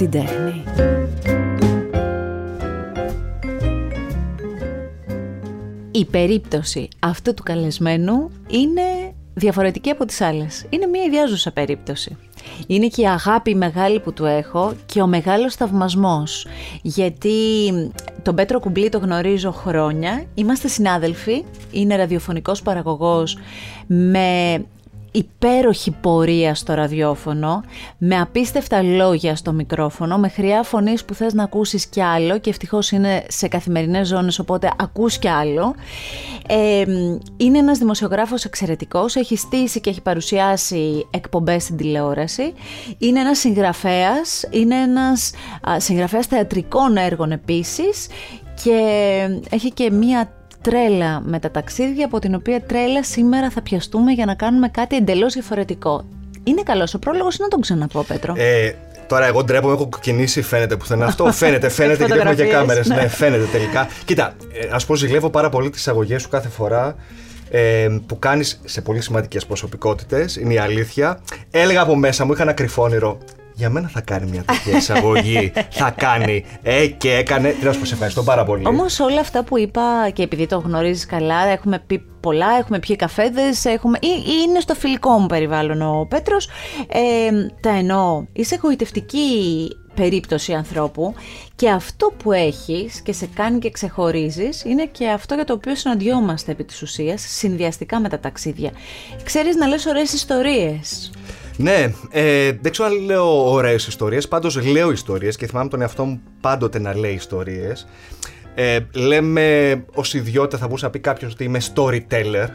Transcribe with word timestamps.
την 0.00 0.10
τέχνη. 0.10 0.64
Η 5.90 6.04
περίπτωση 6.04 6.88
αυτού 6.98 7.34
του 7.34 7.42
καλεσμένου 7.42 8.30
είναι 8.48 8.82
διαφορετική 9.34 9.90
από 9.90 10.04
τις 10.04 10.20
άλλες. 10.20 10.66
Είναι 10.68 10.86
μια 10.86 11.02
ιδιάζουσα 11.02 11.52
περίπτωση. 11.52 12.16
Είναι 12.66 12.86
και 12.86 13.02
η 13.02 13.08
αγάπη 13.08 13.54
μεγάλη 13.54 14.00
που 14.00 14.12
του 14.12 14.24
έχω 14.24 14.72
και 14.86 15.02
ο 15.02 15.06
μεγάλος 15.06 15.54
θαυμασμός. 15.54 16.46
Γιατί 16.82 17.30
τον 18.22 18.34
Πέτρο 18.34 18.60
Κουμπλή 18.60 18.88
το 18.88 18.98
γνωρίζω 18.98 19.50
χρόνια, 19.50 20.24
είμαστε 20.34 20.68
συνάδελφοι, 20.68 21.44
είναι 21.70 21.96
ραδιοφωνικός 21.96 22.62
παραγωγός 22.62 23.38
με 23.86 24.64
υπέροχη 25.10 25.90
πορεία 25.90 26.54
στο 26.54 26.74
ραδιόφωνο, 26.74 27.62
με 27.98 28.16
απίστευτα 28.20 28.82
λόγια 28.82 29.36
στο 29.36 29.52
μικρόφωνο, 29.52 30.18
με 30.18 30.28
χρειά 30.28 30.62
φωνής 30.62 31.04
που 31.04 31.14
θες 31.14 31.34
να 31.34 31.42
ακούσεις 31.42 31.86
κι 31.86 32.02
άλλο 32.02 32.38
και 32.38 32.50
ευτυχώς 32.50 32.90
είναι 32.90 33.24
σε 33.28 33.48
καθημερινές 33.48 34.08
ζώνες 34.08 34.38
οπότε 34.38 34.70
ακούς 34.78 35.18
κι 35.18 35.28
άλλο. 35.28 35.74
Ε, 36.48 36.84
είναι 37.36 37.58
ένας 37.58 37.78
δημοσιογράφος 37.78 38.44
εξαιρετικός, 38.44 39.16
έχει 39.16 39.36
στήσει 39.36 39.80
και 39.80 39.90
έχει 39.90 40.02
παρουσιάσει 40.02 41.06
εκπομπές 41.10 41.62
στην 41.62 41.76
τηλεόραση. 41.76 42.52
Είναι 42.98 43.20
ένας 43.20 43.38
συγγραφέας, 43.38 44.44
είναι 44.50 44.74
ένας 44.74 45.32
α, 45.70 45.80
συγγραφέας 45.80 46.26
θεατρικών 46.26 46.96
έργων 46.96 47.32
επίσης 47.32 48.06
και 48.64 48.80
έχει 49.50 49.72
και 49.72 49.90
μία 49.90 50.32
τρέλα 50.62 51.20
με 51.24 51.38
τα 51.38 51.50
ταξίδια 51.50 52.04
από 52.04 52.18
την 52.18 52.34
οποία 52.34 52.62
τρέλα 52.62 53.04
σήμερα 53.04 53.50
θα 53.50 53.62
πιαστούμε 53.62 54.12
για 54.12 54.24
να 54.24 54.34
κάνουμε 54.34 54.68
κάτι 54.68 54.96
εντελώς 54.96 55.32
διαφορετικό. 55.32 56.04
Είναι 56.44 56.62
καλός 56.62 56.94
ο 56.94 56.98
πρόλογος 56.98 57.36
ή 57.36 57.42
να 57.42 57.48
τον 57.48 57.60
ξαναπώ 57.60 58.02
Πέτρο; 58.02 58.34
Ε, 58.36 58.72
Τώρα, 59.06 59.26
εγώ 59.26 59.44
ντρέπομαι, 59.44 59.72
έχω 59.72 59.88
κοκκινήσει, 59.88 60.42
φαίνεται 60.42 60.76
πουθενά 60.76 61.06
αυτό. 61.06 61.32
Φαίνεται, 61.32 61.68
φαίνεται 61.68 62.04
γιατί 62.04 62.18
έχουμε 62.18 62.34
και 62.34 62.44
κάμερες. 62.44 62.88
Ναι. 62.88 62.94
ναι, 62.94 63.08
φαίνεται 63.08 63.44
τελικά. 63.44 63.88
Κοίτα, 64.04 64.34
ε, 64.52 64.68
ας 64.72 64.86
πω, 64.86 64.94
ζηλεύω 64.94 65.30
πάρα 65.30 65.48
πολύ 65.48 65.70
τις 65.70 65.80
εισαγωγέ 65.80 66.18
σου 66.18 66.28
κάθε 66.28 66.48
φορά 66.48 66.96
ε, 67.50 67.88
που 68.06 68.18
κάνεις 68.18 68.60
σε 68.64 68.80
πολύ 68.80 69.00
σημαντικές 69.00 69.46
προσωπικότητες. 69.46 70.36
Είναι 70.36 70.52
η 70.52 70.58
αλήθεια. 70.58 71.20
Έλεγα 71.50 71.80
από 71.80 71.96
μέσα 71.96 72.24
μου, 72.24 72.32
είχα 72.32 72.42
ένα 72.42 72.52
κρυφόνηρο 72.52 73.18
για 73.60 73.70
μένα 73.70 73.88
θα 73.88 74.00
κάνει 74.00 74.30
μια 74.30 74.42
τέτοια 74.42 74.76
εισαγωγή. 74.76 75.52
θα 75.80 75.90
κάνει. 75.90 76.44
Ε, 76.62 76.86
και 76.86 77.14
έκανε. 77.14 77.48
Τι 77.48 77.64
να 77.64 77.72
σου 77.72 77.78
πω, 77.78 77.84
σε 77.84 77.92
ευχαριστώ 77.94 78.22
πάρα 78.22 78.44
πολύ. 78.44 78.66
Όμως 78.66 79.00
όλα 79.00 79.20
αυτά 79.20 79.44
που 79.44 79.58
είπα 79.58 80.10
και 80.12 80.22
επειδή 80.22 80.46
το 80.46 80.58
γνωρίζεις 80.58 81.06
καλά, 81.06 81.46
έχουμε 81.46 81.82
πει 81.86 81.98
πολλά, 82.20 82.46
έχουμε 82.58 82.78
πιει 82.78 82.96
καφέδες, 82.96 83.64
έχουμε... 83.64 83.98
είναι 84.44 84.60
στο 84.60 84.74
φιλικό 84.74 85.10
μου 85.10 85.26
περιβάλλον 85.26 85.82
ο 85.82 86.06
Πέτρος. 86.08 86.48
Ε, 86.88 87.30
τα 87.60 87.70
εννοώ. 87.70 88.24
Είσαι 88.32 88.54
εγωιτευτική 88.54 89.28
περίπτωση 89.94 90.52
ανθρώπου 90.52 91.14
και 91.56 91.70
αυτό 91.70 92.12
που 92.22 92.32
έχεις 92.32 93.00
και 93.00 93.12
σε 93.12 93.28
κάνει 93.34 93.58
και 93.58 93.70
ξεχωρίζεις 93.70 94.64
είναι 94.64 94.86
και 94.86 95.08
αυτό 95.08 95.34
για 95.34 95.44
το 95.44 95.52
οποίο 95.52 95.74
συναντιόμαστε 95.74 96.52
επί 96.52 96.64
της 96.64 96.82
ουσίας 96.82 97.22
συνδυαστικά 97.28 98.00
με 98.00 98.08
τα 98.08 98.18
ταξίδια. 98.18 98.70
Ξέρεις 99.24 99.56
να 99.56 99.66
λες 99.66 99.86
ωραίες 99.86 100.12
ιστορίες. 100.12 101.10
Ναι, 101.62 101.92
ε, 102.10 102.52
δεν 102.60 102.72
ξέρω 102.72 102.88
αν 102.88 103.04
λέω 103.04 103.50
ωραίες 103.52 103.86
ιστορίες. 103.86 104.28
Πάντως 104.28 104.66
λέω 104.66 104.90
ιστορίες 104.90 105.36
και 105.36 105.46
θυμάμαι 105.46 105.68
τον 105.68 105.80
εαυτό 105.80 106.04
μου 106.04 106.20
πάντοτε 106.40 106.78
να 106.78 106.96
λέει 106.96 107.12
ιστορίες. 107.12 107.86
Ε, 108.54 108.78
λέμε 108.94 109.76
ως 109.94 110.14
ιδιότητα, 110.14 110.58
θα 110.58 110.66
μπορούσε 110.66 110.84
να 110.84 110.90
πει 110.90 110.98
κάποιος 110.98 111.32
ότι 111.32 111.44
είμαι 111.44 111.60
storyteller. 111.74 112.46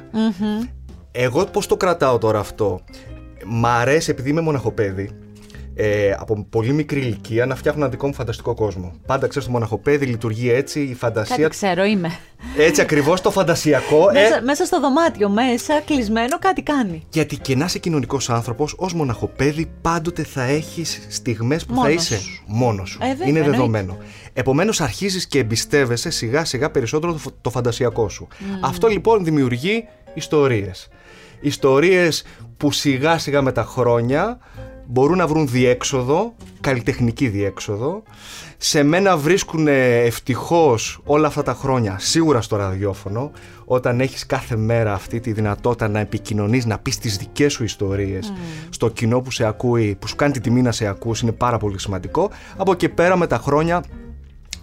Εγώ 1.12 1.46
πώς 1.46 1.68
το 1.68 1.78
κρατάω 1.78 2.18
τώρα 2.18 2.40
αυτό; 2.40 2.82
Μ' 3.46 3.66
αρέσει 3.66 4.12
επειδή 4.12 4.30
είμαι 4.30 4.42
μοναχοπέδι 4.42 5.10
ε, 5.76 6.12
από 6.18 6.46
πολύ 6.50 6.74
μικρή 6.74 7.00
ηλικία 7.00 7.46
να 7.46 7.56
φτιάχνω 7.56 7.82
ένα 7.82 7.90
δικό 7.90 8.08
μου 8.08 8.14
φανταστικό 8.14 8.54
κόσμο. 8.54 8.94
Πάντα 9.06 9.28
ξέρω 9.28 9.46
το 9.46 9.52
μοναχοπέδι 9.52 10.06
λειτουργεί 10.06 10.52
έτσι, 10.52 10.82
η 10.82 10.94
φαντασία. 10.94 11.36
Κάτι 11.36 11.50
ξέρω, 11.50 11.84
είμαι. 11.84 12.12
Έτσι 12.58 12.82
ακριβώς 12.82 13.22
το 13.22 13.32
φαντασιακό. 13.32 14.10
μέσα, 14.14 14.36
ε... 14.36 14.42
μέσα 14.42 14.66
στο 14.66 14.80
δωμάτιο, 14.80 15.30
μέσα, 15.30 15.82
κλεισμένο, 15.86 16.40
κάτι 16.40 16.62
κάνει. 16.62 17.04
Γιατί 17.10 17.38
και 17.38 17.56
να 17.56 17.66
είσαι 17.66 17.80
κοινωνικός 17.80 18.30
άνθρωπος, 18.30 18.76
ως 18.78 18.94
μοναχοπέδι 18.94 19.72
πάντοτε 19.82 20.24
θα 20.24 20.44
έχεις 20.44 21.06
στιγμές 21.10 21.66
που 21.66 21.76
θα 21.82 21.90
είσαι 21.90 22.20
μόνος 22.46 22.90
σου. 22.90 23.00
Ε, 23.02 23.28
Είναι 23.28 23.42
δεδομένο. 23.42 23.98
Επομένως, 24.34 24.82
αρχίζεις 24.82 25.28
και 25.28 25.40
εμπιστεύεσαι 25.40 26.10
σιγά 26.10 26.46
σιγά 26.46 26.72
περισσότερο 26.72 27.20
το 27.42 27.50
φαντασιακό 27.50 28.10
σου. 28.10 28.28
Αυτό 28.62 28.88
λοιπόν 28.88 29.24
δημιουργεί 29.24 29.88
ιστορίες. 30.14 30.88
Ιστορίες 31.42 32.24
που 32.58 32.72
σιγά 32.72 33.18
σιγά 33.18 33.42
με 33.42 33.52
τα 33.52 33.64
χρόνια 33.64 34.40
μπορούν 34.88 35.18
να 35.18 35.28
βρουν 35.28 35.48
διέξοδο, 35.48 36.34
καλλιτεχνική 36.62 37.28
διέξοδο. 37.28 38.04
Σε 38.58 38.84
μένα 38.84 39.18
βρίσκουν 39.18 39.68
ευτυχώς 39.68 41.00
όλα 41.06 41.28
αυτά 41.28 41.44
τα 41.44 41.54
χρόνια, 41.54 41.96
σίγουρα 42.00 42.42
στο 42.42 42.56
ραδιόφωνο, 42.56 43.32
όταν 43.66 44.00
έχεις 44.00 44.26
κάθε 44.26 44.56
μέρα 44.56 44.94
αυτή 44.94 45.20
τη 45.20 45.32
δυνατότητα 45.32 45.88
να 45.88 46.00
επικοινωνείς, 46.00 46.66
να 46.66 46.80
πεις 46.80 46.98
τις 46.98 47.18
δικές 47.18 47.54
σου 47.54 47.64
ιστορίες 47.64 48.34
στο 48.70 48.90
κοινό 48.90 49.22
που 49.22 49.32
σε 49.32 49.46
ακούει, 49.46 49.96
που 50.00 50.08
σου 50.08 50.16
κάνει 50.16 50.34
τη 50.34 50.40
τιμή 50.40 50.62
να 50.62 50.72
σε 50.72 50.88
ακούσει, 50.88 51.26
είναι 51.26 51.36
πάρα 51.36 51.58
πολύ 51.58 51.80
σημαντικό. 51.80 52.30
Από 52.58 52.72
εκεί 52.72 52.90
πέρα 52.90 53.18
με 53.18 53.28
τα 53.28 53.38
χρόνια 53.38 53.84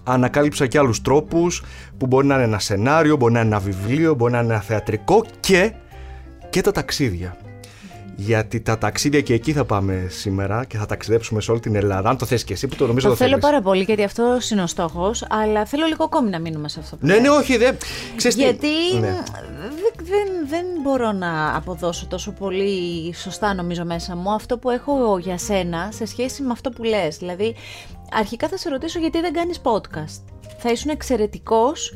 ανακάλυψα 0.05 0.67
και 0.67 0.79
άλλους 0.79 1.03
τρόπους 1.03 1.63
που 1.99 2.07
μπορεί 2.07 2.27
να 2.27 2.35
είναι 2.35 2.45
ένα 2.45 2.59
σενάριο, 2.59 3.17
μπορεί 3.17 3.33
να 3.33 3.41
είναι 3.41 3.49
ένα 3.49 3.59
βιβλίο, 3.59 4.15
μπορεί 4.15 4.33
να 4.33 4.39
είναι 4.39 4.53
ένα 4.53 4.63
θεατρικό 4.63 5.25
και, 5.41 5.73
και 6.51 6.61
τα 6.61 6.73
ταξίδια 6.73 7.37
γιατί 8.17 8.61
τα 8.61 8.79
ταξίδια 8.79 9.21
και 9.21 9.35
εκεί 9.35 9.53
θα 9.53 9.65
πάμε 9.65 10.07
σήμερα 10.09 10.65
και 10.65 10.77
θα 10.77 10.87
ταξιδέψουμε 10.87 11.41
σε 11.41 11.51
όλη 11.51 11.61
την 11.61 11.75
Ελλάδα. 11.75 12.09
Αν 12.09 12.17
το 12.17 12.27
θες 12.27 12.45
και 12.45 12.53
εσύ 12.53 12.67
που 12.67 12.77
το 12.77 12.87
νομίζω 12.87 13.09
το, 13.09 13.13
το 13.13 13.25
θέλω 13.25 13.39
πάρα 13.39 13.61
πολύ 13.61 13.83
γιατί 13.83 14.03
αυτό 14.03 14.39
είναι 14.53 14.63
ο 14.63 14.67
στόχος, 14.67 15.27
αλλά 15.29 15.65
θέλω 15.67 15.87
λίγο 15.87 16.05
ακόμη 16.05 16.31
να 16.31 16.39
μείνουμε 16.39 16.69
σε 16.69 16.81
αυτό. 16.81 16.97
Που 16.97 17.07
ναι, 17.07 17.17
ναι, 17.17 17.29
όχι, 17.29 17.57
δεν. 17.57 17.77
γιατί 18.35 18.69
ναι. 19.01 19.23
δεν, 20.03 20.49
δεν 20.49 20.65
μπορώ 20.83 21.13
να 21.13 21.57
αποδώσω 21.57 22.07
τόσο 22.07 22.33
πολύ 22.33 23.15
σωστά 23.15 23.55
νομίζω 23.55 23.85
μέσα 23.85 24.17
μου 24.17 24.31
αυτό 24.33 24.59
που 24.59 24.71
έχω 24.71 25.19
για 25.19 25.39
σένα 25.39 25.89
σε 25.93 26.07
σχέση 26.07 26.43
με 26.43 26.53
αυτό 26.53 26.71
που 26.71 26.83
λες. 26.83 27.17
Δηλαδή, 27.17 27.55
αρχικά 28.13 28.49
θα 28.49 28.57
σε 28.57 28.69
ρωτήσω 28.69 28.99
γιατί 28.99 29.21
δεν 29.21 29.33
κάνεις 29.33 29.61
podcast. 29.63 30.23
Θα 30.59 30.71
ήσουν 30.71 30.91
εξαιρετικός 30.91 31.95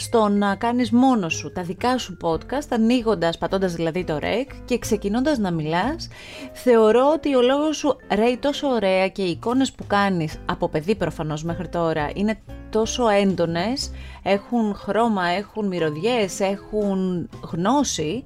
στο 0.00 0.28
να 0.28 0.54
κάνεις 0.54 0.90
μόνος 0.90 1.34
σου 1.34 1.52
τα 1.52 1.62
δικά 1.62 1.98
σου 1.98 2.16
podcast, 2.22 2.68
ανοίγοντας, 2.70 3.38
πατώντας 3.38 3.74
δηλαδή 3.74 4.04
το 4.04 4.18
rec 4.20 4.46
και 4.64 4.78
ξεκινώντας 4.78 5.38
να 5.38 5.50
μιλάς, 5.50 6.08
θεωρώ 6.52 7.12
ότι 7.14 7.34
ο 7.34 7.42
λόγος 7.42 7.76
σου 7.76 7.96
ρέει 8.14 8.36
τόσο 8.36 8.68
ωραία 8.68 9.08
και 9.08 9.22
οι 9.22 9.30
εικόνες 9.30 9.72
που 9.72 9.86
κάνεις, 9.86 10.36
από 10.46 10.68
παιδί 10.68 10.94
προφανώς 10.94 11.44
μέχρι 11.44 11.68
τώρα, 11.68 12.10
είναι 12.14 12.38
τόσο 12.70 13.08
έντονες, 13.08 13.90
έχουν 14.22 14.74
χρώμα, 14.74 15.26
έχουν 15.26 15.66
μυρωδιές, 15.66 16.40
έχουν 16.40 17.28
γνώση, 17.52 18.24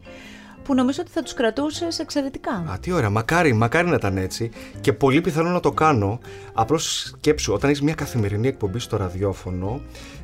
που 0.65 0.75
νομίζω 0.75 0.99
ότι 1.03 1.11
θα 1.11 1.23
τους 1.23 1.35
κρατούσες 1.35 1.99
εξαιρετικά. 1.99 2.53
Α, 2.53 2.79
τι 2.81 2.93
ωραία. 2.93 3.11
Μακάρι, 3.11 3.53
μακάρι 3.53 3.89
να 3.89 3.95
ήταν 3.95 4.17
έτσι. 4.17 4.51
Και 4.81 4.93
πολύ 4.93 5.21
πιθανό 5.21 5.51
να 5.51 5.61
το 5.61 5.73
κάνω. 5.73 6.19
Απλώς 6.53 7.03
σκέψου, 7.03 7.53
όταν 7.53 7.71
έχεις 7.71 7.83
μια 7.83 7.95
καθημερινή 7.95 8.49
εκπομπή 8.49 8.79
στο 8.79 8.97
ραδιόφωνο, 8.97 9.81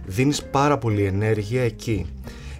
δίνεις 0.06 0.44
πάρα 0.44 0.78
πολύ 0.78 1.04
ενέργεια 1.04 1.62
εκεί. 1.62 2.06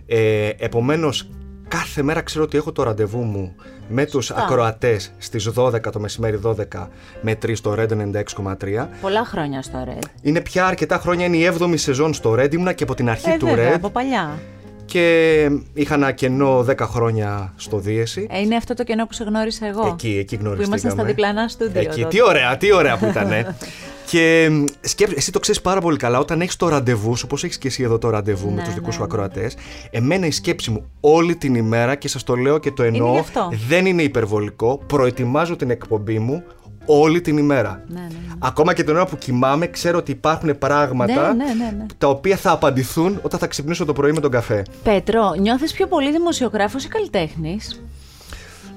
Ε, 0.06 0.48
επομένως, 0.58 1.28
κάθε 1.68 2.02
μέρα 2.02 2.20
ξέρω 2.20 2.44
ότι 2.44 2.56
έχω 2.56 2.72
το 2.72 2.82
ραντεβού 2.82 3.22
μου 3.22 3.54
με 3.88 4.06
τους 4.06 4.30
ακροατές 4.30 5.12
στις 5.18 5.48
12 5.56 5.90
το 5.92 6.00
μεσημέρι 6.00 6.40
12 6.44 6.88
με 7.20 7.38
3 7.42 7.56
στο 7.56 7.74
Red 7.78 7.88
96,3. 7.88 8.88
Πολλά 9.00 9.24
χρόνια 9.24 9.62
στο 9.62 9.84
Red. 9.88 10.04
Είναι 10.22 10.40
πια 10.40 10.66
αρκετά 10.66 10.98
χρόνια, 10.98 11.26
είναι 11.26 11.36
η 11.36 11.50
7η 11.58 11.74
σεζόν 11.74 12.14
στο 12.14 12.32
Red, 12.38 12.52
ήμουνα 12.52 12.72
και 12.72 12.82
από 12.82 12.94
την 12.94 13.08
αρχή 13.10 13.30
ε, 13.30 13.36
του 13.36 13.46
βέβαια, 13.46 13.70
Red. 13.70 13.74
από 13.74 13.90
παλιά 13.90 14.38
και 14.88 15.50
είχα 15.74 15.94
ένα 15.94 16.12
κενό 16.12 16.64
10 16.68 16.74
χρόνια 16.78 17.52
στο 17.56 17.78
Δίεση. 17.78 18.26
Ε, 18.30 18.40
είναι 18.40 18.56
αυτό 18.56 18.74
το 18.74 18.84
κενό 18.84 19.06
που 19.06 19.12
σε 19.12 19.24
γνώρισα 19.24 19.66
εγώ. 19.66 19.86
Εκεί, 19.86 20.16
εκεί 20.20 20.36
γνωριστήκαμε. 20.36 20.54
Που 20.56 20.62
ήμασταν 20.62 20.90
στα 20.90 21.04
διπλανά 21.04 21.48
στούντιο. 21.48 21.80
Εκεί, 21.80 22.04
τι 22.04 22.22
ωραία, 22.22 22.56
τι 22.56 22.72
ωραία 22.72 22.96
που 22.96 23.04
ήταν. 23.04 23.30
και 24.10 24.50
σκέψε, 24.80 25.14
εσύ 25.16 25.32
το 25.32 25.38
ξέρεις 25.38 25.60
πάρα 25.60 25.80
πολύ 25.80 25.96
καλά, 25.96 26.18
όταν 26.18 26.40
έχεις 26.40 26.56
το 26.56 26.68
ραντεβού 26.68 27.16
σου, 27.16 27.26
όπω 27.30 27.36
έχεις 27.44 27.58
και 27.58 27.68
εσύ 27.68 27.82
εδώ 27.82 27.98
το 27.98 28.10
ραντεβού 28.10 28.48
ναι, 28.48 28.54
με 28.54 28.62
τους 28.62 28.74
δικούς 28.74 28.86
ναι, 28.86 28.92
σου 28.92 28.98
ναι. 28.98 29.04
ακροατές, 29.04 29.56
εμένα 29.90 30.26
η 30.26 30.30
σκέψη 30.30 30.70
μου 30.70 30.90
όλη 31.00 31.36
την 31.36 31.54
ημέρα 31.54 31.94
και 31.94 32.08
σας 32.08 32.22
το 32.22 32.34
λέω 32.34 32.58
και 32.58 32.72
το 32.72 32.82
εννοώ, 32.82 33.24
δεν 33.68 33.86
είναι 33.86 34.02
υπερβολικό. 34.02 34.82
Προετοιμάζω 34.86 35.56
την 35.56 35.70
εκπομπή 35.70 36.18
μου 36.18 36.42
όλη 36.88 37.20
την 37.20 37.36
ημέρα. 37.36 37.82
Ναι, 37.88 38.00
ναι, 38.00 38.06
ναι. 38.06 38.34
Ακόμα 38.38 38.74
και 38.74 38.82
την 38.82 38.94
ώρα 38.94 39.06
που 39.06 39.16
κοιμάμαι, 39.16 39.66
ξέρω 39.66 39.98
ότι 39.98 40.10
υπάρχουν 40.10 40.58
πράγματα 40.58 41.34
ναι, 41.34 41.44
ναι, 41.44 41.86
τα 41.98 42.08
οποία 42.08 42.36
θα 42.36 42.50
απαντηθούν 42.50 43.18
όταν 43.22 43.38
θα 43.38 43.46
ξυπνήσω 43.46 43.84
το 43.84 43.92
πρωί 43.92 44.12
με 44.12 44.20
τον 44.20 44.30
καφέ. 44.30 44.62
Πέτρο, 44.82 45.34
νιώθεις 45.40 45.72
πιο 45.72 45.86
πολύ 45.86 46.12
δημοσιογράφος 46.12 46.84
ή 46.84 46.88
καλλιτέχνης; 46.88 47.82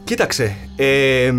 Κοίταξε, 0.03 0.55
ε, 0.75 1.33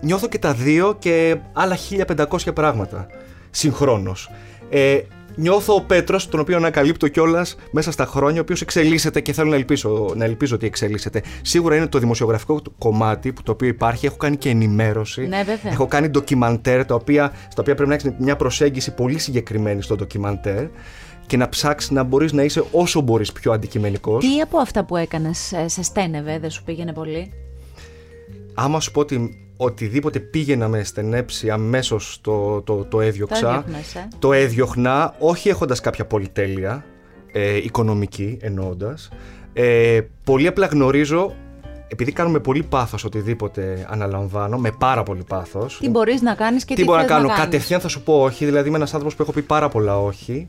νιώθω 0.00 0.28
και 0.28 0.38
τα 0.38 0.52
δύο 0.52 0.96
και 0.98 1.36
άλλα 1.52 1.76
1500 1.76 2.54
πράγματα 2.54 3.06
συγχρόνως. 3.50 4.30
Ε, 4.70 5.00
νιώθω 5.36 5.74
ο 5.74 5.80
Πέτρος, 5.80 6.28
τον 6.28 6.40
οποίο 6.40 6.56
ανακαλύπτω 6.56 7.08
κιόλας 7.08 7.56
μέσα 7.70 7.90
στα 7.90 8.06
χρόνια, 8.06 8.38
ο 8.38 8.42
οποίος 8.42 8.60
εξελίσσεται 8.60 9.20
και 9.20 9.32
θέλω 9.32 9.50
να 9.50 9.56
ελπίζω, 9.56 10.12
να 10.16 10.24
ελπίζω 10.24 10.54
ότι 10.54 10.66
εξελίσσεται. 10.66 11.22
Σίγουρα 11.42 11.76
είναι 11.76 11.86
το 11.86 11.98
δημοσιογραφικό 11.98 12.62
του 12.62 12.74
κομμάτι 12.78 13.32
που 13.32 13.42
το 13.42 13.52
οποίο 13.52 13.68
υπάρχει. 13.68 14.06
Έχω 14.06 14.16
κάνει 14.16 14.36
και 14.36 14.48
ενημέρωση. 14.48 15.26
Ναι, 15.26 15.42
βέβαια. 15.42 15.72
Έχω 15.72 15.86
κάνει 15.86 16.08
ντοκιμαντέρ, 16.08 16.84
τα 16.84 16.94
οποία, 16.94 17.32
στα 17.48 17.62
οποία 17.62 17.74
πρέπει 17.74 17.88
να 17.88 17.94
έχεις 17.94 18.10
μια 18.18 18.36
προσέγγιση 18.36 18.94
πολύ 18.94 19.18
συγκεκριμένη 19.18 19.82
στο 19.82 19.96
ντοκιμαντέρ 19.96 20.64
και 21.26 21.36
να 21.36 21.48
ψάξεις 21.48 21.90
να 21.90 22.02
μπορείς 22.02 22.32
να 22.32 22.42
είσαι 22.42 22.64
όσο 22.70 23.00
μπορείς 23.00 23.32
πιο 23.32 23.52
αντικειμενικός. 23.52 24.24
Τι 24.24 24.40
από 24.40 24.58
αυτά 24.58 24.84
που 24.84 24.96
έκανες 24.96 25.52
σε 25.66 25.82
στένευε, 25.82 26.38
δεν 26.38 26.50
σου 26.50 26.62
πήγαινε 26.64 26.92
πολύ; 26.92 27.32
Άμα 28.54 28.80
σου 28.80 28.90
πω 28.90 29.00
ότι 29.00 29.45
οτιδήποτε 29.56 30.18
πήγαινα 30.18 30.68
με 30.68 30.84
στενέψει 30.84 31.50
αμέσως 31.50 32.18
το, 32.20 32.62
το, 32.62 32.84
το 32.84 33.00
έδιωξα. 33.00 33.40
Το 33.40 33.48
έδιωχνες, 33.48 33.94
ε. 33.94 34.08
Το 34.18 34.32
έδιωχνα, 34.32 35.14
όχι 35.18 35.48
έχοντας 35.48 35.80
κάποια 35.80 36.06
πολυτέλεια, 36.06 36.84
ε, 37.32 37.56
οικονομική 37.56 38.38
εννοώντας. 38.40 39.08
Ε, 39.52 40.00
πολύ 40.24 40.46
απλά 40.46 40.66
γνωρίζω, 40.66 41.34
επειδή 41.88 42.12
κάνουμε 42.12 42.38
πολύ 42.38 42.62
πάθος 42.62 43.04
οτιδήποτε 43.04 43.86
αναλαμβάνω, 43.90 44.58
με 44.58 44.70
πάρα 44.78 45.02
πολύ 45.02 45.24
πάθος. 45.28 45.78
Τι 45.80 45.88
μπορείς 45.88 46.22
να 46.22 46.34
κάνεις 46.34 46.64
και 46.64 46.74
τι, 46.74 46.80
τι 46.80 46.86
μπορώ 46.86 46.98
να 46.98 47.04
θες 47.04 47.12
κάνω. 47.12 47.28
κάνεις. 47.28 47.42
Κατευθείαν 47.44 47.80
θα 47.80 47.88
σου 47.88 48.02
πω 48.02 48.22
όχι, 48.22 48.44
δηλαδή 48.44 48.68
είμαι 48.68 48.76
ένας 48.76 48.92
άνθρωπος 48.92 49.16
που 49.16 49.22
έχω 49.22 49.32
πει 49.32 49.42
πάρα 49.42 49.68
πολλά 49.68 50.00
όχι. 50.02 50.48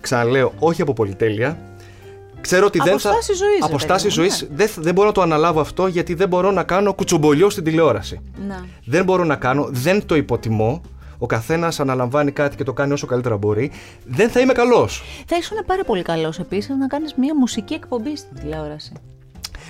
Ξαναλέω, 0.00 0.52
όχι 0.58 0.82
από 0.82 0.92
πολυτέλεια. 0.92 1.58
Ξέρω 2.40 2.66
ότι 2.66 2.78
δεν 2.78 2.98
θα. 2.98 3.08
Αποστάσεις 3.08 3.38
ζωής, 3.38 3.58
ρε 3.60 3.64
Αποστάσεις 3.64 4.14
παιδί 4.14 4.28
μου, 4.28 4.34
ζωής. 4.34 4.48
Δεν, 4.54 4.70
δεν 4.76 4.94
μπορώ 4.94 5.06
να 5.06 5.14
το 5.14 5.22
αναλάβω 5.22 5.60
αυτό 5.60 5.86
γιατί 5.86 6.14
δεν 6.14 6.28
μπορώ 6.28 6.50
να 6.50 6.62
κάνω 6.62 6.94
κουτσομπολιό 6.94 7.50
στην 7.50 7.64
τηλεόραση. 7.64 8.20
Να. 8.48 8.66
Δεν 8.84 9.04
μπορώ 9.04 9.24
να 9.24 9.36
κάνω, 9.36 9.66
δεν 9.70 10.06
το 10.06 10.16
υποτιμώ. 10.16 10.80
Ο 11.18 11.26
καθένας 11.26 11.80
αναλαμβάνει 11.80 12.30
κάτι 12.30 12.56
και 12.56 12.64
το 12.64 12.72
κάνει 12.72 12.92
όσο 12.92 13.06
καλύτερα 13.06 13.36
μπορεί. 13.36 13.72
Δεν 14.04 14.30
θα 14.30 14.40
είμαι 14.40 14.52
καλός. 14.52 15.02
Θα 15.26 15.36
ήσουν 15.36 15.56
πάρα 15.66 15.84
πολύ 15.84 16.02
καλός 16.02 16.38
επίσης 16.38 16.76
να 16.76 16.86
κάνεις 16.86 17.14
μια 17.14 17.36
μουσική 17.36 17.74
εκπομπή 17.74 18.16
στην 18.16 18.36
τηλεόραση. 18.40 18.92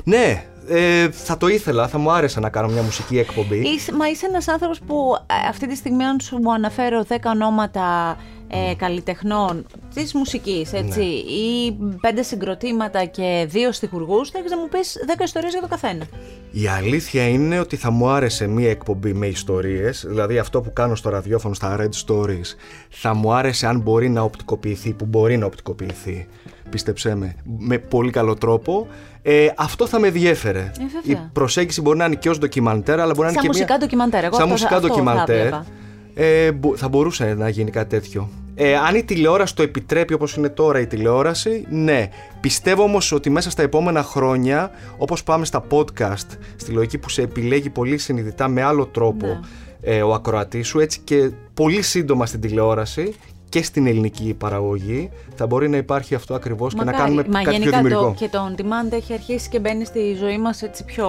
Ναι, 0.05 0.45
ε, 0.69 1.11
θα 1.11 1.37
το 1.37 1.47
ήθελα, 1.47 1.89
θα 1.89 1.99
μου 1.99 2.11
άρεσε 2.11 2.41
να 2.41 2.49
κάνω 2.49 2.69
μια 2.69 2.83
μουσική 2.83 3.19
εκπομπή. 3.19 3.59
Είσαι, 3.59 3.93
μα 3.93 4.09
είσαι 4.09 4.27
ένας 4.27 4.49
άνθρωπος 4.49 4.81
που 4.87 5.17
ε, 5.27 5.49
αυτή 5.49 5.69
τη 5.69 5.77
στιγμή 5.77 6.05
αν 6.05 6.21
σου 6.21 6.37
μου 6.37 6.53
αναφέρω 6.53 7.05
10 7.09 7.17
ονόματα 7.25 8.17
ε, 8.49 8.75
καλλιτεχνών 8.75 9.67
της 9.95 10.15
μουσικής, 10.15 10.73
έτσι, 10.73 11.01
ή 11.03 11.77
πέντε 12.01 12.23
συγκροτήματα 12.23 13.05
και 13.05 13.47
δύο 13.49 13.73
στιχουργούς, 13.73 14.31
θα 14.31 14.39
έχεις 14.39 14.51
να 14.51 14.59
μου 14.59 14.69
πεις 14.69 14.97
10 15.19 15.23
ιστορίες 15.25 15.53
για 15.53 15.61
το 15.61 15.69
καθένα. 15.69 16.05
Η 16.51 16.67
αλήθεια 16.67 17.29
είναι 17.29 17.59
ότι 17.59 17.77
θα 17.77 17.91
μου 17.91 18.09
άρεσε 18.09 18.47
μια 18.47 18.71
εκπομπή 18.71 19.13
με 19.13 19.27
ιστορίες, 19.27 20.05
δηλαδή 20.09 20.39
αυτό 20.39 20.61
που 20.61 20.73
κάνω 20.73 20.95
στο 20.95 21.11
ραδιόφωνο 21.11 21.55
στα 21.55 21.77
Red 21.81 22.07
Stories, 22.07 22.55
θα 22.89 23.15
μου 23.15 23.33
άρεσε 23.33 23.67
αν 23.67 23.81
μπορεί 23.81 24.09
να 24.09 24.21
οπτικοποιηθεί, 24.23 24.93
που 24.93 25.05
μπορεί 25.05 25.37
να 25.37 25.47
οπτικοποιηθεί, 25.47 26.27
πίστεψέ 26.71 27.15
με, 27.15 27.35
με 27.59 27.79
πολύ 27.79 28.11
καλό 28.11 28.35
τρόπο. 28.35 28.87
Ε, 29.23 29.47
αυτό 29.57 29.87
θα 29.87 29.99
με 29.99 30.11
διέφερε. 30.11 30.59
Ε, 30.59 30.73
βέβαια. 31.03 31.27
Η 31.27 31.29
προσέγγιση 31.33 31.81
μπορεί 31.81 31.99
να 31.99 32.05
είναι 32.05 32.15
και 32.15 32.29
ως 32.31 32.39
ντοκιμαντέρ, 32.39 33.01
αλλά 33.01 33.15
μπορεί 33.15 33.27
να 33.27 33.33
Σαν 33.33 33.35
είναι 33.35 33.43
και 33.43 33.49
μουσικά 33.49 33.67
μια... 33.77 33.79
ντοκιμαντέρ, 33.79 34.25
εγώ 34.25 34.33
Σαν 34.35 34.43
αυτό- 34.43 34.53
μουσικά 34.53 34.75
αυτό 34.77 34.87
θα 34.89 34.95
ντοκιμαντέρ. 34.95 35.37
έβλεπα. 35.37 35.67
Ε, 36.21 36.53
μπο- 36.53 36.77
θα 36.77 36.89
μπορούσε 36.89 37.35
να 37.35 37.49
γίνει 37.49 37.71
κάτι 37.71 37.89
τέτοιο. 37.89 38.29
Ε, 38.55 38.77
αν 38.77 38.95
η 38.95 39.03
τηλεόραση 39.05 39.55
το 39.55 39.63
επιτρέπει 39.63 40.15
όπως 40.15 40.35
είναι 40.37 40.49
τώρα 40.49 40.81
η 40.81 40.87
τηλεόραση, 40.87 41.67
ναι. 41.71 42.09
Πιστεύω 42.41 42.83
όμως 42.83 43.13
ότι 43.13 43.31
μέσα 43.31 43.51
στα 43.51 43.63
επόμενα 43.63 44.03
χρόνια, 44.03 44.71
όπως 44.97 45.23
πάμε 45.23 45.45
στα 45.45 45.65
podcast, 45.71 46.27
στη 46.57 46.71
λογική 46.73 46.99
που 46.99 47.09
σε 47.09 47.23
επιλέγει 47.23 47.71
πολύ 47.71 47.99
συνειδητά 47.99 48.49
με 48.49 48.63
άλλο 48.63 48.87
τρόπο 48.87 49.27
Ναι. 49.27 49.41
ε, 49.81 50.03
ο 50.03 50.13
ακροατής 50.15 50.67
σου, 50.69 50.81
έτσι 50.81 51.01
και 51.05 51.31
πολύ 51.55 51.83
σύντομα 51.83 52.27
στην 52.27 52.41
τηλεόραση 52.41 53.15
και 53.49 53.63
στην 53.63 53.87
ελληνική 53.87 54.35
παραγωγή, 54.39 55.11
θα 55.35 55.47
μπορεί 55.47 55.69
να 55.69 55.77
υπάρχει 55.77 56.15
αυτό 56.15 56.35
ακριβώς 56.35 56.73
και 56.75 56.79
να 56.79 56.85
Μακάρι. 56.85 57.03
κάνουμε 57.03 57.25
Μα 57.29 57.43
κάτι 57.43 57.45
πιο 57.45 57.59
γενικά 57.59 57.77
δημιουργικό. 57.77 58.09
το, 58.09 58.15
και 58.19 58.29
το 58.29 58.39
on 58.51 58.61
demand 58.61 58.93
έχει 58.93 59.13
αρχίσει 59.13 59.49
και 59.49 59.59
μπαίνει 59.59 59.85
στη 59.85 60.15
ζωή 60.15 60.39
μας 60.39 60.63
έτσι 60.63 60.85
πιο 60.85 61.09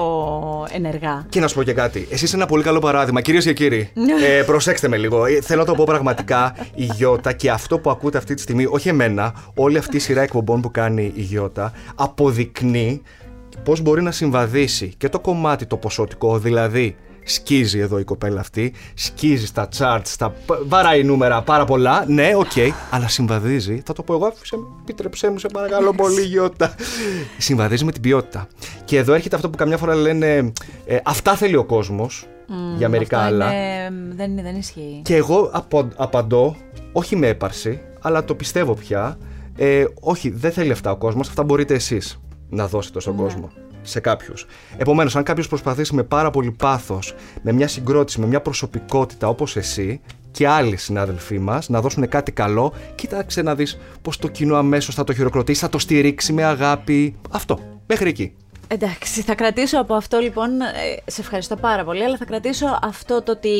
ενεργά. 0.71 1.25
Και 1.29 1.39
να 1.39 1.47
σου 1.47 1.55
πω 1.55 1.63
και 1.63 1.73
κάτι. 1.73 2.07
Εσύ 2.11 2.25
είσαι 2.25 2.35
ένα 2.35 2.45
πολύ 2.45 2.63
καλό 2.63 2.79
παράδειγμα. 2.79 3.21
Κυρίες 3.21 3.43
και 3.43 3.53
κύριοι, 3.53 3.89
ε, 4.39 4.43
προσέξτε 4.43 4.87
με 4.87 4.97
λίγο. 4.97 5.25
Ε, 5.25 5.41
θέλω 5.41 5.59
να 5.59 5.65
το 5.65 5.73
πω 5.75 5.83
πραγματικά. 5.83 6.55
Η 6.75 6.83
Γιώτα 6.83 7.33
και 7.33 7.51
αυτό 7.51 7.79
που 7.79 7.89
ακούτε 7.89 8.17
αυτή 8.17 8.33
τη 8.33 8.41
στιγμή, 8.41 8.65
όχι 8.69 8.89
εμένα, 8.89 9.33
όλη 9.55 9.77
αυτή 9.77 9.95
η 9.95 9.99
σειρά 9.99 10.21
εκπομπών 10.21 10.61
που 10.61 10.71
κάνει 10.71 11.11
η 11.15 11.21
Γιώτα, 11.21 11.71
αποδεικνύει 11.95 13.01
πώς 13.63 13.81
μπορεί 13.81 14.01
να 14.01 14.11
συμβαδίσει 14.11 14.93
και 14.97 15.09
το 15.09 15.19
κομμάτι 15.19 15.65
το 15.65 15.77
ποσοτικό, 15.77 16.39
δηλαδή 16.39 16.95
σκίζει 17.29 17.79
εδώ 17.79 17.99
η 17.99 18.03
κοπέλα 18.03 18.39
αυτή, 18.39 18.73
σκίζει 18.93 19.45
στα 19.45 19.67
charts, 19.77 20.01
στα... 20.03 20.33
βαράει 20.67 21.03
νούμερα 21.03 21.41
πάρα 21.41 21.65
πολλά, 21.65 22.03
ναι, 22.07 22.31
οκ, 22.35 22.73
αλλά 22.89 23.07
συμβαδίζει, 23.07 23.81
θα 23.85 23.93
το 23.93 24.03
πω 24.03 24.13
εγώ, 24.13 24.25
άφησε 24.25 24.57
με, 24.57 24.63
επιτρέψέ 24.81 25.29
μου 25.29 25.37
σε 25.39 25.47
παρακαλώ 25.47 25.93
πολύ 25.93 26.21
Γιώτα, 26.31 26.75
συμβαδίζει 27.37 27.85
με 27.85 27.91
την 27.91 28.01
ποιότητα. 28.01 28.47
Και 28.85 28.97
εδώ 28.97 29.13
έρχεται 29.13 29.35
αυτό 29.35 29.49
που 29.49 29.57
καμιά 29.57 29.77
φορά 29.77 29.95
λένε, 29.95 30.51
ε, 30.85 30.97
αυτά 31.03 31.35
θέλει 31.35 31.55
ο 31.55 31.63
κόσμος, 31.65 32.25
για 32.77 32.89
μερικά 32.89 33.17
Αυτό 33.19 33.33
άλλα. 33.33 33.53
είναι, 33.53 33.91
δεν, 34.15 34.31
είναι- 34.31 34.41
δεν 34.41 34.55
ισχύει. 34.55 35.01
Και 35.03 35.15
εγώ 35.15 35.49
απο- 35.53 35.87
απαντώ, 35.95 36.55
όχι 36.91 37.15
με 37.15 37.27
έπαρση, 37.27 37.81
αλλά 38.01 38.23
το 38.25 38.35
πιστεύω 38.35 38.73
πια. 38.73 39.17
Ε, 39.55 39.85
όχι, 40.01 40.29
δεν 40.29 40.51
θέλει 40.51 40.71
αυτά 40.71 40.91
ο 40.91 40.95
κόσμος. 40.95 41.27
Αυτά 41.27 41.43
μπορείτε 41.43 41.73
εσείς 41.73 42.19
να 42.49 42.67
δώσετε 42.67 42.99
στον 42.99 43.15
κόσμο. 43.15 43.49
Σε 43.89 43.99
κάποιους. 43.99 44.45
Επομένως, 44.77 45.15
αν 45.15 45.23
κάποιος 45.23 45.47
προσπαθήσει 45.47 45.95
με 45.95 46.03
πάρα 46.03 46.29
πολύ 46.29 46.51
πάθος, 46.51 47.15
με 47.41 47.51
μια 47.51 47.67
συγκρότηση, 47.67 48.19
με 48.19 48.25
μια 48.25 48.41
προσωπικότητα 48.41 49.27
όπως 49.27 49.55
εσύ 49.55 50.01
και 50.31 50.47
άλλοι 50.47 50.77
συνάδελφοί 50.77 51.39
μας 51.39 51.69
να 51.69 51.81
δώσουν 51.81 52.07
κάτι 52.07 52.31
καλό, 52.31 52.73
κοίταξε 52.95 53.41
να 53.41 53.55
δεις 53.55 53.79
πώς 54.01 54.17
το 54.17 54.27
κοινό 54.27 54.55
αμέσως 54.55 54.95
θα 54.95 55.03
το 55.03 55.13
χειροκροτήσει, 55.13 55.59
θα 55.59 55.69
το 55.69 55.79
στηρίξει 55.79 56.33
με 56.33 56.43
αγάπη. 56.43 57.15
Αυτό. 57.29 57.59
Μέχρι 57.87 58.09
εκεί. 58.09 58.33
Εντάξει, 58.71 59.21
θα 59.21 59.35
κρατήσω 59.35 59.79
από 59.79 59.93
αυτό 59.93 60.19
λοιπόν, 60.19 60.61
ε, 60.61 60.65
σε 61.05 61.21
ευχαριστώ 61.21 61.55
πάρα 61.55 61.83
πολύ, 61.83 62.03
αλλά 62.03 62.17
θα 62.17 62.25
κρατήσω 62.25 62.79
αυτό 62.81 63.21
το 63.21 63.31
ότι 63.31 63.51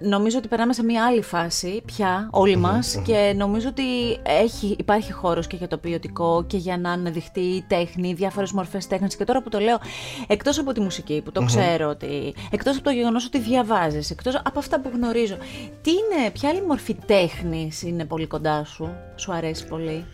νομίζω 0.00 0.38
ότι 0.38 0.48
περνάμε 0.48 0.72
σε 0.72 0.84
μια 0.84 1.04
άλλη 1.04 1.22
φάση 1.22 1.82
πια 1.86 2.28
όλοι 2.30 2.56
μας 2.56 3.00
και 3.04 3.32
νομίζω 3.36 3.68
ότι 3.68 3.82
έχει, 4.22 4.76
υπάρχει 4.78 5.12
χώρος 5.12 5.46
και 5.46 5.56
για 5.56 5.68
το 5.68 5.78
ποιοτικό 5.78 6.44
και 6.46 6.56
για 6.56 6.78
να 6.78 6.90
αναδειχτεί 6.90 7.40
η 7.40 7.64
τέχνη, 7.68 8.12
διάφορες 8.12 8.52
μορφές 8.52 8.86
τέχνης 8.86 9.16
και 9.16 9.24
τώρα 9.24 9.42
που 9.42 9.48
το 9.48 9.58
λέω, 9.58 9.78
εκτός 10.26 10.58
από 10.58 10.72
τη 10.72 10.80
μουσική 10.80 11.20
που 11.24 11.32
το 11.32 11.44
ξέρω 11.44 11.88
ότι, 11.88 12.34
εκτός 12.50 12.74
από 12.74 12.84
το 12.84 12.90
γεγονός 12.90 13.26
ότι 13.26 13.38
διαβάζεις, 13.38 14.10
εκτός 14.10 14.40
από 14.44 14.58
αυτά 14.58 14.80
που 14.80 14.90
γνωρίζω, 14.94 15.36
τι 15.82 15.90
είναι, 15.90 16.30
ποια 16.30 16.48
άλλη 16.48 16.66
μορφή 16.66 16.94
τέχνης 17.06 17.82
είναι 17.82 18.04
πολύ 18.04 18.26
κοντά 18.26 18.64
σου, 18.64 18.96
σου 19.16 19.32
αρέσει 19.32 19.66
πολύ; 19.66 20.04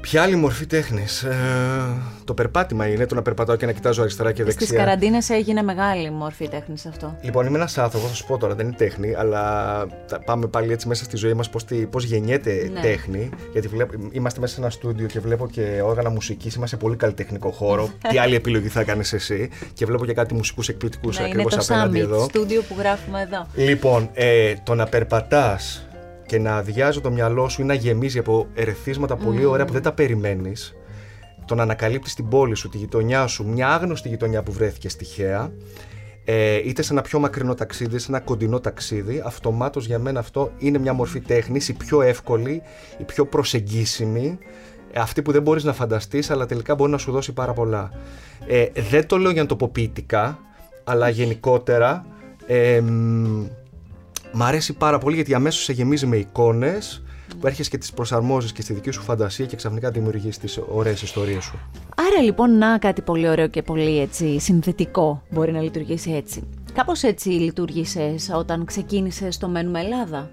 Ποια 0.00 0.22
άλλη 0.22 0.36
μορφή 0.36 0.66
τέχνης; 0.66 1.22
Ε, 1.22 1.32
το 2.24 2.34
περπάτημα 2.34 2.86
είναι 2.86 3.06
το 3.06 3.14
να 3.14 3.22
περπατάω 3.22 3.56
και 3.56 3.66
να 3.66 3.72
κοιτάζω 3.72 4.02
αριστερά 4.02 4.32
και 4.32 4.44
δεξιά. 4.44 4.66
Στις 4.66 4.78
καραντίνες 4.78 5.30
έγινε 5.30 5.62
μεγάλη 5.62 6.10
μορφή 6.10 6.48
τέχνης 6.48 6.86
αυτό. 6.86 7.16
Λοιπόν, 7.20 7.46
είμαι 7.46 7.56
ένας 7.56 7.78
άνθρωπος, 7.78 8.08
θα 8.08 8.14
σου 8.14 8.26
πω 8.26 8.38
τώρα, 8.38 8.54
δεν 8.54 8.66
είναι 8.66 8.76
τέχνη, 8.76 9.14
αλλά 9.14 9.42
θα 10.06 10.20
πάμε 10.24 10.46
πάλι 10.46 10.72
έτσι 10.72 10.88
μέσα 10.88 11.04
στη 11.04 11.16
ζωή 11.16 11.32
μας 11.34 11.50
πώς 11.50 11.64
πώς 11.90 12.04
γεννιέται 12.04 12.70
Ναι. 12.72 12.80
τέχνη. 12.80 13.30
Γιατί 13.52 13.68
βλέπ, 13.68 13.90
είμαστε 14.10 14.40
μέσα 14.40 14.54
σε 14.54 14.60
ένα 14.60 14.70
στούντιο 14.70 15.06
και 15.06 15.20
βλέπω 15.20 15.48
και 15.48 15.80
όργανα 15.84 16.10
μουσικής. 16.10 16.54
Είμαστε 16.54 16.76
σε 16.76 16.82
πολύ 16.82 16.96
καλλιτεχνικό 16.96 17.50
χώρο. 17.50 17.88
Τι 18.10 18.18
άλλη 18.18 18.34
επιλογή 18.34 18.68
θα 18.68 18.84
κάνεις 18.84 19.12
εσύ; 19.12 19.48
Και 19.72 19.86
βλέπω 19.86 20.06
και 20.06 20.12
κάτι 20.12 20.34
μουσικούς 20.34 20.68
εκπληκτικούς 20.68 21.18
Ναι, 21.18 21.26
είναι 21.28 21.42
ακριβώ 21.42 21.48
το 21.48 21.62
απέναντι 21.68 21.98
Summit, 21.98 22.02
εδώ. 22.02 22.24
στούντιο 22.24 22.62
που 22.62 22.74
γράφουμε 22.78 23.20
εδώ. 23.22 23.46
Λοιπόν, 23.54 24.10
ε, 24.12 24.54
το 24.64 24.74
να 24.74 24.86
περπατάς 24.86 25.87
και 26.28 26.38
να 26.38 26.56
αδειάζει 26.56 27.00
το 27.00 27.10
μυαλό 27.10 27.48
σου 27.48 27.62
ή 27.62 27.64
να 27.64 27.74
γεμίζει 27.74 28.18
από 28.18 28.46
ερεθίσματα 28.54 29.16
πολύ 29.16 29.44
ωραία 29.44 29.64
που 29.64 29.72
δεν 29.72 29.82
τα 29.82 29.92
περιμένεις. 29.92 30.74
Το 31.44 31.54
να 31.54 31.62
ανακαλύπτεις 31.62 32.14
την 32.14 32.28
πόλη 32.28 32.54
σου, 32.54 32.68
τη 32.68 32.76
γειτονιά 32.76 33.26
σου, 33.26 33.48
μια 33.48 33.68
άγνωστη 33.68 34.08
γειτονιά 34.08 34.42
που 34.42 34.52
βρέθηκε 34.52 34.88
τυχαία, 34.88 35.52
ε, 36.24 36.56
είτε 36.56 36.82
σε 36.82 36.92
ένα 36.92 37.02
πιο 37.02 37.18
μακρινό 37.18 37.54
ταξίδι, 37.54 37.90
είτε 37.90 37.98
σε 37.98 38.06
ένα 38.08 38.20
κοντινό 38.20 38.60
ταξίδι, 38.60 39.22
αυτομάτως 39.24 39.86
για 39.86 39.98
μένα 39.98 40.20
αυτό 40.20 40.52
είναι 40.58 40.78
μια 40.78 40.92
μορφή 40.92 41.20
τέχνης, 41.20 41.68
η 41.68 41.72
πιο 41.72 42.02
εύκολη, 42.02 42.62
η 42.98 43.04
πιο 43.04 43.26
προσεγγίσιμη, 43.26 44.38
ε, 44.92 45.00
αυτή 45.00 45.22
που 45.22 45.32
δεν 45.32 45.42
μπορείς 45.42 45.64
να 45.64 45.72
φανταστείς, 45.72 46.30
αλλά 46.30 46.46
τελικά 46.46 46.74
μπορεί 46.74 46.90
να 46.90 46.98
σου 46.98 47.12
δώσει 47.12 47.32
πάρα 47.32 47.52
πολλά. 47.52 47.90
Ε, 48.46 48.66
δεν 48.90 49.06
το 49.06 49.16
λέω 49.16 49.30
για 49.30 49.42
να 49.42 49.48
το 49.48 49.56
πω 49.56 49.68
ποιητικά, 49.72 50.38
αλλά 50.84 51.08
γενικότερα 51.08 52.06
ε, 52.46 52.82
μ, 54.32 54.36
μ' 54.38 54.42
αρέσει 54.42 54.72
πάρα 54.72 54.98
πολύ 54.98 55.14
γιατί 55.14 55.34
αμέσως 55.34 55.62
σε 55.64 55.72
γεμίζει 55.72 56.06
με 56.06 56.16
εικόνες 56.16 57.02
που 57.40 57.46
έρχεσαι 57.46 57.70
και 57.70 57.78
τις 57.78 57.92
προσαρμόζεις 57.92 58.52
και 58.52 58.62
στη 58.62 58.72
δική 58.72 58.90
σου 58.90 59.02
φαντασία 59.02 59.46
και 59.46 59.56
ξαφνικά 59.56 59.90
δημιουργείς 59.90 60.38
τις 60.38 60.58
ωραίες 60.68 61.02
ιστορίες 61.02 61.44
σου. 61.44 61.58
Άρα 61.96 62.22
λοιπόν 62.22 62.58
να 62.58 62.78
κάτι 62.78 63.02
πολύ 63.02 63.28
ωραίο 63.28 63.48
και 63.48 63.62
πολύ 63.62 63.98
έτσι 64.00 64.40
συνθετικό 64.40 65.22
μπορεί 65.30 65.52
να 65.52 65.60
λειτουργήσει 65.60 66.10
έτσι. 66.12 66.42
Κάπως 66.72 67.02
έτσι 67.02 67.28
λειτουργήσες 67.28 68.30
όταν 68.34 68.64
ξεκίνησες 68.64 69.38
το 69.38 69.48
Μένουμε 69.48 69.80
Ελλάδα. 69.80 70.30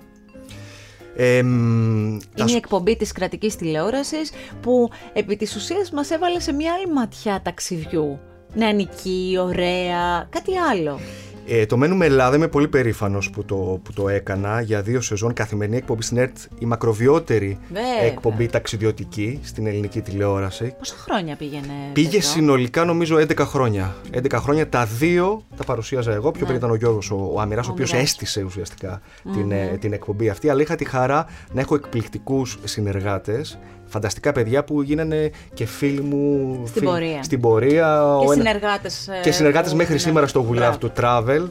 Ε, 1.18 1.42
μ, 1.44 1.48
να 1.48 2.18
Είναι 2.36 2.46
η 2.46 2.48
σου- 2.48 2.56
εκπομπή 2.58 2.96
της 2.98 3.12
κρατικής 3.12 3.56
τηλεόρασης 3.56 4.32
που 4.62 4.90
επί 5.14 5.36
της 5.36 5.56
ουσίας 5.56 5.92
μας 5.92 6.10
έβαλε 6.10 6.40
σε 6.40 6.54
μια 6.54 6.74
άλλη 6.74 6.94
ματιά 6.94 7.42
ταξιδιού. 7.44 8.20
Νεανική, 8.54 9.38
ωραία, 9.42 10.28
κάτι 10.30 10.58
άλλο. 10.72 11.00
Ε, 11.48 11.66
το 11.66 11.78
Μένουμε 11.78 12.06
Ελλάδα 12.06 12.36
είμαι 12.36 12.48
πολύ 12.48 12.68
περήφανος 12.68 13.30
που 13.30 13.44
το, 13.46 13.56
που 13.84 13.94
το 13.94 14.10
έκανα 14.10 14.62
για 14.62 14.82
δύο 14.82 15.02
σεζόν 15.02 15.34
καθημερινή 15.34 15.78
εκπομπή 15.78 16.02
στην 16.04 16.18
ΕΡΤ, 16.18 16.38
η 16.60 16.66
μακροβιότερη 16.66 17.60
Βέβαια. 17.68 18.02
εκπομπή 18.06 18.46
ταξιδιωτική 18.48 19.40
στην 19.44 19.68
ελληνική 19.68 20.02
τηλεόραση. 20.02 20.76
Πόσα 20.78 20.96
χρόνια 20.98 21.36
πήγαινε. 21.36 21.74
Πήγε 21.94 22.10
Πέτρο; 22.10 22.30
συνολικά 22.30 22.86
νομίζω 22.86 23.18
11 23.18 23.38
χρόνια. 23.40 23.96
11 24.14 24.32
χρόνια 24.34 24.70
τα 24.70 24.86
δύο 24.86 25.44
τα 25.58 25.64
παρουσίαζα 25.64 26.12
εγώ. 26.14 26.32
Πιο 26.32 26.40
Ναι. 26.42 26.46
πριν 26.46 26.58
ήταν 26.58 26.70
ο 26.72 26.76
Γιώργος 26.76 27.12
ο, 27.12 27.30
ο 27.34 27.40
Αμυράς, 27.40 27.66
ο, 27.66 27.70
Ο 27.70 27.74
οποίος 27.74 27.92
Αμυράς. 27.92 28.12
έστησε 28.12 28.44
ουσιαστικά 28.44 29.02
την, 29.34 29.52
ε, 29.52 29.78
την 29.80 29.94
εκπομπή 29.94 30.30
αυτή. 30.30 30.50
Αλλά 30.50 30.62
είχα 30.62 30.76
τη 30.76 30.86
χαρά 30.86 31.26
να 31.54 31.62
έχω 31.62 31.76
εκπληκτικούς 31.76 32.58
συνεργάτες. 32.64 33.58
Φανταστικά 33.88 34.32
παιδιά 34.32 34.64
που 34.64 34.82
γίνανε 34.82 35.30
και 35.54 35.66
φίλοι 35.66 36.02
μου 36.02 36.54
Στην 36.68 36.74
φίλοι- 36.82 36.86
πορεία. 36.94 37.24
στην 37.24 37.42
πορεία. 37.42 38.18
Και 38.20 38.28
Ο 38.28 38.32
ένα- 38.32 38.44
συνεργάτες, 38.44 39.08
ε, 39.08 39.20
και 39.24 39.32
συνεργάτες 39.32 39.72
που- 39.72 39.78
μέχρι 39.78 39.94
ναι. 39.94 40.00
σήμερα 40.00 40.28
στο 40.28 40.46
We 40.50 40.52
Love 40.52 40.56
Μπράβο. 40.56 40.78
to 40.82 41.00
Travel. 41.02 41.48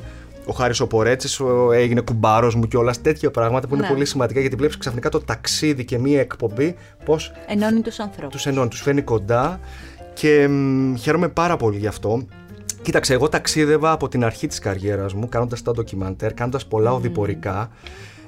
Ο 0.46 0.52
Χάρης 0.52 0.80
ο 0.80 0.86
Πορέτσης 0.86 1.40
ο- 1.40 1.72
έγινε 1.72 2.00
κουμπάρος 2.00 2.54
μου 2.54 2.68
και 2.68 2.76
όλα 2.76 2.94
τέτοια 3.02 3.30
πράγματα 3.30 3.68
που 3.68 3.74
είναι 3.74 3.82
Ναι. 3.86 3.92
πολύ 3.92 4.04
σημαντικά 4.04 4.40
γιατί 4.40 4.56
βλέπεις 4.56 4.76
ξαφνικά 4.78 5.08
το 5.08 5.20
ταξίδι 5.20 5.84
και 5.84 5.98
μία 5.98 6.20
εκπομπή 6.20 6.74
πώς 7.04 7.32
Ενώνει 7.46 7.80
τους 7.80 7.98
ανθρώπους. 7.98 8.32
τους 8.34 8.46
ενώνει, 8.46 8.68
τους 8.68 8.80
φέρνει 8.80 9.02
κοντά 9.02 9.60
και 10.14 10.48
μ, 10.48 10.94
χαίρομαι 10.94 11.28
πάρα 11.28 11.56
πολύ 11.56 11.78
γι' 11.78 11.86
αυτό. 11.86 12.26
Κοίταξε, 12.82 13.12
εγώ 13.14 13.28
ταξίδευα 13.28 13.92
από 13.92 14.08
την 14.08 14.24
αρχή 14.24 14.46
της 14.46 14.58
καριέρας 14.58 15.14
μου 15.14 15.28
κάνοντας 15.28 15.62
τα 15.62 15.72
ντοκιμαντέρ, 15.72 16.34
κάνοντας 16.34 16.66
πολλά 16.66 16.92
οδηπορικά. 16.92 17.70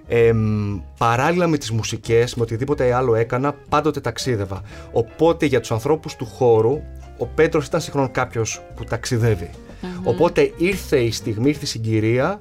Ε, 0.09 0.33
μ, 0.33 0.81
παράλληλα 0.99 1.47
με 1.47 1.59
τις 1.59 1.71
μουσικές, 1.71 2.35
με 2.35 2.43
οτιδήποτε 2.43 2.93
άλλο 2.93 3.15
έκανα, 3.15 3.55
πάντοτε 3.69 4.01
ταξίδευα. 4.01 4.63
Οπότε 4.93 5.47
για 5.47 5.61
τους 5.61 5.71
ανθρώπους 5.71 6.17
του 6.17 6.27
χώρου, 6.27 6.81
ο 7.19 7.27
Πέτρος 7.27 7.67
ήταν 7.67 7.81
συγχρόνων 7.81 8.11
κάποιος 8.11 8.63
που 8.77 8.85
ταξιδεύει. 8.85 9.51
Οπότε 10.05 10.53
ήρθε 10.57 11.01
η 11.01 11.11
στιγμή, 11.11 11.49
ήρθε 11.49 11.65
η 11.65 11.67
συγκυρία 11.67 12.41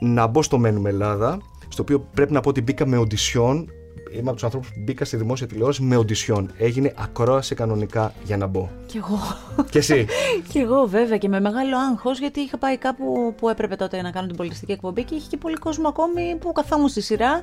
να 0.00 0.26
μπω 0.26 0.42
στο 0.42 0.58
Μένουμε 0.58 0.88
Ελλάδα, 0.88 1.38
στο 1.68 1.82
οποίο 1.82 2.08
πρέπει 2.14 2.32
να 2.32 2.40
πω 2.40 2.48
ότι 2.48 2.62
μπήκα 2.62 2.86
με 2.86 2.96
οντισιόν. 2.96 3.70
Είμαι 4.12 4.22
από 4.22 4.32
τους 4.32 4.44
ανθρώπους 4.44 4.68
που 4.68 4.80
μπήκα 4.84 5.04
στη 5.04 5.16
δημόσια 5.16 5.46
τηλεόραση 5.46 5.82
με 5.82 5.96
οντισιόν. 5.96 6.50
Έγινε 6.58 6.94
ακρόαση 6.96 7.54
κανονικά 7.54 8.12
για 8.24 8.36
να 8.36 8.46
μπω. 8.46 8.68
Κι 8.86 8.96
εγώ. 8.96 9.18
Και 9.70 9.78
εσύ; 9.78 10.06
Κι 10.52 10.58
εγώ 10.58 10.86
βέβαια 10.86 11.16
και 11.16 11.28
με 11.28 11.40
μεγάλο 11.40 11.76
άγχος 11.90 12.18
γιατί 12.18 12.40
είχα 12.40 12.58
πάει 12.58 12.76
κάπου 12.76 13.34
που 13.36 13.48
έπρεπε 13.48 13.76
τότε 13.76 14.02
να 14.02 14.10
κάνω 14.10 14.26
την 14.26 14.36
πολιτιστική 14.36 14.72
εκπομπή 14.72 15.02
και 15.04 15.14
είχε 15.14 15.26
και 15.30 15.36
πολύ 15.36 15.56
κόσμο 15.56 15.88
ακόμη 15.88 16.36
που 16.40 16.52
καθόμουν 16.52 16.88
στη 16.88 17.00
σειρά. 17.02 17.42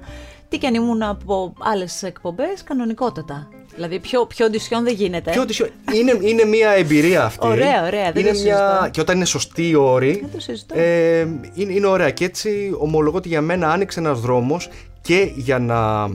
Τι 0.49 0.57
και 0.57 0.67
αν 0.67 0.73
ήμουν 0.73 1.01
από 1.01 1.53
άλλες 1.59 2.03
εκπομπές, 2.03 2.63
κανονικότατα. 2.63 3.47
Δηλαδή 3.75 3.99
πιο, 3.99 4.25
πιο 4.25 4.45
οντισιόν 4.45 4.83
δεν 4.83 4.93
γίνεται. 4.93 5.31
Ποιο 5.31 5.43
audition- 5.43 5.93
είναι, 5.95 6.17
είναι 6.21 6.45
μια 6.45 6.69
εμπειρία 6.69 7.23
αυτή. 7.23 7.47
Ωραία, 7.47 7.85
ωραία, 7.85 8.11
δεν 8.11 8.21
είναι 8.21 8.31
το 8.31 8.35
συζητώ. 8.37 8.87
Και 8.91 9.01
όταν 9.01 9.15
είναι 9.15 9.25
σωστή 9.25 9.69
η 9.69 9.75
όρη. 9.75 10.11
Δεν 10.21 10.29
το 10.33 10.39
συζητώ. 10.39 10.75
Ε, 10.77 11.19
είναι, 11.53 11.73
είναι 11.73 11.87
ωραία. 11.87 12.09
Και 12.11 12.25
έτσι 12.25 12.75
ομολογώ 12.79 13.17
ότι 13.17 13.27
για 13.27 13.41
μένα 13.41 13.69
άνοιξε 13.71 13.99
ένας 13.99 14.19
δρόμος 14.19 14.69
και 15.01 15.31
για 15.35 15.59
να, 15.59 16.07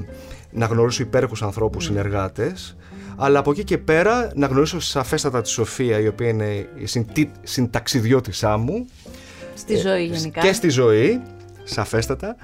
να 0.53 0.67
γνωρίσω 0.67 1.03
υπέροχους 1.03 1.43
ανθρώπους 1.43 1.85
συνεργάτες. 1.85 2.77
Αλλά 3.17 3.39
από 3.39 3.51
εκεί 3.51 3.65
και 3.65 3.79
πέρα 3.79 4.31
να 4.35 4.47
γνωρίσω 4.47 4.81
σαφέστατα 4.81 5.41
τη 5.43 5.49
Σοφία, 5.49 5.99
η 5.99 6.07
οποία 6.07 6.29
είναι 6.29 6.69
η 6.75 6.87
συντι- 6.87 7.35
συνταξιδιώτησά 7.43 8.57
μου. 8.57 8.87
Στη 9.55 9.77
ζωή 9.77 10.05
γενικά. 10.05 10.41
Και 10.41 10.53
στη 10.53 10.69
ζωή, 10.69 11.23
σαφέστατα. 11.65 12.37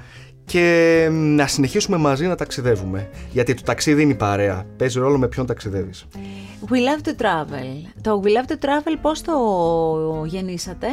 Και 0.45 1.09
να 1.11 1.47
συνεχίσουμε 1.47 1.97
μαζί 1.97 2.27
να 2.27 2.35
ταξιδεύουμε. 2.35 3.11
Γιατί 3.33 3.55
το 3.55 3.63
ταξίδι 3.65 4.03
είναι 4.03 4.13
η 4.13 4.17
παρέα. 4.17 4.67
Παίζει 4.77 4.99
ρόλο 4.99 5.19
με 5.19 5.29
ποιον 5.29 5.47
ταξιδεύεις. 5.47 6.07
We 6.71 6.75
love 6.75 7.09
to 7.09 7.23
travel. 7.23 7.91
Το 8.01 8.23
We 8.25 8.27
love 8.27 8.51
to 8.51 8.55
travel 8.55 8.97
πώς 9.03 9.23
το 9.23 9.33
γεννήσατε; 10.27 10.87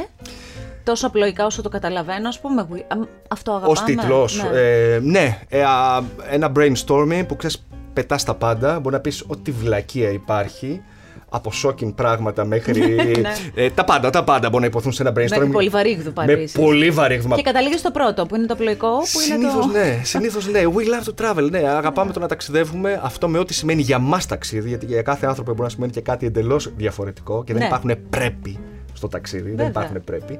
Τόσο 0.86 1.08
απλοϊκά 1.08 1.46
όσο 1.46 1.62
το 1.62 1.70
καταλαβαίνω, 1.70 2.27
ας 2.27 2.39
πούμε. 2.39 2.68
we- 2.74 2.84
αμ, 2.88 3.01
Αυτό 3.30 3.51
αγαπάμε. 3.51 3.77
Ω 3.80 3.84
τίτλος. 3.86 4.44
Ναι. 4.51 4.60
Ε, 4.60 5.00
ναι, 5.04 5.39
ε, 5.50 5.63
α, 5.63 6.01
ένα 6.30 6.51
brainstorming 6.56 7.24
που 7.27 7.36
ξέρεις, 7.36 7.65
πετάς 7.94 8.24
τα 8.24 8.34
πάντα. 8.36 8.80
Μπορεί 8.80 8.96
να 8.96 9.01
πεις 9.01 9.24
ό,τι 9.27 9.51
βλακεία 9.51 10.10
υπάρχει. 10.10 10.82
Από 11.30 11.51
shocking 11.63 11.96
πράγματα 11.96 12.46
μέχρι. 12.46 12.82
Ναι. 13.22 13.34
ε, 13.56 13.70
τα 13.70 13.84
πάντα, 13.84 14.10
τα 14.10 14.24
πάντα 14.24 14.50
μπορεί 14.50 14.62
να 14.62 14.68
υποθούν 14.68 14.92
σε 14.92 15.01
ένα 15.04 15.12
brainstorming. 15.12 15.39
Με 15.46 15.51
πολύ 15.51 15.70
βαρύγδουπα 15.70 16.25
Με 16.25 16.32
επίσης. 16.34 16.60
πολύ 16.62 16.89
βαρύγδουπα. 16.92 17.36
Και 17.36 17.42
καταλήγεις 17.42 17.80
στο 17.80 17.92
πρώτο, 17.92 18.25
που 18.25 18.36
είναι 18.36 18.46
το 18.46 18.54
απλοϊκό, 18.54 18.89
που 18.89 19.20
είναι 19.27 19.36
Συνήθως 19.36 19.65
το... 19.65 19.72
ναι, 19.72 20.00
συνήθως 20.04 20.48
ναι. 20.48 20.62
We 20.65 20.80
love 20.80 21.13
to 21.13 21.25
travel. 21.25 21.50
Ναι, 21.50 21.58
αγαπάμε 21.58 22.12
το 22.12 22.20
να 22.20 22.27
ταξιδεύουμε. 22.27 23.00
Αυτό 23.04 23.27
με 23.27 23.38
ό,τι 23.39 23.54
σημαίνει 23.54 23.82
για 23.82 24.00
μας 24.00 24.25
ταξίδι, 24.25 24.68
γιατί 24.70 24.86
για 24.86 25.01
κάθε 25.01 25.25
άνθρωπο 25.25 25.51
μπορεί 25.51 25.63
να 25.63 25.70
σημαίνει 25.70 25.92
και 25.92 26.01
κάτι 26.01 26.25
εντελώς 26.25 26.72
διαφορετικό 26.75 27.44
και 27.44 27.54
δεν 27.54 27.62
Ναι. 27.62 27.68
υπάρχουν 27.68 27.96
πρέπει 28.10 28.60
στο 28.96 29.08
ταξίδι. 29.08 29.44
Δεν 29.44 29.56
Βέβαια. 29.56 29.70
υπάρχουν 29.70 30.04
πρέπει. 30.04 30.38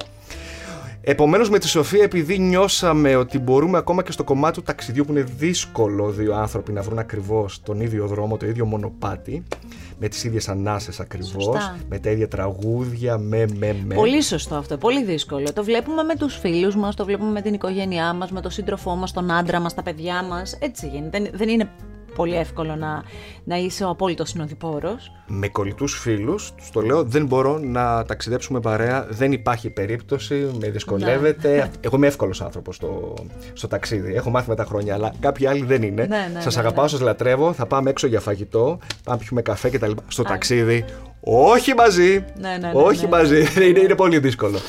Επομένως, 1.08 1.50
με 1.50 1.60
τη 1.60 1.68
Σοφία, 1.68 2.04
επειδή 2.04 2.40
νιώσαμε 2.40 3.16
ότι 3.16 3.40
μπορούμε 3.40 3.78
ακόμα 3.78 4.04
και 4.04 4.12
στο 4.12 4.24
κομμάτι 4.24 4.58
του 4.58 4.64
ταξιδιού 4.64 5.06
που 5.06 5.12
είναι 5.12 5.26
δύσκολο 5.38 6.10
δύο 6.10 6.36
άνθρωποι 6.36 6.72
να 6.72 6.82
βρουν 6.82 7.00
ακριβώς 7.00 7.62
τον 7.64 7.82
ίδιο 7.82 8.08
δρόμο, 8.08 8.38
το 8.38 8.46
ίδιο 8.46 8.66
μονοπάτι, 8.66 9.44
με 10.00 10.08
τις 10.08 10.24
ίδιες 10.24 10.50
ανάσες 10.50 11.00
ακριβώς, 11.00 11.44
Σωστά. 11.44 11.78
με 11.90 12.00
τα 12.00 12.10
ίδια 12.10 12.28
τραγούδια, 12.28 13.18
με, 13.18 13.46
με, 13.58 13.76
με. 13.86 13.96
Πολύ 13.96 14.22
σωστό 14.22 14.56
αυτό, 14.56 14.78
πολύ 14.78 15.04
δύσκολο. 15.04 15.54
Το 15.54 15.64
βλέπουμε 15.64 16.04
με 16.04 16.16
τους 16.16 16.38
φίλους 16.38 16.76
μας, 16.76 16.96
το 16.96 17.06
βλέπουμε 17.06 17.32
με 17.32 17.42
την 17.42 17.54
οικογένειά 17.54 18.14
μας, 18.14 18.32
με 18.32 18.42
τον 18.42 18.52
σύντροφό 18.52 18.96
μας, 18.96 19.12
τον 19.12 19.32
άντρα 19.32 19.60
μας, 19.60 19.74
τα 19.74 19.84
παιδιά 19.84 20.24
μας. 20.24 20.58
Έτσι 20.60 20.88
γίνεται. 20.88 21.20
Δεν, 21.20 21.30
δεν 21.34 21.50
είναι 21.50 21.70
πολύ 22.16 22.36
εύκολο 22.36 22.76
να, 22.76 23.04
να 23.44 23.56
είσαι 23.58 23.84
ο 23.84 23.90
απόλυτος 23.90 24.30
συνοδοιπόρος. 24.30 25.12
με 25.28 25.48
κολλητούς 25.48 26.00
φίλους, 26.00 26.54
τους 26.58 26.70
το 26.70 26.82
λέω, 26.82 27.04
δεν 27.04 27.26
μπορώ 27.26 27.60
να 27.60 28.06
ταξιδέψουμε 28.06 28.60
παρέα, 28.60 29.08
δεν 29.10 29.32
υπάρχει 29.32 29.70
περίπτωση, 29.70 30.50
με 30.60 30.70
δυσκολεύεται. 30.70 31.56
Ναι. 31.56 31.70
Εγώ 31.82 31.96
είμαι 31.96 32.08
εύκολος 32.08 32.42
άνθρωπος 32.42 32.76
στο, 32.76 33.14
στο 33.54 33.68
ταξίδι, 33.68 34.14
έχω 34.14 34.30
μάθει 34.30 34.50
με 34.50 34.56
τα 34.56 34.66
χρόνια, 34.66 34.94
αλλά 34.94 35.14
κάποιοι 35.20 35.48
άλλοι 35.48 35.64
δεν 35.64 35.82
είναι. 35.82 36.06
Ναι, 36.06 36.30
ναι, 36.34 36.42
σας 36.42 36.56
ναι, 36.56 36.62
αγαπάω, 36.62 36.84
ναι. 36.84 36.90
σας 36.90 37.00
λατρεύω, 37.00 37.54
θα 37.54 37.66
πάμε 37.66 37.90
έξω 37.90 38.08
για 38.08 38.20
φαγητό, 38.20 38.80
πάμε 39.04 39.18
να 39.18 39.18
πιούμε 39.18 39.42
καφέ 39.42 39.70
κτλ. 39.70 39.92
Στο 40.08 40.24
ταξίδι, 40.24 40.86
όχι 41.20 41.74
μαζί, 41.74 42.26
Ναι, 42.40 42.50
ναι, 42.50 42.58
ναι, 42.58 42.72
όχι 42.74 43.04
ναι. 43.04 43.10
μαζί, 43.10 43.46
είναι, 43.70 43.80
είναι 43.80 43.96
πολύ 43.96 44.20
δύσκολο. 44.20 44.60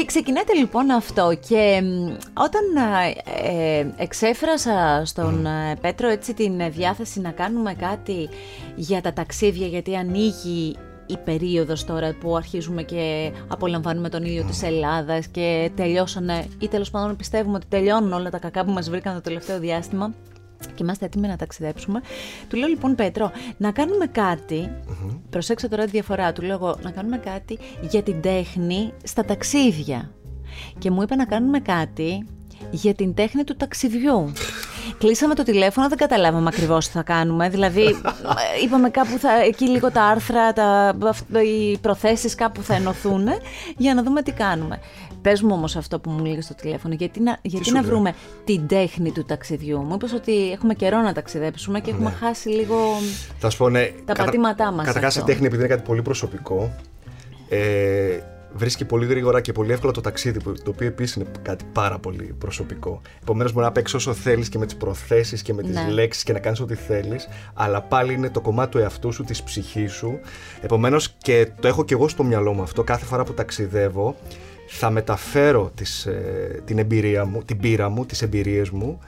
Και 0.00 0.06
ξεκινάτε 0.06 0.54
λοιπόν 0.54 0.90
αυτό 0.90 1.38
και 1.48 1.82
μ, 1.82 2.06
όταν 2.34 2.62
ε, 2.76 3.78
ε, 3.78 3.86
εξέφρασα 3.96 5.02
στον 5.04 5.46
ε, 5.46 5.76
Πέτρο 5.80 6.08
έτσι 6.08 6.34
την 6.34 6.60
ε, 6.60 6.68
διάθεση 6.68 7.20
να 7.20 7.30
κάνουμε 7.30 7.74
κάτι 7.74 8.28
για 8.76 9.00
τα 9.00 9.12
ταξίδια 9.12 9.66
γιατί 9.66 9.96
ανοίγει 9.96 10.76
η 11.06 11.16
περίοδος 11.24 11.84
τώρα 11.84 12.16
που 12.20 12.36
αρχίζουμε 12.36 12.82
και 12.82 13.32
απολαμβάνουμε 13.48 14.08
τον 14.08 14.24
ήλιο 14.24 14.44
της 14.44 14.62
Ελλάδας 14.62 15.26
και 15.26 15.70
τελειώσανε 15.76 16.46
ή 16.58 16.68
τέλος 16.68 16.90
πάντων 16.90 17.16
πιστεύουμε 17.16 17.56
ότι 17.56 17.66
τελειώνουν 17.68 18.12
όλα 18.12 18.30
τα 18.30 18.38
κακά 18.38 18.64
που 18.64 18.72
μας 18.72 18.90
βρήκαν 18.90 19.14
το 19.14 19.20
τελευταίο 19.20 19.58
διάστημα 19.58 20.14
και 20.66 20.82
είμαστε 20.82 21.04
έτοιμοι 21.04 21.28
να 21.28 21.36
ταξιδέψουμε. 21.36 22.00
Του 22.48 22.56
λέω 22.56 22.68
λοιπόν 22.68 22.94
Πέτρο, 22.94 23.30
να 23.56 23.70
κάνουμε 23.70 24.06
κάτι. 24.06 24.70
Προσέξτε 25.30 25.68
τώρα 25.68 25.84
τη 25.84 25.90
διαφορά. 25.90 26.32
Του 26.32 26.42
λέω 26.42 26.54
εγώ, 26.54 26.76
να 26.82 26.90
κάνουμε 26.90 27.18
κάτι 27.18 27.58
για 27.80 28.02
την 28.02 28.20
τέχνη 28.20 28.92
στα 29.02 29.24
ταξίδια. 29.24 30.10
Και 30.78 30.90
μου 30.90 31.02
είπε 31.02 31.14
να 31.14 31.24
κάνουμε 31.24 31.60
κάτι 31.60 32.26
για 32.70 32.94
την 32.94 33.14
τέχνη 33.14 33.44
του 33.44 33.56
ταξιδιού. 33.56 34.32
Κλείσαμε 34.98 35.34
το 35.34 35.42
τηλέφωνο, 35.42 35.88
δεν 35.88 35.98
καταλάβαμε 35.98 36.48
ακριβώς 36.48 36.86
τι 36.86 36.92
θα 36.92 37.02
κάνουμε. 37.02 37.48
Δηλαδή, 37.48 37.82
ε, 37.82 37.92
είπαμε 38.64 38.90
κάπου 38.90 39.18
θα, 39.18 39.40
εκεί 39.42 39.64
λίγο 39.68 39.90
τα 39.90 40.02
άρθρα, 40.02 40.52
τα, 40.52 40.96
αυ- 41.04 41.34
οι 41.44 41.78
προθέσεις 41.78 42.34
κάπου 42.34 42.62
θα 42.62 42.74
ενωθούν 42.74 43.28
για 43.76 43.94
να 43.94 44.02
δούμε 44.02 44.22
τι 44.22 44.32
κάνουμε. 44.32 44.78
Πες 45.22 45.42
μου 45.42 45.50
όμως 45.52 45.76
αυτό 45.76 46.00
που 46.00 46.10
μου 46.10 46.24
λέγες 46.24 46.44
στο 46.44 46.54
τηλέφωνο, 46.54 46.94
γιατί 46.94 47.20
να, 47.20 47.38
γιατί 47.42 47.66
σου 47.66 47.72
να 47.74 47.80
λέω; 47.80 47.90
βρούμε 47.90 48.14
την 48.44 48.66
τέχνη 48.66 49.10
του 49.12 49.24
ταξιδιού. 49.24 49.78
Μου; 49.78 49.94
Είπες 49.94 50.12
ότι 50.12 50.52
έχουμε 50.52 50.74
καιρό 50.74 51.00
να 51.00 51.12
ταξιδέψουμε 51.12 51.80
και 51.80 51.90
έχουμε 51.90 52.10
χάσει 52.10 52.48
λίγο. 52.48 52.76
Θα 53.38 53.50
σου 53.50 53.58
πω, 53.58 53.68
ναι. 53.68 53.90
Τα 54.04 54.14
πατήματά 54.14 54.72
μας 54.72 54.86
Καταρχάς, 54.86 55.14
η 55.14 55.18
αυτό. 55.18 55.30
τέχνη, 55.30 55.46
επειδή 55.46 55.62
είναι 55.64 55.74
κάτι 55.74 55.82
πολύ 55.86 56.02
προσωπικό, 56.02 56.72
ε, 57.48 58.18
βρίσκει 58.54 58.84
πολύ 58.84 59.06
γρήγορα 59.06 59.40
και 59.40 59.52
πολύ 59.52 59.72
εύκολα 59.72 59.92
το 59.92 60.00
ταξίδι, 60.00 60.42
που- 60.42 60.52
το 60.62 60.70
οποίο 60.70 60.86
επίσης 60.86 61.14
είναι 61.16 61.24
κάτι 61.42 61.64
πάρα 61.72 61.98
πολύ 61.98 62.34
προσωπικό. 62.38 63.00
Επομένως, 63.22 63.52
μπορεί 63.52 63.64
να 63.66 63.72
παίξεις 63.72 63.94
όσο 63.96 64.12
θέλεις 64.14 64.48
και 64.48 64.58
με 64.58 64.66
τις 64.66 64.76
προθέσεις 64.76 65.42
και 65.42 65.52
με 65.54 65.62
τις 65.62 65.74
Ναι. 65.74 65.90
λέξεις 65.90 66.22
και 66.22 66.32
να 66.32 66.38
κάνεις 66.38 66.60
ό,τι 66.60 66.74
θέλεις, 66.74 67.28
αλλά 67.54 67.80
πάλι 67.82 68.12
είναι 68.12 68.30
το 68.30 68.40
κομμάτι 68.40 68.70
του 68.70 68.78
εαυτού 68.78 69.12
σου, 69.12 69.24
της 69.24 69.42
ψυχής 69.42 69.92
σου. 69.92 70.18
Επομένως, 70.60 71.14
και 71.18 71.48
το 71.60 71.68
έχω 71.68 71.84
και 71.84 71.94
εγώ 71.94 72.08
στο 72.08 72.22
μυαλό 72.24 72.52
μου 72.52 72.62
αυτό, 72.62 72.82
κάθε 72.84 73.04
φορά 73.04 73.24
που 73.24 73.32
ταξιδεύω, 73.34 74.16
θα 74.72 74.90
μεταφέρω 74.90 75.70
τις, 75.74 76.06
ε, 76.06 76.62
την 76.64 76.78
εμπειρία 76.78 77.24
μου, 77.24 77.42
την 77.44 77.58
πείρα 77.58 77.88
μου, 77.88 78.06
τις 78.06 78.22
εμπειρίες 78.22 78.70
μου 78.70 78.98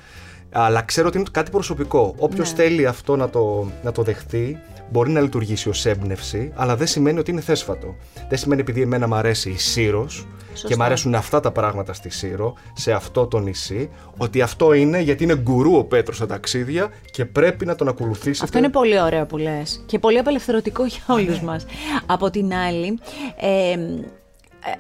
αλλά 0.55 0.83
ξέρω 0.83 1.09
ότι 1.09 1.19
είναι 1.19 1.27
κάτι 1.31 1.51
προσωπικό. 1.51 2.15
Όποιος 2.19 2.51
Ναι. 2.51 2.57
θέλει 2.57 2.87
αυτό 2.87 3.17
να 3.17 3.29
το, 3.31 3.71
να 3.83 3.93
το 3.93 4.03
δεχτεί, 4.03 4.59
μπορεί 4.91 5.11
να 5.11 5.21
λειτουργήσει 5.21 5.69
ως 5.69 5.87
έμπνευση, 5.87 6.53
αλλά 6.55 6.77
δεν 6.77 6.87
σημαίνει 6.87 7.19
ότι 7.19 7.31
είναι 7.31 7.41
θέσφατο. 7.41 7.95
Δεν 8.29 8.39
σημαίνει 8.39 8.61
επειδή 8.61 8.83
εμένα 8.83 9.09
μου 9.09 9.15
αρέσει 9.15 9.51
η 9.51 9.59
Σύρος 9.59 10.27
και 10.53 10.59
Σωστά. 10.59 10.77
μου 10.77 10.83
αρέσουν 10.83 11.15
αυτά 11.15 11.41
τα 11.41 11.51
πράγματα 11.51 11.93
στη 11.93 12.11
Σύρο, 12.11 12.55
σε 12.75 12.93
αυτό 12.93 13.27
το 13.27 13.39
νησί, 13.39 13.91
ότι 14.17 14.41
αυτό 14.41 14.73
είναι 14.73 15.01
γιατί 15.01 15.25
είναι 15.25 15.37
γκουρού 15.37 15.77
ο 15.77 15.85
Πέτρος 15.85 16.17
στα 16.17 16.27
ταξίδια 16.27 16.89
και 17.11 17.25
πρέπει 17.25 17.67
να 17.67 17.75
τον 17.75 17.89
ακολουθήσετε. 17.89 18.45
Αυτό 18.45 18.59
είναι 18.59 18.69
πολύ 18.71 19.01
ωραίο 19.01 19.27
που 19.27 19.37
λες 19.37 19.83
και 19.87 19.99
πολύ 19.99 20.19
απελευθερωτικό 20.19 20.85
για 20.87 21.03
όλους 21.07 21.41
μας. 21.41 21.67
Από 22.07 22.31
την 22.31 22.53
άλλη, 22.55 22.99
ε, 23.41 23.71
ε, 23.73 23.79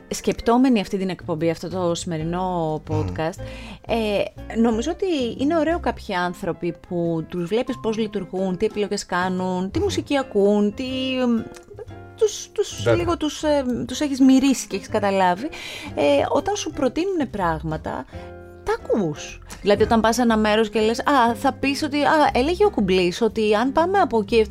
σκεπτόμενη 0.08 0.80
αυτή 0.80 0.98
την 0.98 1.08
εκπομπή, 1.08 1.50
αυτό 1.50 1.68
το 1.68 1.94
σημερινό 1.94 2.82
podcast, 2.88 3.40
ε, 3.86 4.22
νομίζω 4.60 4.90
ότι 4.90 5.42
είναι 5.42 5.56
ωραίο 5.56 5.80
κάποιοι 5.80 6.14
άνθρωποι 6.14 6.74
που 6.88 7.26
τους 7.28 7.44
βλέπεις 7.44 7.78
πώς 7.82 7.98
λειτουργούν, 7.98 8.56
τι 8.56 8.66
επιλογές 8.66 9.06
κάνουν, 9.06 9.70
τι 9.70 9.80
μουσική 9.80 10.18
ακούν, 10.18 10.74
τι... 10.74 10.84
Τους, 12.16 12.50
τους, 12.52 12.86
λίγο 12.96 13.16
τους, 13.16 13.42
ε, 13.42 13.64
τους 13.86 14.00
έχεις 14.00 14.20
μυρίσει 14.20 14.66
και 14.66 14.76
έχεις 14.76 14.88
καταλάβει. 14.88 15.48
Ε, 15.94 16.24
όταν 16.28 16.56
σου 16.56 16.70
προτείνουν 16.70 17.30
πράγματα, 17.30 18.04
τα 18.62 18.72
ακούς. 18.72 19.41
Δηλαδή 19.62 19.83
όταν 19.83 20.00
πας 20.00 20.14
σε 20.14 20.23
ένα 20.23 20.37
μέρος 20.37 20.71
και 20.71 20.81
λες 20.81 21.00
«Α, 21.00 21.35
θα 21.35 21.52
πεις 21.52 21.83
ότι, 21.83 22.02
α, 22.02 22.31
έλεγε 22.33 22.64
ο 22.64 22.71
Κουμπλής 22.71 23.21
ότι 23.21 23.54
αν 23.54 23.73
πάμε 23.73 23.99
από 23.99 24.19
εκεί...» 24.19 24.47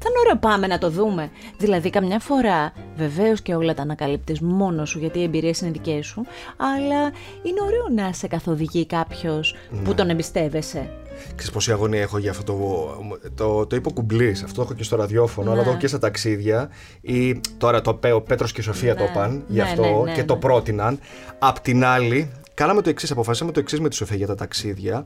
θα 0.00 0.08
είναι 0.10 0.18
ωραίο 0.24 0.36
πάμε 0.36 0.66
να 0.66 0.78
το 0.78 0.90
δούμε. 0.90 1.30
Δηλαδή, 1.58 1.90
καμιά 1.90 2.18
φορά, 2.18 2.72
βεβαίως 2.96 3.42
και 3.42 3.54
όλα 3.54 3.74
τα 3.74 3.82
ανακαλύπτεις 3.82 4.40
μόνος 4.40 4.88
σου, 4.88 4.98
γιατί 4.98 5.18
οι 5.18 5.22
εμπειρίες 5.22 5.60
είναι 5.60 5.70
δικές 5.70 6.06
σου, 6.06 6.26
αλλά 6.56 7.02
είναι 7.42 7.60
ωραίο 7.64 8.04
να 8.04 8.12
σε 8.12 8.26
καθοδηγεί 8.26 8.86
κάποιος 8.86 9.54
που 9.84 9.94
τον 9.94 10.10
εμπιστεύεσαι. 10.10 10.90
Ξέρεις 11.34 11.50
πόση 11.50 11.72
αγωνία 11.72 12.00
έχω 12.00 12.18
για 12.18 12.30
αυτό 12.30 12.42
το. 12.52 13.28
Το, 13.34 13.66
το 13.66 13.76
είπε 13.76 13.88
ο 13.88 13.92
Κουμπλής, 13.92 14.42
αυτό 14.42 14.54
το 14.54 14.62
έχω 14.62 14.74
και 14.74 14.82
στο 14.82 14.96
ραδιόφωνο, 14.96 15.50
αλλά 15.50 15.62
το 15.62 15.70
έχω 15.70 15.78
και 15.78 15.86
στα 15.86 15.98
ταξίδια. 15.98 16.68
Ή, 17.00 17.40
τώρα 17.58 17.80
το 17.80 17.98
ο 18.14 18.20
Πέτρος 18.20 18.52
και 18.52 18.60
η 18.60 18.64
Σοφία 18.64 18.96
το 18.96 19.04
είπαν 19.04 19.44
γι' 19.46 19.60
αυτό 19.60 20.06
και 20.14 20.24
το 20.24 20.36
πρότειναν. 20.36 20.98
Απ' 21.38 21.60
την 21.60 21.84
άλλη, 21.84 22.30
κάναμε 22.58 22.82
το 22.82 22.90
εξής, 22.90 23.10
αποφασίσαμε 23.10 23.52
το 23.52 23.60
εξής 23.60 23.80
με 23.80 23.88
τη 23.88 23.94
Σοφία 23.94 24.16
για 24.16 24.26
τα 24.26 24.34
ταξίδια. 24.34 25.04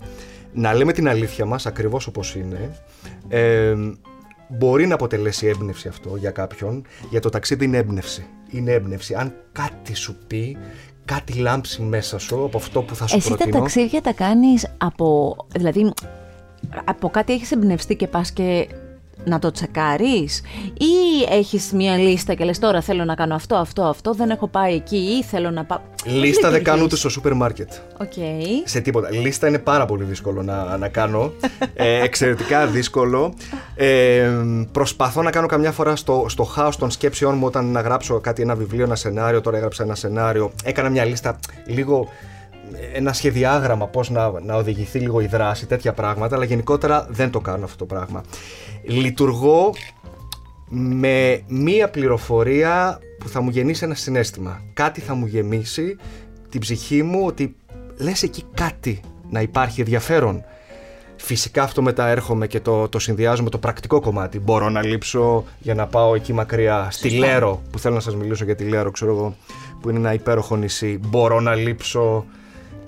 Να 0.53 0.75
λέμε 0.75 0.93
την 0.93 1.09
αλήθεια 1.09 1.45
μας 1.45 1.67
ακριβώς 1.67 2.07
όπως 2.07 2.35
είναι. 2.35 2.77
Ε, 3.29 3.75
μπορεί 4.49 4.87
να 4.87 4.95
αποτελέσει 4.95 5.47
έμπνευση 5.47 5.89
αυτό 5.89 6.17
για 6.17 6.31
κάποιον. 6.31 6.85
Για 7.11 7.21
το 7.21 7.29
ταξίδι 7.29 7.65
είναι 7.65 7.77
έμπνευση. 7.77 8.27
Είναι 8.49 8.73
έμπνευση. 8.73 9.15
Αν 9.15 9.35
κάτι 9.53 9.95
σου 9.95 10.17
πει, 10.27 10.57
κάτι 11.05 11.33
λάμψει 11.33 11.83
μέσα 11.83 12.19
σου 12.19 12.45
από 12.45 12.57
αυτό 12.57 12.83
που 12.83 12.95
θα 12.95 13.07
σου 13.07 13.17
Εσύ 13.17 13.29
προτείνω. 13.29 13.49
Εσύ 13.49 13.59
τα 13.59 13.65
ταξίδια 13.65 14.01
τα 14.01 14.13
κάνεις 14.13 14.75
από... 14.77 15.37
Δηλαδή, 15.55 15.93
από 16.85 17.11
κάτι 17.11 17.33
έχεις 17.33 17.53
εμπνευστεί 17.53 17.97
και 17.97 18.07
πας 18.07 18.31
και 18.31 18.69
να 19.25 19.39
το 19.39 19.51
τσεκάρεις; 19.51 20.43
Ή 20.79 21.23
έχεις 21.31 21.73
μια 21.73 21.97
λίστα 21.97 22.35
και 22.35 22.45
λες 22.45 22.59
τώρα 22.59 22.81
θέλω 22.81 23.05
να 23.05 23.15
κάνω 23.15 23.35
αυτό, 23.35 23.55
αυτό, 23.55 23.83
αυτό, 23.83 24.13
δεν 24.13 24.31
έχω 24.31 24.49
πάει 24.49 24.75
εκεί 24.75 24.97
ή 24.97 25.23
θέλω 25.23 25.51
να 25.51 25.65
πάω... 25.65 25.79
Λίστα 26.05 26.51
δεν 26.51 26.65
κάνω 26.65 26.83
ούτε 26.83 26.97
στο 26.97 27.09
σούπερ 27.09 27.35
μάρκετ. 27.35 27.73
Okay. 27.99 28.43
Σε 28.65 28.81
τίποτα. 28.81 29.11
Λίστα 29.11 29.49
είναι 29.49 29.59
πάρα 29.59 29.85
πολύ 29.85 30.05
δύσκολο 30.05 30.43
να, 30.43 30.77
να 30.77 30.89
κάνω. 30.89 31.33
ε, 31.75 32.03
εξαιρετικά 32.03 32.67
δύσκολο. 32.67 33.35
Ε, 33.75 34.31
προσπαθώ 34.73 35.23
να 35.23 35.31
κάνω 35.31 35.47
καμιά 35.47 35.73
φορά 35.73 35.97
στο, 35.97 36.25
στο 36.29 36.45
χάος 36.45 36.77
των 36.77 36.91
σκέψεών 36.91 37.37
μου 37.37 37.47
όταν 37.47 37.67
να 37.67 37.81
γράψω 37.81 38.21
κάτι, 38.21 38.43
ένα 38.43 38.55
βιβλίο, 38.55 38.85
ένα 38.85 38.95
σενάριο. 38.95 39.41
Τώρα 39.41 39.57
έγραψα 39.57 39.83
ένα 39.83 39.95
σενάριο. 39.95 40.53
Έκανα 40.65 40.89
μια 40.89 41.05
λίστα 41.05 41.39
λίγο 41.67 42.09
ένα 42.93 43.13
σχεδιάγραμμα 43.13 43.87
πώς 43.87 44.11
να, 44.11 44.41
να 44.41 44.55
οδηγηθεί 44.55 44.99
λίγο 44.99 45.21
η 45.21 45.27
δράση, 45.27 45.67
τέτοια 45.67 45.93
πράγματα, 45.93 46.37
αλλά 46.37 46.45
γενικότερα 46.45 47.07
δεν 47.11 47.31
το 47.31 47.41
κάνω 47.41 47.65
αυτό 47.65 47.77
το 47.77 47.85
πράγμα. 47.85 48.23
Λειτουργώ 48.83 49.73
με 50.69 51.43
μία 51.49 51.91
πληροφορία 51.91 52.99
που 53.19 53.29
θα 53.29 53.41
μου 53.41 53.51
γεννήσει 53.51 53.85
ένα 53.85 53.95
συνέστημα. 53.95 54.63
Κάτι 54.73 55.01
θα 55.01 55.15
μου 55.15 55.27
γεμίσει 55.27 55.97
την 56.49 56.61
ψυχή 56.61 57.03
μου 57.03 57.27
ότι 57.27 57.55
λες 57.97 58.23
εκεί 58.23 58.45
κάτι 58.55 59.01
να 59.31 59.41
υπάρχει 59.41 59.81
ενδιαφέρον. 59.81 60.45
Φυσικά 61.17 61.63
αυτό 61.63 61.83
μετά 61.83 62.07
έρχομαι 62.07 62.47
και 62.47 62.61
το, 62.61 62.89
το 62.89 62.99
συνδυάζω 62.99 63.43
με 63.43 63.51
το 63.51 63.59
πρακτικό 63.59 64.01
κομμάτι. 64.01 64.39
Μπορώ 64.39 64.69
να 64.69 64.85
λείψω 64.85 65.45
για 65.59 65.75
να 65.75 65.87
πάω 65.87 66.15
εκεί 66.15 66.33
μακριά, 66.33 66.89
στη 66.91 67.11
Λέρο, 67.11 67.63
που 67.71 67.79
θέλω 67.79 67.95
να 67.95 68.01
σας 68.01 68.17
μιλήσω 68.17 68.45
για 68.45 68.55
τη 68.55 68.65
Λέρο, 68.65 68.91
ξέρω 68.91 69.13
εγώ, 69.13 69.37
που 69.81 69.89
είναι 69.89 69.99
ένα 69.99 70.13
υπέροχο 70.13 70.57
νησί. 70.57 71.01
Μπορώ 71.07 71.41
να 71.41 71.55
λείψω 71.55 72.25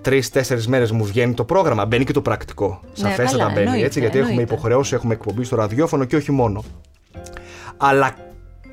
τρει-τέσσερι 0.05 0.63
μέρες 0.69 0.91
μου 0.91 1.05
βγαίνει 1.05 1.35
το 1.35 1.45
πρόγραμμα. 1.45 1.87
Μπαίνει 1.87 2.05
και 2.05 2.13
το 2.13 2.23
πρακτικό. 2.23 2.81
Ναι, 2.83 3.09
Σαφέστατα 3.09 3.49
μπαίνει 3.49 3.61
εννοείται, 3.61 3.87
έτσι, 3.87 4.01
γιατί 4.01 4.19
εννοείται. 4.19 4.41
έχουμε 4.41 4.55
υποχρεώσει, 4.55 4.95
έχουμε 4.95 5.15
εκπομπή 5.15 5.45
στο 5.45 5.57
ραδιόφωνο 5.57 6.05
και 6.05 6.17
όχι 6.17 6.33
μόνο. 6.33 6.65
Αλλά 7.77 8.15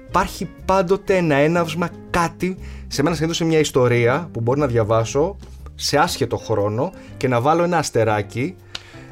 υπάρχει 0.08 0.50
πάντοτε 0.66 1.16
ένα 1.18 1.36
έναυσμα, 1.36 1.90
κάτι. 2.10 2.58
Σε 2.88 3.04
μένα 3.04 3.16
συνήθως 3.16 3.40
μια 3.42 3.60
ιστορία 3.60 4.30
που 4.32 4.42
μπορεί 4.42 4.60
να 4.60 4.68
διαβάσω 4.68 5.36
σε 5.76 5.98
άσχετο 5.98 6.38
χρόνο 6.38 6.92
και 7.18 7.27
να 7.27 7.42
βάλω 7.42 7.64
ένα 7.64 7.77
αστεράκι 7.77 8.55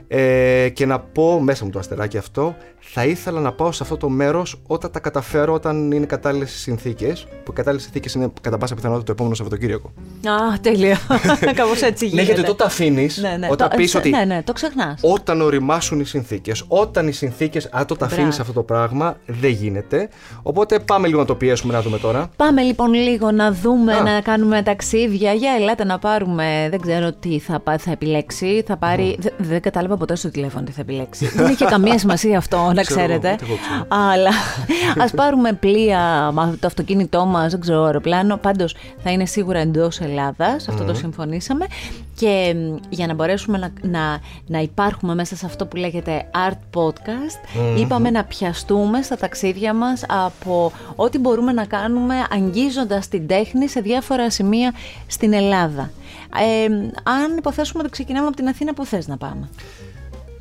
ε, 0.08 0.70
και 0.74 0.86
να 0.86 1.00
πω 1.00 1.40
μέσα 1.40 1.66
μου 1.66 1.72
το 1.72 1.80
αστεράκι 1.80 2.18
αυτό 2.18 2.56
θα 2.92 3.06
ήθελα 3.06 3.40
να 3.40 3.52
πάω 3.52 3.72
σε 3.72 3.84
αυτό 3.84 3.98
το 3.98 4.10
μέρος 4.10 4.62
όταν 4.68 4.92
τα 4.92 5.00
καταφέρω, 5.00 5.54
όταν 5.54 5.92
είναι 5.92 6.06
κατάλληλες 6.06 6.52
συνθήκες. 6.52 7.28
Που 7.44 7.54
κατάλληλες 7.54 7.84
συνθήκες 7.84 8.14
είναι 8.14 8.32
κατά 8.42 8.58
πάσα 8.58 8.76
πιθανότητα 8.76 9.06
το 9.06 9.12
επόμενο 9.12 9.36
Σαββατοκύριακο. 9.36 9.94
Α, 10.28 10.60
τέλεια. 10.62 10.98
Κάπως 11.56 11.82
έτσι 11.82 12.06
γίνεται. 12.06 12.22
ναι, 12.22 12.34
γιατί 12.34 12.48
τότε 12.50 12.64
αφήνεις. 12.64 13.18
Ναι, 13.18 13.36
ναι. 13.40 13.48
Όταν 13.52 13.70
πεις 13.76 13.96
ότι. 13.96 14.10
Ναι, 14.10 14.24
ναι, 14.26 14.44
το 14.44 14.54
ξεχνάς. 14.54 15.00
Όταν 15.02 15.42
οριμάσουν 15.42 16.00
οι 16.00 16.04
συνθήκες, 16.04 16.64
όταν 16.68 17.08
οι 17.08 17.12
συνθήκες. 17.12 17.70
Αν 17.72 17.86
το 17.86 17.96
αφήνεις 18.00 18.40
αυτό 18.40 18.54
το 18.54 18.64
πράγμα, 18.64 19.18
δεν 19.26 19.52
γίνεται. 19.52 20.10
Οπότε 20.42 20.80
πάμε 20.80 21.08
λίγο 21.08 21.20
να 21.20 21.26
το 21.26 21.36
πιέσουμε 21.36 21.74
να 21.74 21.82
δούμε 21.82 21.98
τώρα. 21.98 22.30
Πάμε 22.36 22.62
λοιπόν 22.62 22.94
λίγο 22.94 23.32
να 23.32 23.52
δούμε, 23.52 23.94
Α. 23.94 24.02
να 24.04 24.22
κάνουμε 24.22 24.62
ταξίδια. 24.62 25.34
Για 25.34 25.52
ελάτε 25.60 25.84
να 25.84 26.00
πάρουμε. 26.00 26.68
Δεν 26.70 26.80
ξέρω 26.80 27.14
τι 27.14 27.40
θα, 27.40 27.62
θα 27.78 27.92
επιλέξει. 27.92 28.64
Θα 28.68 28.78
πάρει. 28.78 29.18
Mm. 29.22 29.28
Δεν 29.38 29.62
κατάλαβα 29.62 29.98
ποτέ 29.98 30.16
στο 30.16 30.30
τηλέφωνο 30.30 30.66
τι 30.66 30.72
θα 30.72 30.82
επιλέξει. 30.82 31.28
δεν 31.28 31.52
είχε 31.52 31.66
καμία 31.66 31.98
σημασία 31.98 32.38
αυτό 32.38 32.72
να 32.80 32.96
ξέρετε. 32.96 33.36
Αλλά 33.88 34.32
ας 34.98 35.12
πάρουμε 35.12 35.54
πλοία, 35.54 36.34
το 36.60 36.68
αυτοκίνητό 36.68 37.26
μας, 37.26 37.52
δεν 37.52 37.60
ξέρω, 37.60 37.84
αεροπλάνο. 37.84 38.38
Πάντως 38.38 38.76
θα 39.04 39.12
είναι 39.12 39.26
σίγουρα 39.26 39.60
εντός 39.60 40.00
Ελλάδας. 40.00 40.68
Αυτό 40.68 40.84
το 40.84 40.94
συμφωνήσαμε. 40.94 41.66
Και 42.16 42.56
για 42.90 43.08
να 43.08 43.14
μπορέσουμε 43.14 43.58
να, 43.58 43.72
να, 43.82 44.20
να 44.48 44.60
υπάρχουμε 44.60 45.16
μέσα 45.16 45.36
σε 45.36 45.46
αυτό 45.46 45.66
που 45.66 45.76
λέγεται 45.76 46.26
Art 46.50 46.80
Podcast, 46.80 47.60
είπαμε 47.78 48.10
να 48.10 48.24
πιαστούμε 48.24 49.02
στα 49.02 49.18
ταξίδια 49.18 49.74
μας 49.74 50.04
από 50.08 50.72
ό,τι 50.96 51.18
μπορούμε 51.18 51.52
να 51.52 51.66
κάνουμε 51.66 52.16
αγγίζοντας 52.32 53.08
την 53.08 53.28
τέχνη 53.28 53.70
σε 53.70 53.80
διάφορα 53.80 54.30
σημεία 54.30 54.74
στην 55.08 55.34
Ελλάδα. 55.34 55.92
Ε, 56.36 56.66
αν 57.04 57.38
υποθέσουμε 57.38 57.82
ότι 57.84 57.92
ξεκινάμε 57.92 58.28
από 58.28 58.36
την 58.36 58.48
Αθήνα, 58.48 58.74
πού 58.74 58.86
θες 58.86 59.08
να 59.08 59.18
πάμε; 59.18 59.50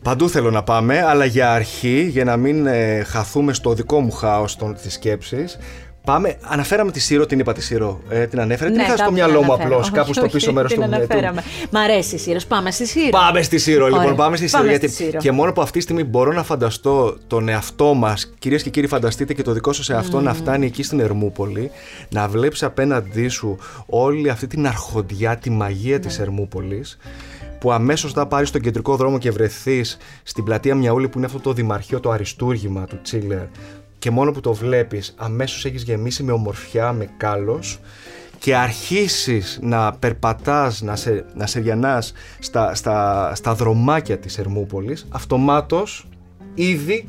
Παντού 0.02 0.28
θέλω 0.28 0.50
να 0.50 0.62
πάμε, 0.62 1.02
αλλά 1.02 1.24
για 1.24 1.52
αρχή, 1.52 2.08
για 2.10 2.24
να 2.24 2.36
μην 2.36 2.66
ε, 2.66 3.02
χαθούμε 3.02 3.52
στο 3.52 3.72
δικό 3.72 4.00
μου 4.00 4.10
χάος 4.10 4.56
της 4.82 4.92
σκέψης, 4.92 5.58
Πάμε, 6.08 6.36
αναφέραμε 6.40 6.90
τη 6.90 7.00
Σύρο, 7.00 7.26
την 7.26 7.38
είπα 7.38 7.52
τη 7.52 7.62
Σύρο. 7.62 8.00
Ε, 8.08 8.26
την 8.26 8.40
ανέφερε. 8.40 8.70
Ναι, 8.70 8.76
την 8.76 8.84
είχα 8.84 8.96
στο 8.96 9.12
μυαλό 9.12 9.42
μου 9.42 9.52
απλώς, 9.52 9.90
κάπου 9.90 10.12
στο 10.12 10.28
πίσω 10.28 10.52
μέρος 10.52 10.74
του 10.74 10.82
αναφέραμε. 10.82 11.42
Μ' 11.70 11.76
αρέσει 11.76 12.14
η 12.14 12.18
Σύρο. 12.18 12.38
Πάμε 12.48 12.70
στη 12.70 12.86
Σύρο. 12.86 13.08
Πάμε 13.10 13.42
στη 13.42 13.58
Σύρο, 13.58 13.86
λοιπόν. 13.86 14.16
Πάμε 14.16 14.36
στη 14.36 14.48
Σύρο. 14.48 14.64
γιατί 14.64 14.90
και 15.18 15.32
μόνο 15.32 15.50
από 15.50 15.60
αυτή 15.60 15.78
τη 15.78 15.84
στιγμή 15.84 16.04
μπορώ 16.04 16.32
να 16.32 16.42
φανταστώ 16.42 17.16
τον 17.26 17.48
εαυτό 17.48 17.94
μας, 17.94 18.32
κυρίες 18.38 18.62
και 18.62 18.70
κύριοι, 18.70 18.86
φανταστείτε 18.86 19.34
και 19.34 19.42
το 19.42 19.52
δικό 19.52 19.72
σας 19.72 19.88
εαυτό 19.88 20.20
να 20.20 20.34
φτάνει 20.34 20.66
εκεί 20.66 20.82
στην 20.82 21.00
Ερμούπολη, 21.00 21.70
να 22.08 22.28
βλέπεις 22.28 22.62
απέναντί 22.62 23.28
σου 23.28 23.58
όλη 23.86 24.30
αυτή 24.30 24.46
την 24.46 24.66
αρχοντιά, 24.66 25.36
τη 25.36 25.50
μαγεία 25.50 26.00
της 26.00 26.18
Ερμούπολης 26.18 26.98
που 27.58 27.72
αμέσως 27.72 28.12
θα 28.12 28.26
πάρεις 28.26 28.48
στον 28.48 28.60
κεντρικό 28.60 28.96
δρόμο 28.96 29.18
και 29.18 29.30
βρεθείς 29.30 29.96
στην 30.22 30.44
πλατεία 30.44 30.74
Μιαούλη 30.74 31.08
που 31.08 31.18
είναι 31.18 31.26
αυτό 31.26 31.40
το 31.40 31.52
δημαρχείο, 31.52 32.00
το 32.00 32.10
αριστούργημα 32.10 32.84
του 32.84 32.98
Τσίλερ. 33.02 33.44
Και 33.98 34.10
μόνο 34.10 34.32
που 34.32 34.40
το 34.40 34.52
βλέπεις, 34.52 35.14
αμέσως 35.16 35.64
έχεις 35.64 35.82
γεμίσει 35.82 36.22
με 36.22 36.32
ομορφιά, 36.32 36.92
με 36.92 37.08
κάλος 37.16 37.80
και 38.38 38.56
αρχίσεις 38.56 39.58
να 39.62 39.92
περπατάς, 39.92 40.82
να 40.82 40.96
σε, 40.96 41.24
να 41.34 41.46
σε 41.46 41.60
διανάς 41.60 42.12
στα, 42.38 42.74
στα, 42.74 43.30
στα 43.34 43.54
δρομάκια 43.54 44.18
της 44.18 44.38
Ερμούπολης, 44.38 45.06
αυτομάτως 45.08 46.08
ήδη 46.54 47.08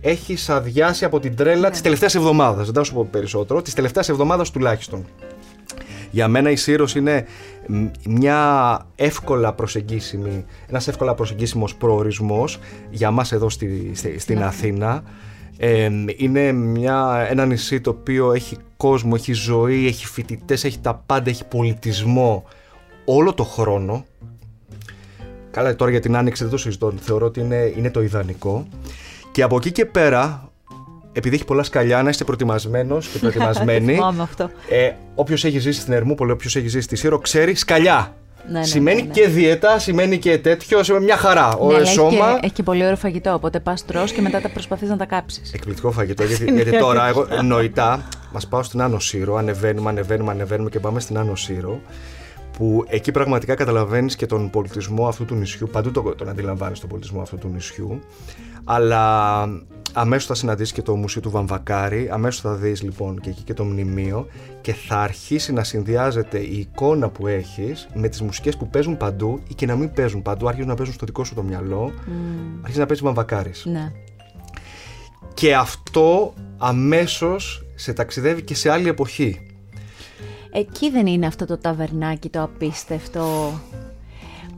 έχεις 0.00 0.50
αδειάσει 0.50 1.04
από 1.04 1.20
την 1.20 1.36
τρέλα 1.36 1.60
ναι. 1.60 1.70
της 1.70 1.80
τελευταίας 1.80 2.14
εβδομάδας, 2.14 2.64
δεν 2.64 2.74
θα 2.74 2.82
σου 2.82 2.94
πω 2.94 3.08
περισσότερο, 3.10 3.62
της 3.62 3.74
τελευταίας 3.74 4.08
εβδομάδας 4.08 4.50
τουλάχιστον. 4.50 5.04
Για 6.10 6.28
μένα 6.28 6.50
η 6.50 6.56
Σύρος 6.56 6.94
είναι 6.94 7.26
μια 8.08 8.80
εύκολα 8.94 9.52
προσεγγίσιμη, 9.52 10.44
ένας 10.68 10.88
εύκολα 10.88 11.14
προσεγγίσιμος 11.14 11.74
προορισμός 11.74 12.58
για 12.90 13.10
μας 13.10 13.32
εδώ 13.32 13.48
στη, 13.48 13.92
στην 14.18 14.38
ναι. 14.38 14.44
Αθήνα. 14.44 15.02
είναι 16.16 16.52
μια, 16.52 17.26
ένα 17.30 17.46
νησί 17.46 17.80
το 17.80 17.90
οποίο 17.90 18.32
έχει 18.32 18.56
κόσμο, 18.76 19.12
έχει 19.14 19.32
ζωή, 19.32 19.86
έχει 19.86 20.06
φοιτητές, 20.06 20.64
έχει 20.64 20.78
τα 20.78 21.02
πάντα, 21.06 21.30
έχει 21.30 21.44
πολιτισμό 21.44 22.44
όλο 23.04 23.34
το 23.34 23.44
χρόνο. 23.44 24.04
Καλά 25.50 25.76
τώρα 25.76 25.90
για 25.90 26.00
την 26.00 26.16
άνοιξη 26.16 26.42
δεν 26.42 26.52
το 26.52 26.58
συζητώ, 26.58 26.92
θεωρώ 27.00 27.26
ότι 27.26 27.40
είναι, 27.40 27.72
είναι 27.76 27.90
το 27.90 28.02
ιδανικό. 28.02 28.66
Και 29.32 29.42
από 29.42 29.56
εκεί 29.56 29.72
και 29.72 29.84
πέρα 29.84 30.49
επειδή 31.12 31.34
έχει 31.34 31.44
πολλά 31.44 31.62
σκαλιά, 31.62 32.02
να 32.02 32.08
είστε 32.08 32.24
προετοιμασμένος 32.24 33.08
και 33.08 33.18
προετοιμασμένοι. 33.24 33.98
αυτό. 34.20 34.50
Ε, 34.68 34.90
όποιος 35.14 35.44
έχει 35.44 35.58
ζήσει 35.58 35.80
στην 35.80 35.92
Ερμούπολη, 35.92 36.30
όποιος 36.30 36.56
έχει 36.56 36.68
ζήσει 36.68 36.84
στη 36.84 36.96
Σύρο, 36.96 37.18
ξέρει 37.18 37.54
σκαλιά. 37.54 38.14
Ναι, 38.48 38.58
ναι, 38.58 38.64
σημαίνει 38.64 39.00
ναι, 39.00 39.06
ναι. 39.06 39.12
και 39.12 39.28
δίαιτα, 39.28 39.78
σημαίνει 39.78 40.18
και 40.18 40.38
τέτοιο, 40.38 40.82
σημαίνει 40.82 41.04
μια 41.04 41.16
χαρά. 41.16 41.56
Ο 41.56 41.66
Ναι, 41.66 41.74
αλλά 41.74 41.84
σώμα. 41.84 42.08
Έχει, 42.10 42.16
και, 42.16 42.46
έχει 42.46 42.52
και 42.54 42.62
πολύ 42.62 42.82
ωραίο 42.82 42.96
φαγητό. 42.96 43.32
Οπότε 43.32 43.60
πας 43.60 43.84
τρώ 43.84 44.04
και 44.04 44.20
μετά 44.20 44.40
τα 44.40 44.48
προσπαθείς 44.48 44.88
να 44.88 44.96
τα 44.96 45.04
κάψεις. 45.04 45.52
Εκπληκτικό 45.52 45.90
φαγητό. 45.90 46.24
γιατί, 46.30 46.52
γιατί 46.52 46.78
τώρα, 46.78 47.08
εγώ 47.08 47.26
νοητά, 47.44 48.08
μας 48.32 48.46
πάω 48.46 48.62
στην 48.62 48.82
Άνω 48.82 48.98
Σύρο, 48.98 49.36
ανεβαίνουμε, 49.36 49.90
ανεβαίνουμε, 49.90 50.30
ανεβαίνουμε 50.30 50.70
και 50.70 50.80
πάμε 50.80 51.00
στην 51.00 51.18
Άνω 51.18 51.34
Σύρο. 51.34 51.80
Που 52.58 52.84
εκεί 52.88 53.10
πραγματικά 53.10 53.54
καταλαβαίνεις 53.54 54.16
και 54.16 54.26
τον 54.26 54.50
πολιτισμό 54.50 55.08
αυτού 55.08 55.24
του 55.24 55.34
νησιού. 55.34 55.68
Παντού 55.72 55.90
τον, 55.90 56.14
τον 56.16 56.28
αντιλαμβάνεις 56.28 56.80
τον 56.80 56.88
πολιτισμό 56.88 57.20
αυτού 57.20 57.38
του 57.38 57.48
νησιού. 57.48 58.00
Αλλά 58.64 59.44
αμέσως 59.92 60.26
θα 60.26 60.34
συναντήσεις 60.34 60.72
και 60.72 60.82
το 60.82 60.96
μουσείο 60.96 61.20
του 61.20 61.30
Βαμβακάρη. 61.30 62.08
Αμέσως 62.12 62.40
θα 62.40 62.54
δεις 62.54 62.82
λοιπόν 62.82 63.20
και 63.20 63.30
εκεί 63.30 63.42
και 63.42 63.54
το 63.54 63.64
μνημείο. 63.64 64.26
Και 64.60 64.72
θα 64.72 64.96
αρχίσει 64.96 65.52
να 65.52 65.64
συνδυάζεται 65.64 66.38
η 66.38 66.58
εικόνα 66.58 67.08
που 67.08 67.26
έχεις 67.26 67.88
με 67.94 68.08
τις 68.08 68.20
μουσικές 68.20 68.56
που 68.56 68.68
παίζουν 68.68 68.96
παντού 68.96 69.40
ή 69.48 69.54
και 69.54 69.66
να 69.66 69.76
μην 69.76 69.92
παίζουν 69.92 70.22
παντού. 70.22 70.48
Αρχίζουν 70.48 70.68
να 70.68 70.74
παίζουν 70.74 70.94
στο 70.94 71.06
δικό 71.06 71.24
σου 71.24 71.34
το 71.34 71.42
μυαλό. 71.42 71.92
Αρχίζει 72.60 72.78
να 72.78 72.86
παίζεις 72.86 73.04
Βαμβακάρης. 73.04 73.64
Ναι. 73.64 73.92
Και 75.34 75.54
αυτό 75.54 76.34
αμέσως 76.58 77.64
σε 77.74 77.92
ταξιδεύει 77.92 78.42
και 78.42 78.54
σε 78.54 78.70
άλλη 78.70 78.88
εποχή. 78.88 79.40
Εκεί 80.52 80.90
δεν 80.90 81.06
είναι 81.06 81.26
αυτό 81.26 81.46
το 81.46 81.58
ταβερνάκι 81.58 82.28
το 82.28 82.42
απίστευτο; 82.42 83.52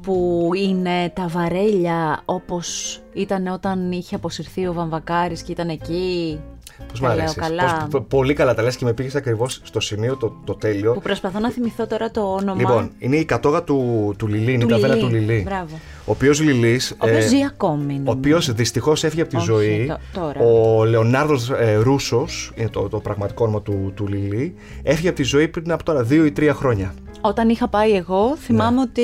Που 0.03 0.51
είναι 0.57 1.11
τα 1.15 1.27
βαρέλια 1.29 2.23
όπως 2.25 2.99
ήταν 3.13 3.47
όταν 3.47 3.93
είχε 3.93 4.15
αποσυρθεί 4.15 4.67
ο 4.67 4.73
Βαμβακάρης 4.73 5.43
και 5.43 5.53
ήταν 5.53 5.69
εκεί. 5.69 6.41
Πώς 6.89 7.01
Τα 7.01 7.07
μ' 7.07 7.11
λέω 7.11 7.19
αρέσεις; 7.21 7.37
καλά. 7.37 7.89
πολύ 8.09 8.35
καλά 8.35 8.55
τα 8.55 8.63
λες 8.63 8.77
και 8.77 8.85
με 8.85 8.93
πήγες 8.93 9.15
ακριβώς 9.15 9.61
στο 9.63 9.81
σημείο 9.81 10.17
το, 10.17 10.33
το 10.45 10.55
τέλειο. 10.55 10.93
Που 10.93 11.01
προσπαθώ 11.01 11.39
να 11.39 11.51
θυμηθώ 11.51 11.87
τώρα 11.87 12.11
το 12.11 12.21
όνομα. 12.21 12.61
Λοιπόν, 12.61 12.91
είναι 12.99 13.17
η 13.17 13.25
κατόγα 13.25 13.63
του, 13.63 14.15
του 14.19 14.27
Λιλί, 14.27 14.53
είναι 14.53 14.65
η 14.65 14.67
Του 14.67 14.73
ταβέρνα 14.73 14.95
Λιλί. 14.95 15.07
του 15.09 15.15
Λιλί. 15.15 15.43
Μπράβο. 15.45 15.79
Ο 16.05 16.11
οποίος 16.11 16.41
Λιλής... 16.41 16.91
ο 16.91 16.95
οποίος 16.99 17.25
ε, 17.25 17.29
ζει 17.29 17.45
ακόμη. 17.45 17.93
ο 17.95 17.97
νομίζω. 17.97 18.13
οποίος 18.19 18.53
δυστυχώς 18.53 19.05
έφυγε 19.05 19.23
από 19.23 19.31
τη 19.31 19.37
Όχι, 19.37 19.45
ζωή. 19.47 19.87
το- 19.89 20.21
τώρα. 20.21 20.41
Ο 20.41 20.85
Λεωνάρδος 20.85 21.51
ε, 21.51 21.75
Ρούσος, 21.83 22.53
είναι 22.55 22.69
το, 22.69 22.89
το 22.89 23.01
πραγματικό 23.01 23.45
όνομα 23.45 23.63
του, 23.63 23.93
του 23.97 24.07
Λιλί, 24.09 24.55
έφυγε 24.83 25.09
από 25.09 25.17
τη 25.17 25.23
ζωή 25.23 25.49
πριν 25.49 25.73
από 25.73 25.85
τώρα 25.85 26.03
δύο 26.03 26.25
ή 26.25 26.33
τρία 26.33 26.55
χρόνια. 26.55 26.95
Όταν 27.25 27.49
είχα 27.49 27.69
πάει 27.69 27.93
εγώ, 27.93 28.37
θυμάμαι 28.37 28.77
Ναι. 28.77 28.81
ότι, 28.83 29.03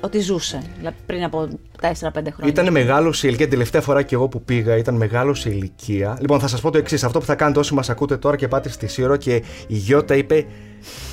ότι 0.00 0.20
ζούσε. 0.20 0.62
Δηλαδή 0.78 0.96
πριν 1.06 1.24
από 1.24 1.48
4-5 1.80 1.86
χρόνια. 2.12 2.32
Ήταν 2.46 2.70
μεγάλο 2.72 3.12
σε 3.12 3.26
ηλικία. 3.26 3.44
Την 3.46 3.54
τελευταία 3.54 3.80
φορά 3.80 4.02
και 4.02 4.14
εγώ 4.14 4.28
που 4.28 4.42
πήγα 4.42 4.76
ήταν 4.76 4.94
μεγάλο 4.94 5.34
σε 5.34 5.48
ηλικία. 5.50 6.16
Λοιπόν, 6.20 6.40
θα 6.40 6.48
σας 6.48 6.60
πω 6.60 6.70
το 6.70 6.78
εξής. 6.78 7.04
Αυτό 7.04 7.18
που 7.18 7.24
θα 7.24 7.34
κάνετε 7.34 7.58
όσοι 7.58 7.74
μας 7.74 7.90
ακούτε 7.90 8.16
τώρα 8.16 8.36
και 8.36 8.48
πάτε 8.48 8.68
στη 8.68 8.86
Σύρο 8.86 9.16
και 9.16 9.34
η 9.66 9.74
Γιώτα 9.74 10.16
είπε. 10.16 10.46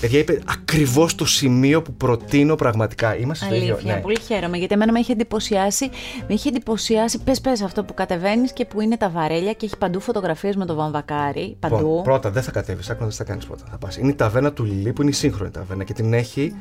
Παιδιά, 0.01 0.19
είπε 0.19 0.41
ακριβώς 0.45 1.15
το 1.15 1.25
σημείο 1.25 1.81
που 1.81 1.93
προτείνω 1.93 2.55
πραγματικά. 2.55 3.17
Είμαστε 3.17 3.45
στο 3.45 3.55
ίδιο. 3.55 3.73
Αλήθεια, 3.73 3.95
ναι. 3.95 4.01
πολύ 4.01 4.19
χαίρομαι 4.19 4.57
γιατί 4.57 4.73
εμένα 4.73 4.91
με 4.91 4.99
είχε 4.99 5.11
εντυπωσιάσει. 5.11 5.89
Με 6.27 6.33
είχε 6.33 6.49
εντυπωσιάσει, 6.49 7.19
πες 7.23 7.41
πες 7.41 7.61
αυτό 7.61 7.83
που 7.83 7.93
κατεβαίνεις 7.93 8.53
και 8.53 8.65
που 8.65 8.81
είναι 8.81 8.97
τα 8.97 9.09
βαρέλια 9.09 9.53
και 9.53 9.65
έχει 9.65 9.77
παντού 9.77 9.99
φωτογραφίες 9.99 10.55
με 10.55 10.65
τον 10.65 10.75
Βαμβακάρη. 10.75 11.55
Παντού. 11.59 11.75
Λοιπόν, 11.77 12.03
πρώτα 12.03 12.29
δεν 12.29 12.43
θα 12.43 12.51
κατέβεις, 12.51 12.89
άκουσα 12.89 13.05
δεν 13.07 13.15
θα 13.15 13.23
κάνεις 13.23 13.45
πρώτα. 13.45 13.63
Θα 13.71 13.77
πας. 13.77 13.97
Είναι 13.97 14.09
η 14.09 14.15
ταβέρνα 14.15 14.53
του 14.53 14.63
Λιλί 14.63 14.93
που 14.93 15.01
είναι 15.01 15.11
η 15.11 15.13
σύγχρονη 15.13 15.51
ταβέρνα 15.51 15.83
και 15.83 15.93
την 15.93 16.13
έχει 16.13 16.55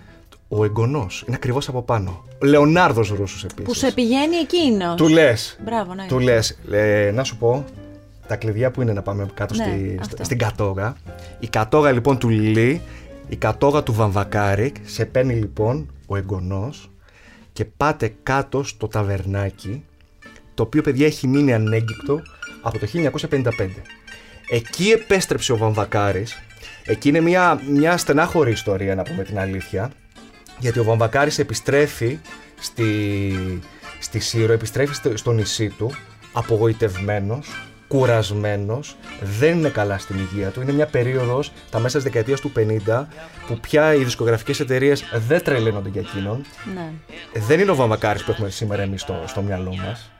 ο 0.49 0.65
εγγονός. 0.65 1.25
Είναι 1.27 1.37
ακριβώς 1.37 1.69
από 1.69 1.83
πάνω. 1.83 2.25
Ο 2.43 2.47
Λεωνάρδος 2.47 3.09
Ρούσος 3.09 3.45
επίσης. 3.45 3.65
που 3.65 3.75
σε 3.75 3.93
πηγαίνει 3.93 4.37
εκείνος. 4.37 4.95
Του 4.95 5.09
λες. 5.09 5.59
Μπράβο, 5.65 5.95
ναι. 5.95 6.07
Του 6.09 6.19
λες, 6.19 6.59
να 7.15 7.25
σου 7.25 7.37
πω 7.37 7.65
τα 8.27 8.37
κλειδιά 8.37 8.71
που 8.71 8.83
είναι 8.83 8.93
να 8.93 9.03
πάμε 9.03 9.27
κάτω 9.35 9.55
Ναι, 9.55 9.65
στη, 9.65 9.97
αυτό. 10.01 10.25
στην 10.25 10.39
κατόγα. 10.39 10.95
Η 11.39 11.49
κατόγα 11.49 11.93
λοιπόν 11.93 12.19
του 12.19 12.29
Λιλί, 12.29 12.81
η 13.29 13.37
κατόγα 13.37 13.83
του 13.83 13.93
Βαμβακάρικ, 13.93 14.77
σε 14.85 15.05
παίρνει 15.05 15.35
λοιπόν 15.35 15.91
ο 16.07 16.17
εγγονός 16.17 16.91
και 17.53 17.65
πάτε 17.65 18.15
κάτω 18.23 18.63
στο 18.63 18.89
ταβερνάκι, 18.89 19.85
το 20.55 20.63
οποίο 20.63 20.83
παιδιά 20.83 21.07
έχει 21.07 21.27
μείνει 21.27 21.55
ανέγκυκτο 21.55 22.23
από 22.63 22.79
το 22.79 22.87
1955. 23.31 23.69
Εκεί 24.51 24.91
επέστρεψε 24.91 25.53
ο 25.53 25.57
Βαμβακάρης, 25.57 26.43
εκεί 26.85 27.09
είναι 27.09 27.21
μια, 27.21 27.61
μια 27.71 27.97
στενάχωρη 27.97 28.51
ιστορία 28.51 28.95
να 28.95 29.03
πούμε 29.03 29.23
την 29.23 29.39
αλήθεια, 29.39 29.91
γιατί 30.59 30.79
ο 30.79 30.85
Βαμβακάρης 30.85 31.39
επιστρέφει 31.39 32.19
στη, 32.61 33.33
στη 34.01 34.19
Σύρο, 34.19 34.53
επιστρέφει 34.53 34.95
στο, 34.95 35.17
στο 35.17 35.33
νησί 35.33 35.69
του, 35.69 35.91
απογοητευμένος, 36.33 37.49
κουρασμένος, 37.99 38.97
δεν 39.21 39.59
είναι 39.59 39.69
καλά 39.69 39.99
στην 39.99 40.17
υγεία 40.19 40.49
του. 40.49 40.61
Είναι 40.61 40.73
μια 40.73 40.87
περίοδος, 40.87 41.53
τα 41.71 41.79
μέσα 41.79 41.95
της 41.95 42.05
δεκαετίας 42.05 42.41
του 42.41 42.53
50, 42.57 43.07
που 43.47 43.59
πια 43.61 43.95
οι 43.95 44.05
δισκογραφικές 44.05 44.61
εταιρείες 44.61 45.05
δεν 45.27 45.43
τρελαίνονται 45.43 45.89
για 45.89 46.01
εκείνον. 46.01 46.45
Ναι. 46.75 46.91
Δεν 47.47 47.61
είναι 47.61 47.71
ο 47.71 47.75
Βαμβακάρης 47.75 48.25
που 48.25 48.31
έχουμε 48.31 48.51
σήμερα 48.51 48.83
εμείς 48.83 49.01
στο, 49.01 49.23
στο 49.27 49.43
μυαλό 49.43 49.75
μας. 49.87 50.11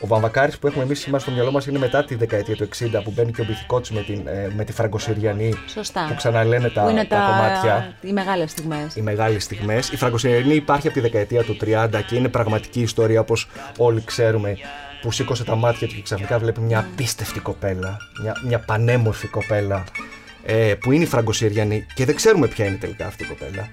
Ο 0.00 0.06
Βαμβακάρη 0.06 0.52
που 0.60 0.66
έχουμε 0.66 0.84
εμείς 0.84 1.00
σήμερα 1.00 1.22
στο 1.22 1.30
μυαλό 1.30 1.50
μας 1.50 1.66
είναι 1.66 1.78
μετά 1.78 2.04
τη 2.04 2.14
δεκαετία 2.14 2.56
του 2.56 2.68
60 2.78 3.00
που 3.04 3.12
μπαίνει 3.14 3.32
και 3.32 3.40
ο 3.40 3.44
Μπιθικότης 3.44 3.90
με, 3.90 4.00
την, 4.00 4.26
ε, 4.26 4.52
με 4.56 4.64
τη 4.64 4.72
Φραγκοσυριανή 4.72 5.54
Σωστά. 5.66 6.06
που 6.08 6.14
ξαναλένε 6.14 6.68
τα, 6.68 6.82
που 6.82 6.88
είναι 6.88 7.04
τα, 7.04 7.16
κομμάτια 7.16 7.94
οι 8.00 8.12
μεγάλες 8.12 8.50
στιγμές. 8.50 8.96
οι 8.96 9.00
μεγάλες 9.00 9.42
στιγμές. 9.42 9.92
Η 9.92 9.96
Φραγκοσυριανή 9.96 10.54
υπάρχει 10.54 10.86
από 10.86 10.96
τη 10.96 11.02
δεκαετία 11.02 11.42
του 11.42 11.56
30 11.60 11.88
και 12.06 12.16
είναι 12.16 12.28
πραγματική 12.28 12.80
ιστορία 12.80 13.20
όπως 13.20 13.48
όλοι 13.76 14.02
ξέρουμε 14.04 14.56
που 15.06 15.12
σήκωσε 15.12 15.44
τα 15.44 15.56
μάτια 15.56 15.88
του 15.88 15.94
και 15.94 16.02
ξαφνικά 16.02 16.38
βλέπει 16.38 16.60
μια 16.60 16.78
απίστευτη 16.78 17.40
κοπέλα, 17.40 17.96
μια, 18.22 18.34
μια 18.46 18.58
πανέμορφη 18.58 19.26
κοπέλα 19.26 19.84
ε, 20.44 20.74
που 20.80 20.92
είναι 20.92 21.04
η 21.04 21.06
Φραγκοσυριανή 21.06 21.86
και 21.94 22.04
δεν 22.04 22.14
ξέρουμε 22.14 22.46
ποια 22.46 22.64
είναι 22.64 22.76
τελικά 22.76 23.06
αυτή 23.06 23.22
η 23.22 23.26
κοπέλα. 23.26 23.68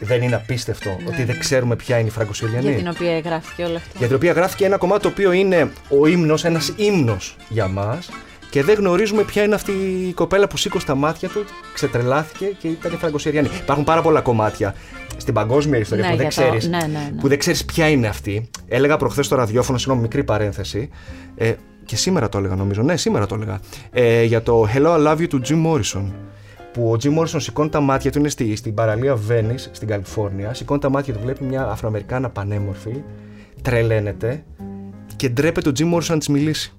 Δεν 0.00 0.22
είναι 0.22 0.34
απίστευτο 0.34 0.98
ότι 1.06 1.24
δεν 1.24 1.38
ξέρουμε 1.38 1.76
ποια 1.76 1.98
είναι 1.98 2.08
η 2.08 2.10
Φραγκοσυριανή. 2.10 2.66
Για 2.66 2.76
την 2.76 2.88
οποία 2.88 3.18
γράφηκε 3.18 3.64
όλο 3.64 3.76
αυτό. 3.76 3.98
Για 3.98 4.06
την 4.06 4.16
οποία 4.16 4.32
γράφτηκε 4.32 4.64
ένα 4.64 4.76
κομμάτι 4.76 5.02
το 5.02 5.08
οποίο 5.08 5.32
είναι 5.32 5.70
ο 5.88 6.06
ύμνος, 6.06 6.44
ένας 6.44 6.72
ύμνος 6.76 7.36
για 7.48 7.68
μας 7.68 8.10
και 8.54 8.62
δεν 8.62 8.74
γνωρίζουμε 8.74 9.22
ποια 9.22 9.42
είναι 9.42 9.54
αυτή 9.54 9.72
η 10.08 10.12
κοπέλα 10.12 10.46
που 10.48 10.56
σήκωσε 10.56 10.86
τα 10.86 10.94
μάτια 10.94 11.28
του, 11.28 11.44
ξετρελάθηκε 11.74 12.44
και 12.58 12.68
ήταν 12.68 12.92
η 12.92 12.96
Φραγκοσυριανή. 12.96 13.48
Υπάρχουν 13.62 13.84
πάρα 13.84 14.02
πολλά 14.02 14.20
κομμάτια 14.20 14.74
στην 15.16 15.34
παγκόσμια 15.34 15.78
ιστορία 15.78 16.04
Ναι, 16.04 16.10
που, 16.10 16.16
δεν 16.16 16.28
για 16.28 16.42
το- 16.42 16.48
ξέρεις, 16.48 16.68
ναι, 16.68 16.76
ναι, 16.78 16.86
ναι. 16.86 17.20
που 17.20 17.28
δεν 17.28 17.38
ξέρεις 17.38 17.64
ποια 17.64 17.88
είναι 17.88 18.06
αυτή. 18.06 18.50
Έλεγα 18.68 18.96
προχθές 18.96 19.26
στο 19.26 19.36
ραδιόφωνο, 19.36 19.78
συγγνώμη, 19.78 20.02
μικρή 20.02 20.24
παρένθεση, 20.24 20.88
ε, 21.36 21.52
και 21.84 21.96
σήμερα 21.96 22.28
το 22.28 22.38
έλεγα 22.38 22.54
νομίζω, 22.54 22.82
ναι 22.82 22.96
σήμερα 22.96 23.26
το 23.26 23.34
έλεγα, 23.34 23.60
ε, 23.92 24.22
για 24.22 24.42
το 24.42 24.68
Hello 24.74 24.96
I 24.96 25.06
Love 25.06 25.18
You 25.18 25.28
του 25.28 25.40
Jim 25.44 25.66
Morrison 25.66 26.12
που 26.72 26.90
ο 26.90 26.96
Jim 27.02 27.18
Morrison 27.18 27.36
σηκώνει 27.40 27.68
τα 27.68 27.80
μάτια 27.80 28.10
του, 28.10 28.18
είναι 28.18 28.28
στη, 28.28 28.56
στην 28.56 28.74
παραλία 28.74 29.18
Venice, 29.28 29.66
στην 29.72 29.88
Καλιφόρνια, 29.88 30.54
σηκώνει 30.54 30.80
τα 30.80 30.88
μάτια 30.90 31.14
του, 31.14 31.20
βλέπει 31.22 31.44
μια 31.44 31.66
Αφροαμερικάνα 31.66 32.30
πανέμορφη, 32.30 33.02
τρελαίνεται 33.62 34.44
και 35.16 35.28
ντρέπεται 35.28 35.68
ο 35.68 35.72
Jim 35.78 35.94
Morrison 35.94 36.08
να 36.08 36.18
της 36.18 36.28
μιλήσει. 36.28 36.72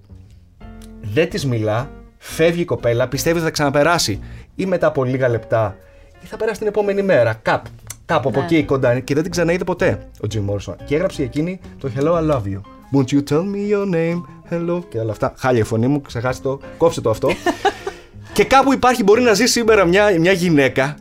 Δεν 1.13 1.29
της 1.29 1.45
μιλά, 1.45 1.89
φεύγει 2.17 2.61
η 2.61 2.65
κοπέλα, 2.65 3.07
πιστεύει 3.07 3.35
ότι 3.35 3.45
θα 3.45 3.51
ξαναπεράσει 3.51 4.19
ή 4.55 4.65
μετά 4.65 4.87
από 4.87 5.03
λίγα 5.03 5.27
λεπτά 5.29 5.75
ή 6.23 6.25
θα 6.25 6.37
περάσει 6.37 6.59
την 6.59 6.67
επόμενη 6.67 7.01
μέρα, 7.01 7.33
κάπου. 7.41 7.69
Κάπου 8.05 8.29
από 8.29 8.39
Ναι. 8.39 8.45
εκεί 8.45 8.63
κοντά 8.63 8.91
είναι 8.91 8.99
και 9.01 9.13
δεν 9.13 9.23
την 9.23 9.31
ξαναείδε 9.31 9.63
ποτέ 9.63 10.07
ο 10.23 10.27
Jim 10.33 10.45
Morrison. 10.49 10.75
Και 10.85 10.95
έγραψε 10.95 11.23
εκείνη 11.23 11.59
το 11.79 11.89
Hello, 11.97 12.13
I 12.13 12.31
love 12.31 12.43
you. 12.43 12.61
Won't 12.93 13.09
you 13.15 13.23
tell 13.29 13.43
me 13.43 13.71
your 13.73 13.93
name, 13.95 14.21
hello 14.51 14.79
και 14.89 14.99
όλα 14.99 15.11
αυτά. 15.11 15.33
Χάλια 15.37 15.61
η 15.61 15.63
φωνή 15.63 15.87
μου, 15.87 16.01
ξεχάστε 16.01 16.47
το, 16.47 16.59
κόψε 16.77 17.01
το 17.01 17.09
αυτό. 17.09 17.29
και 18.33 18.43
κάπου 18.43 18.73
υπάρχει, 18.73 19.03
μπορεί 19.03 19.21
να 19.21 19.33
ζει 19.33 19.45
σήμερα 19.45 19.85
μια, 19.85 20.19
μια 20.19 20.31
γυναίκα 20.31 20.95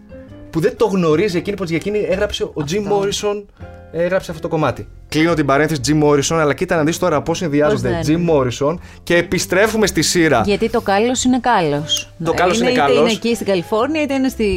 που 0.55 0.61
δεν 0.61 0.77
το 0.77 0.87
γνωρίζει 0.87 1.37
εκείνη, 1.37 1.57
πως 1.57 1.69
για 1.69 1.77
εκείνη 1.77 1.99
έγραψε 1.99 2.45
ο 2.45 2.65
Jim 2.71 2.93
Morrison, 2.93 3.45
έγραψε 3.93 4.31
αυτό 4.31 4.43
το 4.43 4.49
κομμάτι. 4.49 4.89
Κλείνω 5.09 5.35
την 5.35 5.47
παρένθεση 5.47 5.81
Jim 5.87 6.05
Morrison, 6.05 6.37
αλλά 6.41 6.55
κοίτα 6.55 6.77
να 6.77 6.85
δεις 6.85 6.99
τώρα 6.99 7.23
πώς 7.23 7.39
συνδυάζονται 7.39 7.89
Πώς 7.89 8.07
δεν. 8.07 8.27
Jim 8.27 8.31
Morrison 8.31 8.79
και 9.03 9.17
επιστρέφουμε 9.17 9.87
στη 9.87 10.03
σειρά. 10.03 10.43
Γιατί 10.45 10.71
το 10.71 10.81
κάλο 10.81 11.13
είναι 11.27 11.41
κάλο. 11.41 11.85
Το 12.25 12.33
κάλος 12.33 12.61
είναι 12.61 12.71
είτε 12.71 12.79
κάλος. 12.79 12.99
είναι 12.99 13.11
εκεί 13.11 13.35
στην 13.35 13.47
Καλιφόρνια, 13.47 14.03
είτε 14.03 14.15
είναι 14.15 14.29
στη, 14.29 14.49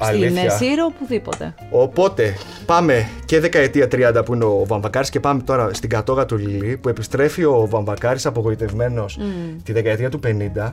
στην 0.00 0.06
Αλήθεια. 0.06 0.50
Σύρο, 0.50 0.84
οπουδήποτε. 0.84 1.54
Οπότε 1.70 2.34
πάμε 2.66 3.08
και 3.24 3.40
δεκαετία 3.40 3.88
30 4.18 4.24
που 4.24 4.34
είναι 4.34 4.44
ο 4.44 4.64
Βαμβακάρης 4.66 5.10
και 5.10 5.20
πάμε 5.20 5.42
τώρα 5.42 5.70
στην 5.72 5.88
κατόγα 5.88 6.26
του 6.26 6.36
Λιλί 6.36 6.76
που 6.76 6.88
επιστρέφει 6.88 7.44
ο 7.44 7.66
Βαμβακάρης 7.70 8.26
απογοητευμένος 8.26 9.18
τη 9.62 9.72
δεκαετία 9.72 10.10
του 10.10 10.20
50 10.56 10.72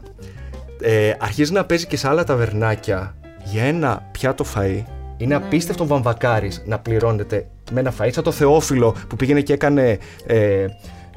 ε, 0.82 1.13
αρχίζει 1.19 1.52
να 1.52 1.65
παίζει 1.65 1.88
και 1.88 1.97
σε 1.97 2.08
άλλα 2.08 2.23
ταβερνάκια 2.23 3.15
για 3.44 3.64
ένα 3.64 4.10
πιάτο 4.12 4.46
φαΐ. 4.56 4.84
Είναι 5.18 5.36
απίστευτο 5.36 5.84
ο 5.84 5.88
Βαμβακάρης 5.88 6.64
να 6.66 6.80
πληρώνεται 6.80 7.48
με 7.72 7.80
ένα 7.80 7.94
φαΐ. 8.00 8.10
Σαν 8.12 8.24
το 8.24 8.32
Θεόφιλο 8.32 8.96
που 9.08 9.16
πήγαινε 9.16 9.42
και 9.42 9.54
έκανε 9.54 9.98
ε, 10.26 10.66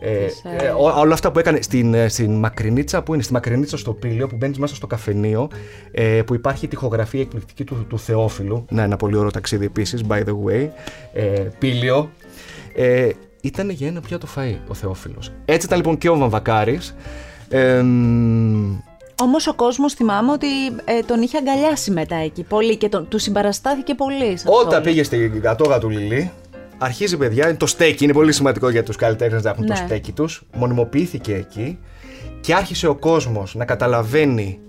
ε, 0.01 0.25
Τις, 0.27 0.43
ε, 0.61 0.69
ό- 0.69 0.99
όλα 1.01 1.12
αυτά 1.15 1.33
που 1.33 1.39
έκανε 1.39 1.62
στην, 1.62 1.95
ε, 1.95 2.09
στην 2.09 2.35
Μακρινίτσα 2.35 3.03
που 3.03 3.15
είναι 3.15 3.23
στη 3.23 3.33
Μακρινίτσα 3.33 3.77
στο 3.77 3.93
Πήλιο 3.93 4.27
που 4.27 4.37
μπαίνεις 4.37 4.59
μέσα 4.59 4.75
στο 4.75 4.87
καφενείο 4.87 5.49
ε, 5.91 6.23
που 6.27 6.35
υπάρχει 6.35 6.65
η 6.65 6.69
τοιχογραφία 6.69 7.21
εκπληκτική 7.21 7.65
του, 7.65 7.87
του 7.89 7.99
Θεόφιλου. 7.99 8.65
Να 8.71 8.83
ένα 8.83 8.97
πολύ 8.97 9.17
ωραίο 9.17 9.31
ταξίδι 9.31 9.65
επίσης 9.65 10.05
by 10.09 10.19
the 10.25 10.35
way. 10.47 10.69
Ε, 11.12 11.23
Πήλιο 11.59 12.11
ε, 12.75 13.09
ήταν 13.41 13.71
για 13.71 13.87
ένα 13.89 14.01
πιάτο 14.01 14.27
φαΐ 14.37 14.57
ο 14.69 14.75
Θεόφιλος. 14.75 15.33
Έτσι 15.45 15.67
ήταν 15.67 15.79
λοιπόν 15.79 15.99
και 15.99 16.09
ο 16.09 16.17
Βαμβακάρης 16.17 16.95
ε, 17.49 17.83
μ, 17.83 18.77
Όμως 19.22 19.46
ο 19.46 19.55
κόσμος 19.55 19.94
θυμάμαι 19.94 20.33
ότι 20.33 20.46
ε, 20.85 21.00
τον 21.07 21.22
είχε 21.22 21.37
αγκαλιάσει 21.38 21.90
μετά 21.90 22.16
εκεί 22.16 22.42
πολύ 22.42 22.76
και 22.76 22.88
τον, 22.88 23.09
του 23.09 23.18
συμπαραστάθηκε 23.18 23.94
πολύ. 23.94 24.24
σε 24.24 24.33
αυτό 24.33 24.52
Όταν 24.52 24.72
όλο. 24.72 24.81
πήγε 24.81 25.02
στην 25.02 25.40
κατόγα 25.40 25.79
του 25.79 25.88
Λιλί, 25.88 26.31
αρχίζει 26.79 27.16
παιδιά, 27.16 27.48
είναι 27.48 27.57
το 27.57 27.66
στέκι, 27.66 28.05
είναι 28.05 28.12
πολύ 28.12 28.33
σημαντικό 28.33 28.68
για 28.68 28.83
τους 28.83 28.96
καλλιτέχνες 28.96 29.42
να 29.42 29.50
έχουν 29.50 29.66
το 29.66 29.72
Ναι. 29.72 29.79
στέκι 29.87 30.12
τους, 30.12 30.42
μονιμοποιήθηκε 30.57 31.35
εκεί 31.35 31.79
και 32.40 32.55
άρχισε 32.55 32.87
ο 32.88 32.94
κόσμος 32.94 33.55
να 33.55 33.64
καταλαβαίνει 33.64 34.61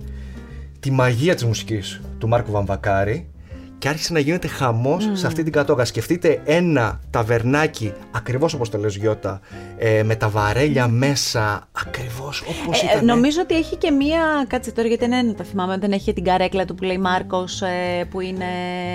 τη 0.79 0.91
μαγεία 0.91 1.33
της 1.33 1.43
μουσικής 1.45 2.01
του 2.17 2.27
Μάρκου 2.27 2.51
Βαμβακάρη 2.51 3.29
και 3.77 3.87
άρχισε 3.87 4.13
να 4.13 4.19
γίνεται 4.19 4.47
χαμός 4.47 5.09
σε 5.13 5.27
αυτή 5.27 5.43
την 5.43 5.51
κατόγα. 5.51 5.85
Σκεφτείτε 5.85 6.41
ένα 6.45 6.99
ταβερνάκι, 7.09 7.93
ακριβώς 8.11 8.53
όπως 8.53 8.69
το 8.69 8.77
λες 8.77 8.95
Γιώτα, 8.95 9.39
ε, 9.77 10.03
με 10.03 10.15
τα 10.15 10.29
βαρέλια 10.29 10.87
μέσα, 10.87 11.67
ακριβώς 11.71 12.43
όπως 12.61 12.81
Ε, 12.81 12.85
ήταν. 12.91 13.05
νομίζω 13.05 13.41
ότι 13.41 13.55
έχει 13.55 13.75
και 13.75 13.91
μία. 13.91 14.45
Κάτσε 14.47 14.71
τώρα 14.71 14.87
γιατί 14.87 15.07
δεν 15.07 15.35
τα 15.35 15.43
θυμάμαι. 15.43 15.77
Δεν 15.77 15.91
έχει 15.91 16.13
την 16.13 16.23
καρέκλα 16.23 16.65
του 16.65 16.75
που 16.75 16.83
λέει 16.83 16.97
Μάρκος 16.97 17.61
που 18.09 18.19
είναι. 18.21 18.45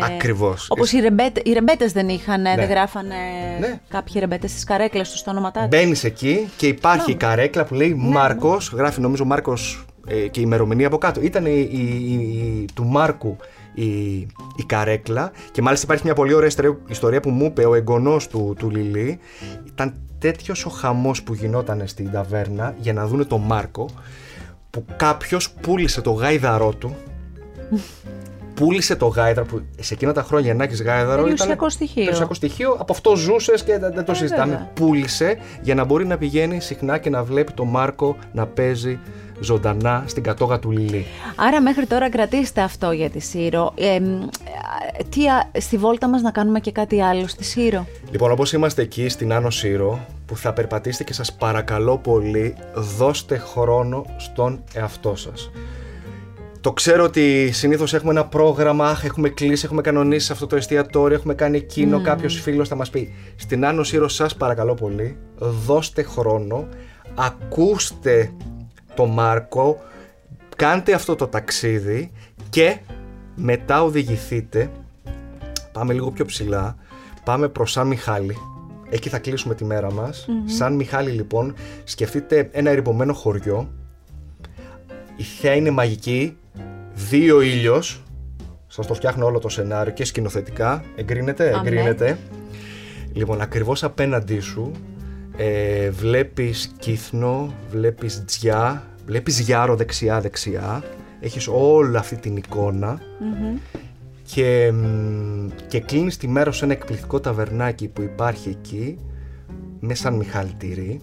Ακριβώς. 0.02 0.66
Όπως 0.70 0.92
οι, 0.92 1.00
ρεμπέτε, 1.00 1.40
οι 1.44 1.52
ρεμπέτες 1.52 1.92
δεν 1.92 2.08
είχαν, 2.08 2.42
δεν 2.42 2.68
γράφανε 2.68 3.14
Ναι. 3.60 3.80
κάποιοι 3.88 4.20
ρεμπέτες 4.20 4.50
στις 4.50 4.64
καρέκλες 4.64 5.10
τους 5.10 5.18
στα 5.18 5.30
όνοματά 5.30 5.60
τους. 5.60 5.68
Μπαίνεις 5.68 6.04
εκεί 6.04 6.48
και 6.56 6.66
υπάρχει 6.66 7.10
η 7.10 7.16
Μπράβο. 7.18 7.34
καρέκλα 7.36 7.64
που 7.64 7.74
λέει 7.74 7.88
Ναι, 7.94 8.08
Μάρκος. 8.08 8.72
Γράφει 8.76 9.00
νομίζω 9.00 9.24
Μάρκος 9.24 9.84
και 10.06 10.40
η 10.40 10.42
ημερομηνία 10.44 10.86
από 10.86 10.98
κάτω. 10.98 11.20
Ήταν 11.20 11.46
η, 11.46 11.68
η- 11.72 11.76
η- 11.76 12.12
η- 12.12 12.64
του 12.74 12.84
Μάρκου 12.84 13.36
η, 13.74 14.12
η 14.56 14.64
καρέκλα. 14.66 15.32
Και 15.50 15.62
μάλιστα 15.62 15.84
υπάρχει 15.86 16.04
μια 16.04 16.14
πολύ 16.14 16.32
ωραία 16.34 16.48
ιστορία, 16.48 16.76
ιστορία 16.88 17.20
που 17.20 17.30
μου 17.30 17.44
είπε 17.44 17.64
ο 17.64 17.74
εγγονός 17.74 18.28
του, 18.28 18.54
του 18.58 18.70
Λιλί. 18.70 19.18
Ήταν 19.64 19.94
τέτοιος 20.18 20.64
ο 20.66 20.70
χαμός 20.70 21.22
που 21.22 21.34
γινόταν 21.34 21.82
στην 21.84 22.10
ταβέρνα 22.10 22.74
για 22.78 22.92
να 22.92 23.06
δούνε 23.06 23.24
τον 23.24 23.40
Μάρκο 23.40 23.88
που 24.70 24.84
κάποιος 24.96 25.50
πούλησε 25.50 26.00
το 26.00 26.10
γάιδαρό 26.10 26.72
του. 26.74 26.94
Πούλησε 28.54 28.96
το 28.96 29.06
γάιδαρο 29.06 29.46
που 29.46 29.62
σε 29.80 29.94
εκείνα 29.94 30.12
τα 30.12 30.22
χρόνια 30.22 30.54
να 30.54 30.64
έχει 30.64 30.82
γάιδαρο. 30.82 31.22
Περιουσιακό 31.22 31.54
ήταν 31.54 31.70
στοιχείο. 31.70 32.02
Περιουσιακό 32.02 32.34
στοιχείο. 32.34 32.76
Από 32.78 32.92
αυτό 32.92 33.16
ζούσες 33.16 33.62
και 33.62 33.78
δεν, 33.78 33.92
δεν 33.94 34.04
το 34.04 34.12
Ε, 34.12 34.14
συζητάμε. 34.14 34.52
βέβαια. 34.52 34.70
Πούλησε 34.74 35.38
για 35.62 35.74
να 35.74 35.84
μπορεί 35.84 36.06
να 36.06 36.18
πηγαίνει 36.18 36.60
συχνά 36.60 36.98
και 36.98 37.10
να 37.10 37.22
βλέπει 37.24 37.52
τον 37.52 37.68
Μάρκο 37.68 38.16
να 38.32 38.46
παίζει 38.46 38.98
ζωντανά 39.42 40.04
στην 40.06 40.22
κατόγα 40.22 40.58
του 40.58 40.70
Λιλί. 40.70 41.06
Άρα 41.36 41.60
μέχρι 41.60 41.86
τώρα 41.86 42.10
κρατήστε 42.10 42.60
αυτό 42.60 42.90
για 42.90 43.10
τη 43.10 43.20
Σύρο. 43.20 43.72
Ε, 43.76 44.00
μ, 44.00 44.22
ε, 44.22 45.04
τι, 45.08 45.28
α- 45.28 45.50
στη 45.60 45.76
βόλτα 45.76 46.08
μας 46.08 46.22
να 46.22 46.30
κάνουμε 46.30 46.60
και 46.60 46.72
κάτι 46.72 47.02
άλλο 47.02 47.26
στη 47.26 47.44
Σύρο; 47.44 47.86
Λοιπόν, 48.10 48.30
όπως 48.30 48.52
είμαστε 48.52 48.82
εκεί 48.82 49.08
στην 49.08 49.32
Άνω 49.32 49.50
Σύρο, 49.50 50.06
που 50.26 50.36
θα 50.36 50.52
περπατήσετε 50.52 51.04
και 51.04 51.12
σας 51.12 51.32
παρακαλώ 51.32 51.98
πολύ, 51.98 52.54
δώστε 52.74 53.36
χρόνο 53.36 54.04
στον 54.16 54.62
εαυτό 54.74 55.14
σας. 55.16 55.50
Το 56.60 56.72
ξέρω 56.72 57.04
ότι 57.04 57.50
συνήθως 57.52 57.94
έχουμε 57.94 58.10
ένα 58.10 58.26
πρόγραμμα, 58.26 58.86
αχ, 58.88 59.04
έχουμε 59.04 59.28
κλείσει, 59.28 59.64
έχουμε 59.64 59.80
κανονίσει 59.80 60.26
σε 60.26 60.32
αυτό 60.32 60.46
το 60.46 60.56
εστιατόριο, 60.56 61.16
έχουμε 61.16 61.34
κάνει 61.34 61.56
εκείνο. 61.56 61.98
Mm. 61.98 62.02
Κάποιος 62.02 62.40
φίλος 62.40 62.68
θα 62.68 62.74
μας 62.74 62.90
πει. 62.90 63.14
Στην 63.36 63.64
Άνω 63.64 63.82
Σύρο, 63.82 64.08
σας 64.08 64.36
παρακαλώ 64.36 64.74
πολύ, 64.74 65.16
δώστε 65.38 66.02
χρόνο, 66.02 66.66
ακούστε 67.14 68.32
το 68.94 69.06
Μάρκο, 69.06 69.80
κάντε 70.56 70.92
αυτό 70.92 71.14
το 71.14 71.26
ταξίδι 71.26 72.10
και 72.50 72.78
μετά 73.34 73.82
οδηγηθείτε. 73.82 74.70
Πάμε 75.72 75.92
λίγο 75.92 76.10
πιο 76.10 76.24
ψηλά. 76.24 76.76
Πάμε 77.24 77.48
προς 77.48 77.70
Σαν 77.70 77.86
Μιχάλη. 77.86 78.36
Εκεί 78.90 79.08
θα 79.08 79.18
κλείσουμε 79.18 79.54
τη 79.54 79.64
μέρα 79.64 79.92
μας. 79.92 80.26
Σαν 80.44 80.74
Μιχάλη 80.74 81.10
λοιπόν, 81.10 81.54
σκεφτείτε 81.84 82.48
ένα 82.52 82.70
ερημωμένο 82.70 83.12
χωριό. 83.12 83.72
Η 85.16 85.22
θέα 85.22 85.54
είναι 85.54 85.70
μαγική. 85.70 86.36
Δύο 86.94 87.40
ήλιος. 87.40 88.02
Σας 88.66 88.86
το 88.86 88.94
φτιάχνω 88.94 89.26
όλο 89.26 89.38
το 89.38 89.48
σενάριο 89.48 89.92
και 89.92 90.04
σκηνοθετικά. 90.04 90.84
Εγκρίνεται, 90.96 91.54
Αμέ. 91.54 91.68
εγκρίνεται. 91.68 92.18
Λοιπόν, 93.12 93.40
ακριβώς 93.40 93.84
απέναντί 93.84 94.40
σου 94.40 94.72
ε, 95.36 95.90
βλέπεις 95.90 96.72
κύθνο, 96.78 97.54
βλέπεις 97.70 98.24
τζιά, 98.24 98.86
βλέπεις 99.06 99.40
γιάρο 99.40 99.76
δεξιά-δεξιά. 99.76 100.82
Έχεις 101.20 101.48
όλη 101.48 101.96
αυτή 101.96 102.16
την 102.16 102.36
εικόνα. 102.36 103.00
Και, 104.22 104.72
μ, 104.72 105.48
και 105.68 105.80
κλείνεις 105.80 106.16
τη 106.16 106.28
μέρα 106.28 106.52
σε 106.52 106.64
ένα 106.64 106.72
εκπληκτικό 106.72 107.20
ταβερνάκι 107.20 107.88
που 107.88 108.02
υπάρχει 108.02 108.48
εκεί 108.48 108.98
με 109.80 109.94
σαν 109.94 110.14
Μιχάλη 110.14 110.54
Τυρί 110.58 111.00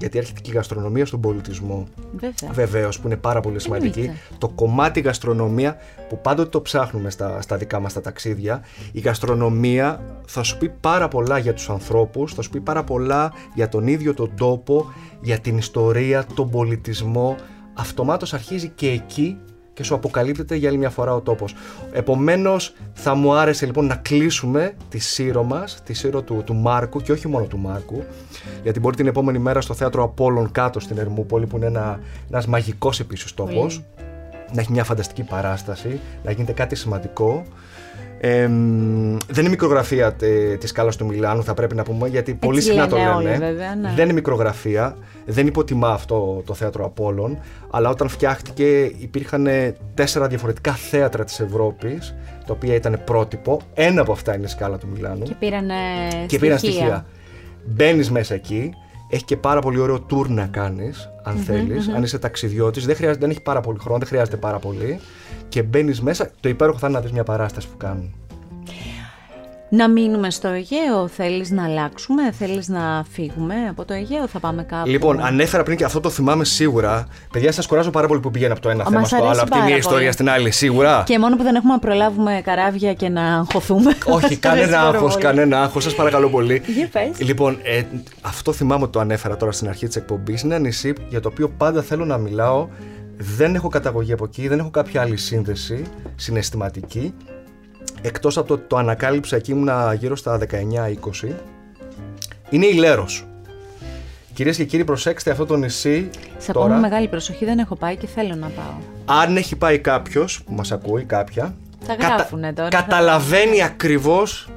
γιατί 0.00 0.18
έρχεται 0.18 0.40
και 0.40 0.50
η 0.50 0.54
γαστρονομία 0.54 1.06
στον 1.06 1.20
πολιτισμό 1.20 1.86
Βέβαια. 2.12 2.52
βεβαίως 2.52 3.00
που 3.00 3.06
είναι 3.06 3.16
πάρα 3.16 3.40
πολύ 3.40 3.60
σημαντική 3.60 4.00
Εννοείται. 4.00 4.20
το 4.38 4.48
κομμάτι 4.48 5.00
γαστρονομία 5.00 5.76
που 6.08 6.20
πάντοτε 6.20 6.48
το 6.48 6.60
ψάχνουμε 6.62 7.10
στα, 7.10 7.42
στα 7.42 7.56
δικά 7.56 7.80
μας 7.80 7.92
τα 7.92 8.00
ταξίδια 8.00 8.62
η 8.92 9.00
γαστρονομία 9.00 10.00
θα 10.26 10.42
σου 10.42 10.58
πει 10.58 10.68
πάρα 10.80 11.08
πολλά 11.08 11.38
για 11.38 11.54
τους 11.54 11.70
ανθρώπους 11.70 12.34
θα 12.34 12.42
σου 12.42 12.50
πει 12.50 12.60
πάρα 12.60 12.84
πολλά 12.84 13.32
για 13.54 13.68
τον 13.68 13.86
ίδιο 13.86 14.14
τον 14.14 14.30
τόπο 14.36 14.92
για 15.20 15.38
την 15.38 15.56
ιστορία, 15.58 16.26
τον 16.34 16.50
πολιτισμό 16.50 17.36
αυτομάτως 17.74 18.34
αρχίζει 18.34 18.68
και 18.68 18.88
εκεί 18.88 19.38
και 19.72 19.82
σου 19.82 19.94
αποκαλύπτεται 19.94 20.54
για 20.54 20.68
άλλη 20.68 20.78
μια 20.78 20.90
φορά 20.90 21.14
ο 21.14 21.20
τόπος. 21.20 21.54
Επομένως 21.92 22.74
θα 22.92 23.14
μου 23.14 23.34
άρεσε 23.34 23.66
λοιπόν 23.66 23.86
να 23.86 23.96
κλείσουμε 23.96 24.74
τη 24.88 24.98
σύρο 24.98 25.42
μας, 25.42 25.82
τη 25.84 25.92
σύρο 25.92 26.22
του, 26.22 26.42
του 26.44 26.54
Μάρκου 26.54 27.00
και 27.00 27.12
όχι 27.12 27.28
μόνο 27.28 27.44
του 27.44 27.58
Μάρκου, 27.58 28.04
γιατί 28.62 28.80
μπορεί 28.80 28.96
την 28.96 29.06
επόμενη 29.06 29.38
μέρα 29.38 29.60
στο 29.60 29.74
θέατρο 29.74 30.02
Απόλλων 30.02 30.50
κάτω 30.50 30.80
στην 30.80 30.98
Ερμούπολη 30.98 31.46
που 31.46 31.56
είναι 31.56 31.66
ένα, 31.66 32.00
ένας 32.28 32.46
μαγικός 32.46 33.00
επίσης 33.00 33.34
τόπος, 33.34 33.84
να 34.52 34.60
έχει 34.60 34.72
μια 34.72 34.84
φανταστική 34.84 35.22
παράσταση, 35.22 36.00
να 36.24 36.30
γίνεται 36.30 36.52
κάτι 36.52 36.74
σημαντικό. 36.74 37.42
Ε, 38.22 38.46
μ, 38.46 39.16
δεν 39.26 39.40
είναι 39.40 39.48
μικρογραφία 39.48 40.16
ε, 40.20 40.56
της 40.56 40.68
σκάλα 40.68 40.90
του 40.90 41.06
Μιλάνου, 41.06 41.44
θα 41.44 41.54
πρέπει 41.54 41.74
να 41.74 41.82
πούμε, 41.82 42.08
γιατί 42.08 42.34
πολύ 42.34 42.60
συχνά 42.60 42.88
το 42.88 42.96
λένε 42.96 43.08
λένε. 43.08 43.16
όλοι, 43.16 43.38
βέβαια, 43.38 43.74
ναι. 43.74 43.92
Δεν 43.94 44.04
είναι 44.04 44.12
μικρογραφία, 44.12 44.96
δεν 45.26 45.46
υποτιμά 45.46 45.88
αυτό 45.88 46.42
το 46.46 46.54
θέατρο 46.54 46.84
Απόλλων, 46.84 47.38
αλλά 47.70 47.88
όταν 47.88 48.08
φτιάχτηκε 48.08 48.82
υπήρχαν 48.82 49.46
ε, 49.46 49.76
τέσσερα 49.94 50.26
διαφορετικά 50.26 50.72
θέατρα 50.72 51.24
της 51.24 51.40
Ευρώπης, 51.40 52.14
τα 52.46 52.52
οποία 52.52 52.74
ήταν 52.74 53.00
πρότυπο. 53.04 53.60
Ένα 53.74 54.00
από 54.00 54.12
αυτά 54.12 54.34
είναι 54.34 54.44
η 54.44 54.48
σκάλα 54.48 54.78
του 54.78 54.88
Μιλάνου 54.92 55.22
Και 55.22 55.34
πήραν 55.38 55.68
και 56.26 56.38
πήραν 56.38 56.58
στοιχεία. 56.58 57.06
Μπαίνεις 57.64 58.10
μέσα 58.10 58.34
εκεί, 58.34 58.74
έχει 59.10 59.24
και 59.24 59.36
πάρα 59.36 59.60
πολύ 59.60 59.78
ωραίο 59.78 60.06
tour 60.10 60.28
να 60.28 60.46
κάνεις, 60.46 61.10
αν 61.22 61.36
θέλεις, 61.36 61.88
αν 61.88 62.02
είσαι 62.02 62.18
ταξιδιώτης. 62.18 62.86
Δεν, 62.86 62.94
χρειάζεται- 62.96 63.20
δεν 63.20 63.30
έχει 63.30 63.42
πάρα 63.42 63.60
πολύ 63.60 63.78
χρόνο, 63.78 63.98
δεν 63.98 64.08
χρειάζεται 64.08 64.36
πάρα 64.36 64.58
πολύ. 64.58 65.00
Και 65.48 65.62
μπαίνεις 65.62 66.00
μέσα. 66.00 66.30
Το 66.40 66.48
υπέροχο 66.48 66.78
θα 66.78 66.86
είναι 66.88 66.96
να 66.96 67.02
δεις 67.02 67.12
μια 67.12 67.24
παράσταση 67.24 67.68
που 67.68 67.76
κάνουν. 67.76 68.14
Να 69.72 69.88
μείνουμε 69.88 70.30
στο 70.30 70.48
Αιγαίο, 70.48 71.08
θέλεις 71.08 71.50
να 71.50 71.64
αλλάξουμε, 71.64 72.32
θέλεις 72.32 72.68
να 72.68 73.04
φύγουμε 73.10 73.54
από 73.70 73.84
το 73.84 73.94
Αιγαίο, 73.94 74.26
θα 74.26 74.38
πάμε 74.38 74.62
κάπου. 74.62 74.88
Λοιπόν, 74.88 75.20
ανέφερα 75.24 75.62
πριν 75.62 75.76
και 75.76 75.84
αυτό 75.84 76.00
το 76.00 76.10
θυμάμαι 76.10 76.44
σίγουρα. 76.44 77.06
Παιδιά, 77.32 77.52
σας 77.52 77.66
κουράζω 77.66 77.90
πάρα 77.90 78.06
πολύ 78.06 78.20
που 78.20 78.30
πηγαίνω 78.30 78.52
από 78.52 78.62
το 78.62 78.68
ένα 78.68 78.82
Α, 78.82 78.86
θέμα 78.86 78.98
μας 78.98 79.08
στο 79.08 79.16
άλλο, 79.16 79.24
αρέσει 79.26 79.40
από 79.40 79.50
τη 79.50 79.56
μία 79.56 79.64
πάρα 79.66 79.76
ιστορία 79.76 79.98
πολύ. 80.00 80.12
στην 80.12 80.30
άλλη, 80.30 80.50
σίγουρα. 80.50 81.02
Και 81.06 81.18
μόνο 81.18 81.36
που 81.36 81.42
δεν 81.42 81.54
έχουμε 81.54 81.72
να 81.72 81.78
προλάβουμε 81.78 82.40
καράβια 82.44 82.94
και 82.94 83.08
να 83.08 83.22
αγχωθούμε. 83.36 83.90
Όχι, 84.04 84.06
Μας 84.10 84.22
αρέσει 84.24 84.36
κανένα 84.36 84.76
πάρα 84.76 84.88
άγχος, 84.88 85.12
πολύ. 85.12 85.24
κανένα 85.24 85.62
άγχος, 85.62 85.82
σας 85.82 85.94
παρακαλώ 85.94 86.28
πολύ. 86.28 86.62
Για 86.76 86.88
πες. 86.92 87.20
Λοιπόν, 87.28 87.58
ε, 87.62 87.82
αυτό 88.20 88.52
θυμάμαι 88.52 88.82
ότι 88.82 88.92
το 88.92 89.00
ανέφερα 89.00 89.36
τώρα 89.36 89.52
στην 89.52 89.68
αρχή 89.68 89.86
της 89.86 89.96
εκπομπής. 89.96 90.42
Είναι 90.42 90.54
ένα 90.54 90.64
νησί 90.64 90.92
για 91.08 91.20
το 91.20 91.28
οποίο 91.28 91.48
πάντα 91.48 91.82
θέλω 91.82 92.04
να 92.04 92.16
μιλάω. 92.18 92.68
Δεν 93.16 93.54
έχω 93.54 93.68
καταγωγή 93.68 94.12
από 94.12 94.24
εκεί, 94.24 94.48
δεν 94.48 94.58
έχω 94.58 94.70
κάποια 94.70 95.00
άλλη 95.00 95.16
σύνδεση 95.16 95.82
συναισθηματική. 96.16 97.14
Εκτός 98.02 98.36
από 98.36 98.46
το 98.48 98.54
ότι 98.54 98.62
το 98.66 98.76
ανακάλυψα 98.76 99.36
εκεί 99.36 99.50
ήμουνα 99.50 99.94
γύρω 99.94 100.16
στα 100.16 100.38
19-20. 100.38 101.28
Είναι 102.50 102.66
η 102.66 102.72
Λέρος. 102.74 103.24
Κυρίες 104.34 104.56
και 104.56 104.64
κύριοι 104.64 104.84
προσέξτε 104.84 105.30
αυτό 105.30 105.46
το 105.46 105.56
νησί 105.56 106.10
Σε 106.38 106.52
τώρα. 106.52 106.66
ακούω 106.66 106.80
με 106.80 106.88
μεγάλη 106.88 107.08
προσοχή, 107.08 107.44
δεν 107.44 107.58
έχω 107.58 107.76
πάει 107.76 107.96
και 107.96 108.06
θέλω 108.06 108.34
να 108.34 108.48
πάω. 108.48 108.74
Αν 109.22 109.36
έχει 109.36 109.56
πάει 109.56 109.78
κάποιος 109.78 110.42
που 110.42 110.52
μας 110.52 110.72
ακούει 110.72 111.04
κάποια 111.04 111.54
Θα 111.80 111.94
γράφουνε 111.94 112.52
τώρα, 112.52 112.68
Καταλαβαίνει 112.68 113.62
ακριβώς 113.62 114.48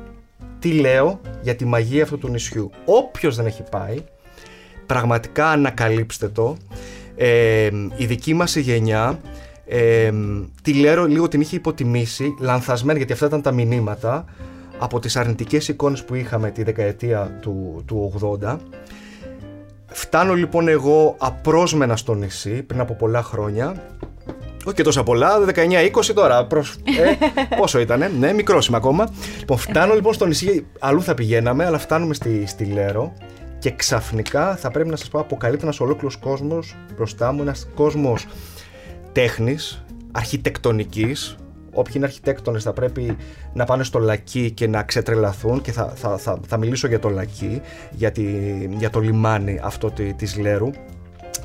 τι 0.60 0.72
λέω 0.72 1.20
για 1.42 1.56
τη 1.56 1.66
μαγεία 1.66 2.04
αυτού 2.04 2.18
του 2.18 2.28
νησιού 2.28 2.72
Όποιος 2.86 3.36
δεν 3.36 3.46
έχει 3.46 3.64
πάει 3.72 4.04
Πραγματικά 4.86 5.50
ανακαλύψτε 5.50 6.28
το 6.28 6.58
ε, 7.16 7.70
Η 7.96 8.06
δική 8.06 8.34
μας 8.34 8.56
η 8.56 8.62
γενιά 8.62 9.20
ε, 9.66 10.12
Τη 10.62 10.74
Λέρο 10.74 11.06
λίγο 11.06 11.28
την 11.28 11.42
είχε 11.42 11.56
υποτιμήσει 11.56 12.36
Λανθασμένη 12.40 12.98
γιατί 12.98 13.14
αυτά 13.14 13.26
ήταν 13.26 13.42
τα 13.42 13.52
μηνύματα 13.52 14.26
Από 14.78 15.00
τις 15.00 15.16
αρνητικές 15.16 15.68
εικόνες 15.68 16.04
που 16.04 16.16
είχαμε 16.16 16.52
τη 16.52 16.64
δεκαετία 16.64 17.38
του, 17.42 17.84
του 17.86 18.14
80 18.42 18.58
Φτάνω 19.96 20.34
λοιπόν 20.34 20.68
εγώ 20.68 21.16
απρόσμενα 21.18 21.96
στο 21.96 22.14
νησί 22.14 22.64
πριν 22.64 22.80
από 22.80 22.94
πολλά 22.94 23.24
χρόνια. 23.24 23.76
Όχι 24.66 24.76
και 24.76 24.84
τόσα 24.84 25.04
πολλά, 25.04 25.32
19-20 25.56 26.12
τώρα. 26.14 26.46
Προς, 26.46 26.76
ε, 26.84 27.26
πόσο 27.60 27.80
ήτανε, 27.80 28.12
ναι, 28.20 28.34
μικρό 28.34 28.60
είμαι 28.68 28.78
ακόμα. 28.78 29.10
Λοιπόν, 29.40 29.58
φτάνω 29.58 29.94
λοιπόν 29.94 30.14
στο 30.14 30.26
νησί, 30.26 30.68
αλλού 30.80 31.02
θα 31.02 31.14
πηγαίναμε, 31.14 31.66
αλλά 31.66 31.78
φτάνουμε 31.78 32.14
στη, 32.14 32.46
στη 32.48 32.66
Λέρο 32.66 33.14
και 33.60 33.72
ξαφνικά 33.72 34.56
θα 34.56 34.72
πρέπει 34.72 34.90
να 34.90 34.96
σας 34.96 35.08
πω 35.08 35.20
αποκαλύπτει 35.20 35.64
ένας 35.64 35.80
ολόκληρος 35.80 36.18
κόσμος 36.18 36.76
μπροστά 36.96 37.32
μου, 37.32 37.42
ένας 37.42 37.68
κόσμος 37.76 38.26
τέχνης, 39.14 39.84
αρχιτεκτονικής. 40.12 41.36
Όποιοι 41.76 41.94
είναι 41.96 42.06
αρχιτέκτονες 42.06 42.64
θα 42.64 42.74
πρέπει 42.74 43.18
να 43.54 43.66
πάνε 43.66 43.84
στο 43.84 44.00
Λακί 44.00 44.52
και 44.52 44.68
να 44.68 44.84
ξετρελαθούν 44.84 45.62
και 45.62 45.72
θα, 45.72 45.94
θα, 45.96 46.18
θα, 46.18 46.40
θα 46.48 46.58
μιλήσω 46.58 46.88
για 46.88 47.00
το 47.00 47.10
Λακί, 47.10 47.62
για, 47.92 48.12
τη, 48.12 48.24
για 48.78 48.90
το 48.90 49.00
λιμάνι 49.00 49.60
αυτό 49.64 49.92
τη, 49.92 50.14
της 50.14 50.38
Λέρου. 50.38 50.70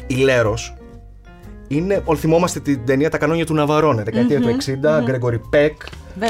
Η 0.07 0.15
Λέρος 0.15 0.77
είναι, 1.69 2.03
όλοι 2.05 2.19
θυμόμαστε 2.19 2.61
την 2.61 2.87
ταινία 2.87 3.11
Τα 3.11 3.19
κανόνια 3.19 3.47
του 3.47 3.55
Ναβαρόνε, 3.55 4.03
δεκαετία 4.03 4.41
του 4.41 4.57
60, 5.01 5.03
Γκρέγκορι 5.05 5.41
Πεκ, 5.51 5.83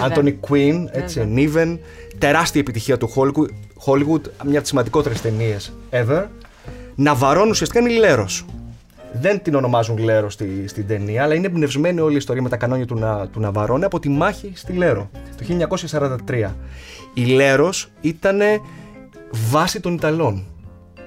Άντωνι 0.02 0.32
Κουίν, 0.32 0.88
έτσι, 0.92 1.26
Νίβεν, 1.26 1.80
τεράστια 2.18 2.60
επιτυχία 2.60 2.96
του 2.98 3.08
Hollywood, 3.14 3.48
Hollywood 3.86 4.22
μια 4.42 4.52
από 4.52 4.60
τις 4.60 4.68
σημαντικότερες 4.68 5.20
ταινίες 5.20 5.72
ever. 5.90 6.24
Ναβαρόν 6.94 7.48
ουσιαστικά 7.48 7.80
είναι 7.80 7.98
Λέρος. 7.98 8.44
Δεν 9.12 9.42
την 9.42 9.54
ονομάζουν 9.54 9.98
Λέρο 9.98 10.30
στη, 10.30 10.68
στην 10.68 10.86
ταινία, 10.86 11.22
αλλά 11.22 11.34
είναι 11.34 11.46
εμπνευσμένη 11.46 12.00
όλη 12.00 12.14
η 12.14 12.16
ιστορία 12.16 12.42
με 12.42 12.48
τα 12.48 12.56
κανόνια 12.56 12.86
του, 12.86 12.98
να, 12.98 13.28
του 13.28 13.40
Ναβαρόνε 13.40 13.84
από 13.84 13.98
τη 13.98 14.08
μάχη 14.08 14.52
στη 14.54 14.72
Λέρο 14.72 15.10
το 15.36 15.66
1943. 16.28 16.50
Η 17.14 17.24
Λέρος 17.24 17.90
ήταν 18.00 18.40
βάση 19.30 19.80
των 19.80 19.94
Ιταλών. 19.94 20.44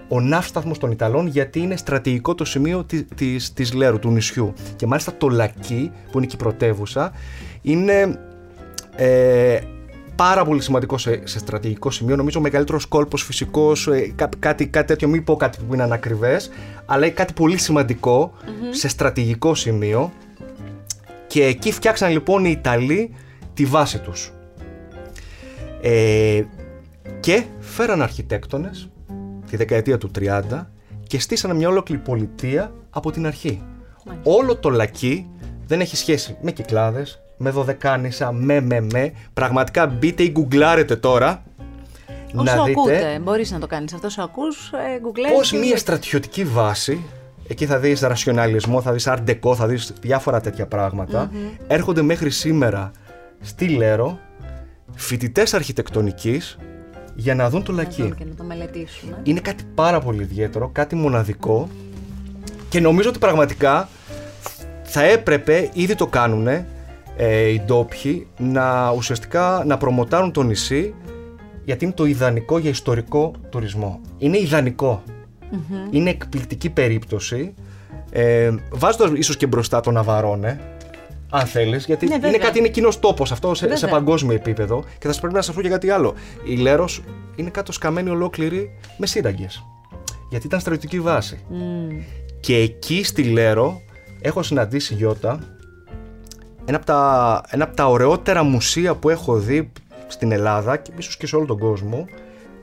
Ο 0.08 0.20
ναύσταθμος 0.20 0.78
των 0.78 0.92
Ιταλών 0.92 1.28
γιατί 1.28 1.60
είναι 1.60 1.76
στρατηγικό 1.76 2.36
το 2.36 2.46
σημείο 2.46 2.84
της, 2.84 3.06
της, 3.16 3.54
της 3.54 3.74
Λέρου, 3.74 4.00
του 4.00 4.12
νησιού. 4.12 4.54
Και 4.76 4.88
μάλιστα 4.88 5.14
το 5.18 5.30
Λακί, 5.30 5.92
που 6.12 6.18
είναι 6.18 6.28
και 6.28 6.36
η 6.36 6.40
πρωτεύουσα, 6.40 7.12
είναι 7.62 8.20
ε, 8.96 9.60
πάρα 10.16 10.46
πολύ 10.46 10.62
σημαντικό 10.62 10.98
σε, 10.98 11.22
σε 11.24 11.40
στρατηγικό 11.40 11.92
σημείο. 11.92 12.16
Νομίζω 12.16 12.40
ο 12.40 12.42
μεγαλύτερος 12.42 12.86
κόλπος 12.86 13.24
φυσικός, 13.24 13.88
ε, 13.88 14.14
κάτι, 14.38 14.68
κάτι 14.68 14.88
τέτοιο, 14.88 15.08
μην 15.08 15.24
πω 15.24 15.36
κάτι 15.36 15.58
που 15.68 15.74
είναι 15.74 15.84
ανακριβές, 15.84 16.50
αλλά 16.86 17.10
κάτι 17.10 17.34
πολύ 17.34 17.58
σε 18.72 18.88
στρατηγικό 18.88 19.56
σημείο. 19.56 20.12
Και 21.28 21.46
εκεί 21.46 21.72
φτιάξαν 21.72 22.12
λοιπόν 22.12 22.46
οι 22.46 22.56
Ιταλοί 22.58 23.16
τη 23.54 23.66
βάση 23.66 24.00
τους. 24.00 24.32
Ε, 25.82 26.44
και 27.20 27.44
φέραν 27.60 28.02
αρχιτέκτονες 28.02 28.90
τη 29.50 29.58
δεκαετία 29.58 29.98
του 29.98 30.12
30 30.20 30.42
και 31.08 31.20
στήσανε 31.20 31.54
μια 31.54 31.68
ολόκληρη 31.68 32.02
πολιτεία 32.02 32.74
από 32.90 33.12
την 33.12 33.26
αρχή. 33.26 33.64
Όλο 34.24 34.56
το 34.56 34.70
λακί 34.70 35.30
δεν 35.68 35.82
έχει 35.82 35.96
σχέση 35.96 36.38
με 36.42 36.52
κυκλάδες, 36.52 37.22
με 37.42 37.50
δωδεκάνησα, 37.50 38.32
με 38.32 38.62
με 38.62 38.82
με. 38.82 39.14
Πραγματικά 39.34 39.88
μπείτε 39.88 40.24
ή 40.24 40.30
γκουγκλάρετε 40.32 40.96
τώρα. 40.96 41.44
Όσο 42.36 42.56
να 42.56 42.64
δείτε 42.64 42.80
ακούτε, 42.80 43.20
μπορείς 43.24 43.52
να 43.52 43.60
το 43.60 43.68
κάνεις 43.68 43.94
αυτό, 43.94 44.08
όσο 44.08 44.22
ακούς, 44.22 44.72
ε, 44.72 45.32
Πώς 45.34 45.52
μια 45.52 45.78
στρατιωτική 45.78 46.44
βάση, 46.44 47.06
εκεί 47.48 47.66
θα 47.66 47.80
δεις 47.80 48.02
ρασιοναλισμό, 48.02 48.82
θα 48.82 48.92
δεις 48.92 49.08
art 49.10 49.56
θα 49.56 49.68
δεις 49.68 49.94
διάφορα 50.02 50.42
τέτοια 50.42 50.68
έρχονται 51.68 52.02
μέχρι 52.02 52.30
σήμερα 52.30 52.92
στη 53.42 53.68
Λέρο 53.68 54.20
φοιτητές 54.96 55.54
αρχιτεκτονικής 55.54 56.58
για 57.16 57.36
να 57.36 57.50
δουν 57.50 57.64
το 57.64 57.74
λακί. 57.74 58.14
Και 58.18 58.26
να 58.26 58.36
το 58.36 58.44
μελετήσουν. 58.44 59.16
Είναι 59.24 59.40
κάτι 59.40 59.64
πάρα 59.76 60.00
πολύ 60.00 60.22
ιδιαίτερο, 60.22 60.70
κάτι 60.74 60.96
μοναδικό 60.96 61.70
και 62.70 62.80
νομίζω 62.80 63.10
ότι 63.10 63.20
πραγματικά 63.20 63.90
θα 64.84 65.04
έπρεπε, 65.04 65.70
ήδη 65.74 65.96
το 65.96 66.08
κάνουν 66.08 66.48
ε, 67.16 67.48
οι 67.48 67.62
ντόπιοι, 67.66 68.28
να 68.38 68.92
ουσιαστικά 68.92 69.64
να 69.66 69.78
προμοτάρουν 69.78 70.32
το 70.32 70.44
νησί 70.44 70.94
γιατί 71.64 71.86
είναι 71.86 71.94
το 71.94 72.06
ιδανικό 72.06 72.58
για 72.58 72.70
ιστορικό 72.70 73.34
τουρισμό. 73.50 74.02
Είναι 74.18 74.38
Είναι 75.90 76.10
εκπληκτική 76.10 76.70
περίπτωση. 76.70 77.54
Ε, 78.12 78.52
βάζοντας 78.72 79.12
ίσως 79.16 79.38
και 79.38 79.48
μπροστά 79.48 79.80
τον 79.80 79.98
Αβαρόνε, 79.98 80.60
αν 81.30 81.46
θέλεις, 81.46 81.86
γιατί 81.86 82.08
ναι, 82.08 82.16
είναι 82.28 82.38
κάτι, 82.38 82.60
είναι 82.60 82.68
κοινός 82.68 83.00
τόπος 83.00 83.32
αυτό 83.32 83.54
σε, 83.54 83.76
σε, 83.76 83.88
παγκόσμιο 83.88 84.36
επίπεδο. 84.36 84.84
Και 85.00 85.08
θα 85.08 85.14
σα 85.14 85.20
πρέπει 85.20 85.34
να 85.36 85.42
σα 85.42 85.54
πω 85.54 85.62
και 85.62 85.70
κάτι 85.70 85.90
άλλο. 85.90 86.14
Η 86.46 86.56
Λέρος 86.56 87.04
είναι 87.36 87.50
κάτω 87.50 87.72
σκαμμένη 87.72 88.10
ολόκληρη 88.10 88.78
με 88.98 89.06
σύραγγε. 89.06 89.48
Γιατί 90.30 90.46
ήταν 90.46 90.60
στρατιωτική 90.60 91.00
βάση. 91.00 91.40
Και 92.40 92.56
εκεί 92.56 93.04
στη 93.04 93.24
Λέρο 93.24 93.82
έχω 94.22 94.44
συναντήσει 94.44 94.94
Γιώτα 94.94 95.40
ένα 96.66 96.78
από, 96.78 96.86
τα, 96.86 97.44
ένα 97.50 97.64
από 97.64 97.76
τα 97.76 97.88
ωραιότερα 97.88 98.44
μουσεία 98.44 98.96
που 98.96 99.10
έχω 99.10 99.38
δει 99.38 99.72
στην 100.08 100.32
Ελλάδα 100.32 100.78
και 100.78 100.92
ίσως 100.98 101.18
και 101.18 101.28
σε 101.28 101.36
όλο 101.36 101.46
τον 101.46 101.60
κόσμο. 101.60 102.06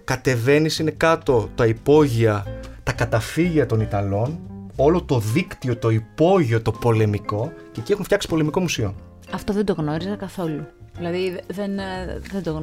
Κατεβαίνεις, 0.04 0.78
είναι 0.78 0.90
κάτω 0.90 1.48
τα 1.54 1.66
υπόγεια, 1.66 2.46
τα 2.82 2.92
καταφύγια 2.92 3.66
των 3.66 3.80
Ιταλών 3.80 4.38
όλο 4.76 5.02
το 5.02 5.18
δίκτυο, 5.18 5.76
το 5.76 5.90
υπόγειο, 5.90 6.62
το 6.62 6.70
πολεμικό 6.70 7.52
και 7.72 7.80
εκεί 7.80 7.92
έχουν 7.92 8.04
φτιάξει 8.04 8.28
πολεμικό 8.28 8.60
μουσείο. 8.60 8.94
Αυτό 9.32 9.52
δεν 9.52 9.64
το 9.64 9.72
γνώριζα 9.72 10.16
καθόλου. 10.16 10.66
Δηλαδή 10.98 11.40
δεν, 11.46 11.78
ε, 11.78 12.20
δεν 12.32 12.42
το 12.42 12.62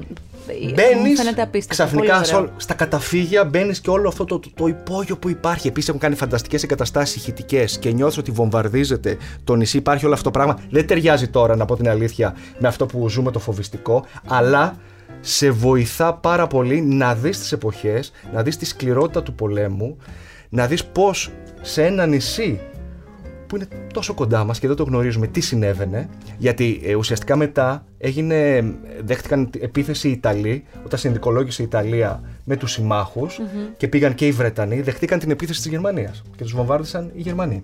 Μπαίνεις 0.74 1.68
ξαφνικά 1.68 2.24
στα 2.58 2.74
καταφύγια, 2.74 3.46
μπαίνεις 3.46 3.80
και 3.80 3.90
όλο 3.90 4.08
αυτό 4.08 4.26
το, 4.26 4.40
το, 4.40 4.50
το 4.54 4.68
υπόγειο 4.68 5.18
που 5.18 5.30
υπάρχει. 5.30 5.68
Επίσης 5.68 5.90
έχουν 5.90 6.02
κάνει 6.02 6.16
φανταστικές 6.16 6.64
εγκαταστάσεις 6.64 7.16
ηχητικές 7.16 7.80
και 7.80 7.92
νιώθεις 7.92 8.18
ότι 8.18 8.32
βομβαρδίζεται 8.32 9.18
το 9.44 9.56
νησί. 9.56 9.78
Υπάρχει 9.78 10.06
όλο 10.06 10.14
αυτό 10.14 10.26
το 10.26 10.32
πράγμα. 10.32 10.60
Δεν 10.70 10.88
ταιριάζει 10.88 11.28
τώρα, 11.28 11.56
να 11.56 11.66
πω 11.66 11.76
την 11.76 11.90
αλήθεια, 11.90 12.36
με 12.60 12.68
αυτό 12.68 12.86
που 12.86 13.10
ζούμε 13.10 13.32
το 13.32 13.40
φοβιστικό, 13.40 14.06
αλλά 14.28 14.76
σε 15.20 15.50
βοηθά 15.50 16.14
πάρα 16.14 16.48
πολύ 16.48 16.82
να 16.82 17.16
δεις 17.16 17.40
τις 17.40 17.52
εποχές, 17.52 18.12
να 18.34 18.44
δεις 18.44 18.58
τη 18.58 18.66
σκληρότητα 18.66 19.24
του 19.24 19.34
πολέμου, 19.34 19.98
να 20.50 20.68
δεις 20.68 20.86
πώς 20.86 21.32
σε 21.62 21.86
ένα 21.86 22.06
νησί 22.06 22.60
που 23.56 23.62
είναι 23.62 23.90
τόσο 23.94 24.14
κοντά 24.14 24.44
μας 24.44 24.60
και 24.60 24.68
δεν 24.68 24.76
το 24.76 24.84
γνωρίζουμε 24.84 25.28
τι 25.28 25.42
συνέβαινε 25.42 26.10
γιατί 26.38 26.82
ε, 26.84 26.96
ουσιαστικά 26.96 27.36
μετά 27.36 27.86
έγινε, 27.98 28.64
δέχτηκαν 29.04 29.50
επίθεση 29.60 30.08
οι 30.08 30.12
Ιταλοί 30.12 30.64
όταν 30.86 31.00
συνδικολόγησε 31.00 31.62
η 31.62 31.66
Ιταλία 31.66 32.22
με 32.44 32.56
τους 32.58 32.72
συμμαχους 32.72 33.40
και 33.78 33.88
πήγαν 33.88 34.16
και 34.16 34.28
οι 34.28 34.32
Βρετανοί 34.32 34.82
δεχτήκαν 34.82 35.20
την 35.20 35.32
επίθεση 35.32 35.62
της 35.62 35.72
Γερμανίας 35.72 36.24
και 36.36 36.44
τους 36.44 36.54
βομβάρδισαν 36.54 37.12
οι 37.16 37.22
Γερμανοί. 37.22 37.64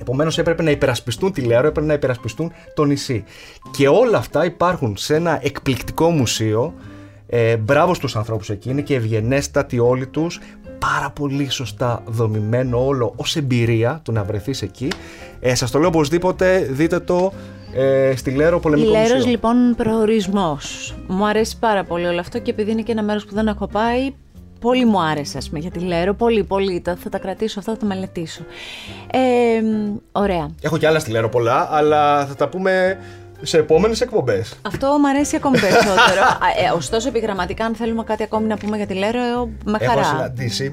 Επομένως, 0.00 0.38
έπρεπε 0.38 0.62
να 0.62 0.70
υπερασπιστούν 0.70 1.32
τη 1.32 1.40
Λέρο, 1.40 1.66
έπρεπε 1.66 1.86
να 1.86 1.92
υπερασπιστούν 1.92 2.52
το 2.74 2.84
νησί. 2.84 3.24
Και 3.70 3.88
όλα 3.88 4.18
αυτά 4.18 4.44
υπάρχουν 4.44 4.96
σε 4.96 5.14
ένα 5.14 5.38
εκπληκτικό 5.42 6.10
μουσείο. 6.10 6.74
Ε, 7.26 7.56
μπράβο 7.56 7.94
στους 7.94 8.16
ανθρώπους 8.16 8.50
εκεί, 8.50 8.70
είναι 8.70 8.80
και 8.80 8.94
ευγενέστατοι 8.94 9.78
όλοι 9.78 10.06
τους 10.06 10.40
πάρα 10.92 11.10
πολύ 11.10 11.50
σωστά 11.50 12.02
δομημένο 12.06 12.86
όλο 12.86 13.12
ως 13.16 13.36
εμπειρία 13.36 14.00
του 14.04 14.12
να 14.12 14.24
βρεθείς 14.24 14.62
εκεί. 14.62 14.88
Ε, 15.40 15.54
σας 15.54 15.70
το 15.70 15.78
λέω 15.78 15.88
οπωσδήποτε, 15.88 16.68
δείτε 16.70 16.98
το 17.00 17.32
ε, 17.74 18.12
στη 18.16 18.30
Λέρο 18.30 18.60
Πολεμικό 18.60 18.90
Λέρος, 18.90 19.12
Μουσείο. 19.12 19.30
λοιπόν 19.30 19.74
προορισμός. 19.76 20.94
Μου 21.06 21.26
αρέσει 21.26 21.58
πάρα 21.58 21.84
πολύ 21.84 22.06
όλο 22.06 22.20
αυτό 22.20 22.38
και 22.38 22.50
επειδή 22.50 22.70
είναι 22.70 22.82
και 22.82 22.92
ένα 22.92 23.02
μέρος 23.02 23.24
που 23.24 23.34
δεν 23.34 23.46
έχω 23.46 23.66
πάει, 23.66 24.14
πολύ 24.60 24.84
μου 24.84 25.02
άρεσε 25.02 25.38
ας 25.38 25.48
πούμε 25.48 25.60
για 25.60 25.70
τη 25.70 25.78
Λέρο, 25.78 26.14
πολύ 26.14 26.44
πολύ, 26.44 26.82
θα 26.84 27.08
τα 27.10 27.18
κρατήσω 27.18 27.58
αυτά, 27.58 27.72
θα 27.72 27.78
τα 27.78 27.86
μελετήσω. 27.86 28.42
Ε, 29.10 29.18
ωραία. 30.12 30.50
Έχω 30.60 30.78
και 30.78 30.86
άλλα 30.86 30.98
στη 30.98 31.10
Λέρο 31.10 31.28
πολλά, 31.28 31.68
αλλά 31.70 32.26
θα 32.26 32.34
τα 32.34 32.48
πούμε 32.48 32.98
σε 33.42 33.58
επόμενες 33.58 34.00
εκπομπές. 34.00 34.54
Αυτό 34.62 34.86
μου 34.86 35.08
αρέσει 35.08 35.36
ακόμη 35.36 35.58
περισσότερο. 35.58 36.22
ε, 36.64 36.76
ωστόσο, 36.76 37.08
επιγραμματικά, 37.08 37.64
αν 37.64 37.74
θέλουμε 37.74 38.04
κάτι 38.04 38.22
ακόμη 38.22 38.46
να 38.46 38.56
πούμε 38.56 38.76
για 38.76 38.86
τη 38.86 38.94
Λέρο, 38.94 39.22
εγώ 39.22 39.50
με 39.64 39.78
χαρά. 39.78 40.00
Έχω 40.00 40.08
συναντήσει 40.08 40.72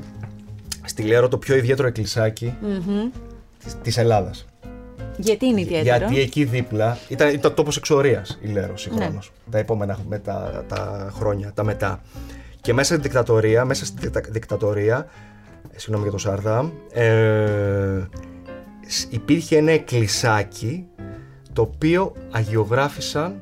στη 0.85 1.03
Λέρο 1.03 1.27
το 1.27 1.37
πιο 1.37 1.55
ιδιαίτερο 1.55 1.87
εκκλησάκι 1.87 2.57
mm-hmm. 2.63 3.11
της 3.81 3.97
Ελλάδας. 3.97 4.45
Γιατί 5.17 5.45
είναι 5.45 5.61
ιδιαίτερο; 5.61 5.97
Γιατί 5.97 6.19
εκεί 6.19 6.43
δίπλα 6.43 6.97
ήταν, 7.07 7.33
ήταν 7.33 7.53
τόπος 7.53 7.77
εξορίας 7.77 8.39
η 8.41 8.47
Λέρος 8.47 8.81
συγχρόνως. 8.81 9.31
Ναι. 9.45 9.51
Τα 9.51 9.57
επόμενα 9.57 9.97
με 10.07 10.19
τα, 10.19 10.65
τα 10.67 11.11
χρόνια, 11.13 11.51
τα 11.53 11.63
μετά. 11.63 12.01
Και 12.61 12.73
μέσα 12.73 12.93
στη 12.93 13.01
δικτατορία, 13.01 13.65
μέσα 13.65 13.85
στη 13.85 14.09
δικτατορία, 14.29 15.07
συγγνώμη 15.75 16.03
για 16.03 16.11
το 16.11 16.17
Σάρδα, 16.17 16.71
ε, 16.93 18.07
υπήρχε 19.09 19.57
ένα 19.57 19.71
εκκλησάκι 19.71 20.85
το 21.53 21.61
οποίο 21.61 22.13
αγιογράφησαν 22.31 23.41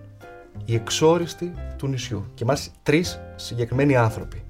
οι 0.65 0.75
εξόριστοι 0.75 1.53
του 1.77 1.87
νησιού. 1.87 2.25
Και 2.33 2.45
μάλιστα 2.45 2.71
τρεις 2.83 3.19
συγκεκριμένοι 3.35 3.95
άνθρωποι. 3.95 4.43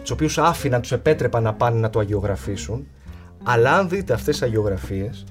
Τους 0.00 0.10
οποίους 0.10 0.38
άφηναν, 0.38 0.80
τους 0.80 0.92
επέτρεπαν 0.92 1.42
να 1.42 1.54
πάνε 1.54 1.80
να 1.80 1.90
το 1.90 1.98
αγιογραφήσουν. 1.98 2.86
Αλλά 3.42 3.72
αν 3.72 3.88
δείτε 3.88 4.12
αυτές 4.12 4.38
τις 4.38 4.42
αγιογραφίες, 4.42 5.24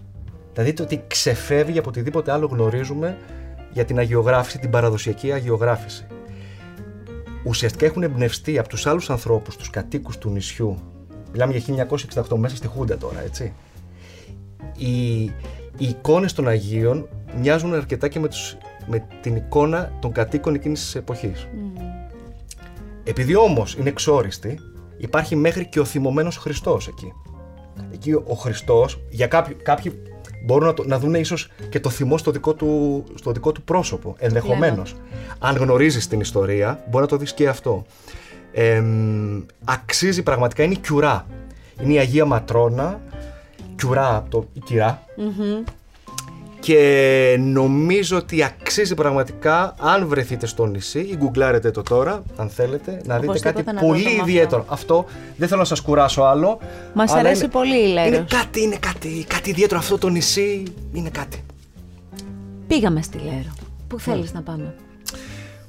θα 0.54 0.64
δείτε 0.64 0.84
ότι 0.84 1.04
ξεφεύγει 1.08 1.80
από 1.80 1.90
οτιδήποτε 1.90 2.32
άλλο 2.32 2.46
γνωρίζουμε 2.46 3.18
για 3.74 3.86
την 3.86 3.98
αγιογράφηση, 3.98 4.60
την 4.60 4.70
παραδοσιακή 4.70 5.32
αγιογράφηση. 5.32 6.06
Ουσιαστικά 7.44 7.86
έχουν 7.86 8.04
εμπνευστεί 8.04 8.60
από 8.60 8.70
τους 8.70 8.86
άλλους 8.88 9.10
ανθρώπους, 9.10 9.56
τους 9.56 9.70
κατοίκους 9.70 10.18
του 10.18 10.30
νησιού. 10.30 10.78
Μιλάμε 11.32 11.58
για 11.58 11.88
1968 12.30 12.38
μέσα 12.38 12.56
στη 12.56 12.68
Χούντα 12.68 12.98
τώρα, 12.98 13.22
έτσι. 13.24 13.54
Οι, 14.78 15.32
οι 15.78 15.88
εικόνες 15.88 16.34
των 16.34 16.48
Αγίων 16.48 17.08
μοιάζουν 17.40 17.74
αρκετά 17.74 18.08
και 18.08 18.20
με, 18.20 18.28
τους, 18.28 18.58
με 18.88 19.08
την 19.22 19.36
εικόνα 19.36 19.92
των 20.00 20.12
κατοίκων 20.12 20.56
εκείνης 20.56 20.80
της 20.80 20.96
εποχής. 20.96 21.48
Mm. 21.52 21.82
Επειδή 23.04 23.36
όμως 23.36 23.76
είναι 23.76 23.90
εξόριστη, 23.90 24.60
υπάρχει 24.98 25.36
μέχρι 25.36 25.66
και 25.66 25.80
ο 25.80 25.86
θυμωμένος 25.86 26.38
Χριστός 26.38 26.88
εκεί. 26.88 27.14
Εκεί 27.94 28.14
ο 28.14 28.34
Χριστός, 28.34 29.02
για 29.10 29.28
κάποιοι, 29.28 29.56
κάποιοι 29.56 30.02
μπορούν 30.46 30.68
να, 30.68 30.74
το, 30.74 30.84
να 30.88 31.00
δουν 31.00 31.14
ίσως 31.14 31.50
και 31.70 31.80
το 31.80 31.90
θυμό 31.90 32.18
στο 32.18 32.32
δικό 32.32 32.54
του, 32.54 33.04
στο 33.16 33.32
δικό 33.32 33.52
του 33.52 33.62
πρόσωπο, 33.62 34.16
ενδεχομένως. 34.18 34.96
Αν 35.40 35.56
γνωρίζεις 35.56 36.08
την 36.08 36.20
ιστορία, 36.20 36.84
μπορεί 36.90 37.04
να 37.04 37.10
το 37.10 37.18
δεις 37.18 37.34
και 37.34 37.48
αυτό. 37.48 37.86
Ε, 38.52 38.84
αξίζει 39.64 40.24
πραγματικά, 40.24 40.64
είναι 40.64 40.74
η 40.74 40.78
Κιουρά. 40.78 41.26
Είναι 41.82 41.94
η 41.94 41.98
Αγία 41.98 42.26
Ματρόνα, 42.26 43.02
Κιουρά, 43.76 44.26
το, 44.30 44.46
η 44.54 44.60
κυρά. 44.60 45.04
Και 46.60 47.38
νομίζω 47.40 48.18
ότι 48.18 48.44
αξίζει 48.44 48.94
πραγματικά, 48.94 49.76
αν 49.80 50.08
βρεθείτε 50.08 50.46
στο 50.46 50.66
νησί 50.66 51.00
ή 51.00 51.16
γκουγκλάρετε 51.18 51.72
το 51.72 51.82
τώρα, 51.82 52.24
αν 52.36 52.50
θέλετε, 52.50 53.02
να 53.06 53.20
δείτε 53.20 53.40
κάτι 53.40 53.64
πολύ 53.80 54.10
ιδιαίτερο. 54.22 54.66
Αυτό. 54.68 55.06
δεν 55.38 55.48
θέλω 55.48 55.60
να 55.60 55.66
σας 55.66 55.82
κουράσω 55.82 56.22
άλλο. 56.22 56.60
Μας 56.94 57.12
αρέσει 57.12 57.48
πολύ 57.48 57.90
η 57.90 57.94
Λέρος. 57.94 58.08
Είναι 58.08 58.26
κάτι, 58.30 58.62
είναι 58.62 58.78
κάτι, 58.80 59.26
κάτι 59.28 59.50
ιδιαίτερο 59.50 59.80
αυτό 59.80 59.98
το 59.98 60.10
νησί, 60.10 60.64
είναι 60.94 61.10
κάτι. 61.10 61.44
Πήγαμε 62.68 63.02
στη 63.02 63.18
Λέρο. 63.18 63.54
Πού 63.88 64.00
θέλεις 64.00 64.34
να 64.34 64.42
πάμε; 64.42 64.76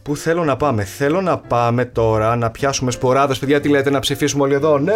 Πού 0.06 0.16
θέλω 0.16 0.44
να 0.44 0.56
πάμε; 0.56 0.84
Θέλω 0.84 1.20
να 1.20 1.38
πάμε 1.38 1.84
τώρα 1.84 2.36
να 2.36 2.50
πιάσουμε 2.50 2.90
σποράδες. 2.90 3.38
Παιδιά, 3.38 3.60
τι 3.60 3.68
λέτε, 3.68 3.90
να 3.90 3.98
ψηφίσουμε 3.98 4.42
όλοι 4.42 4.54
εδώ; 4.54 4.78
Ναι! 4.78 4.92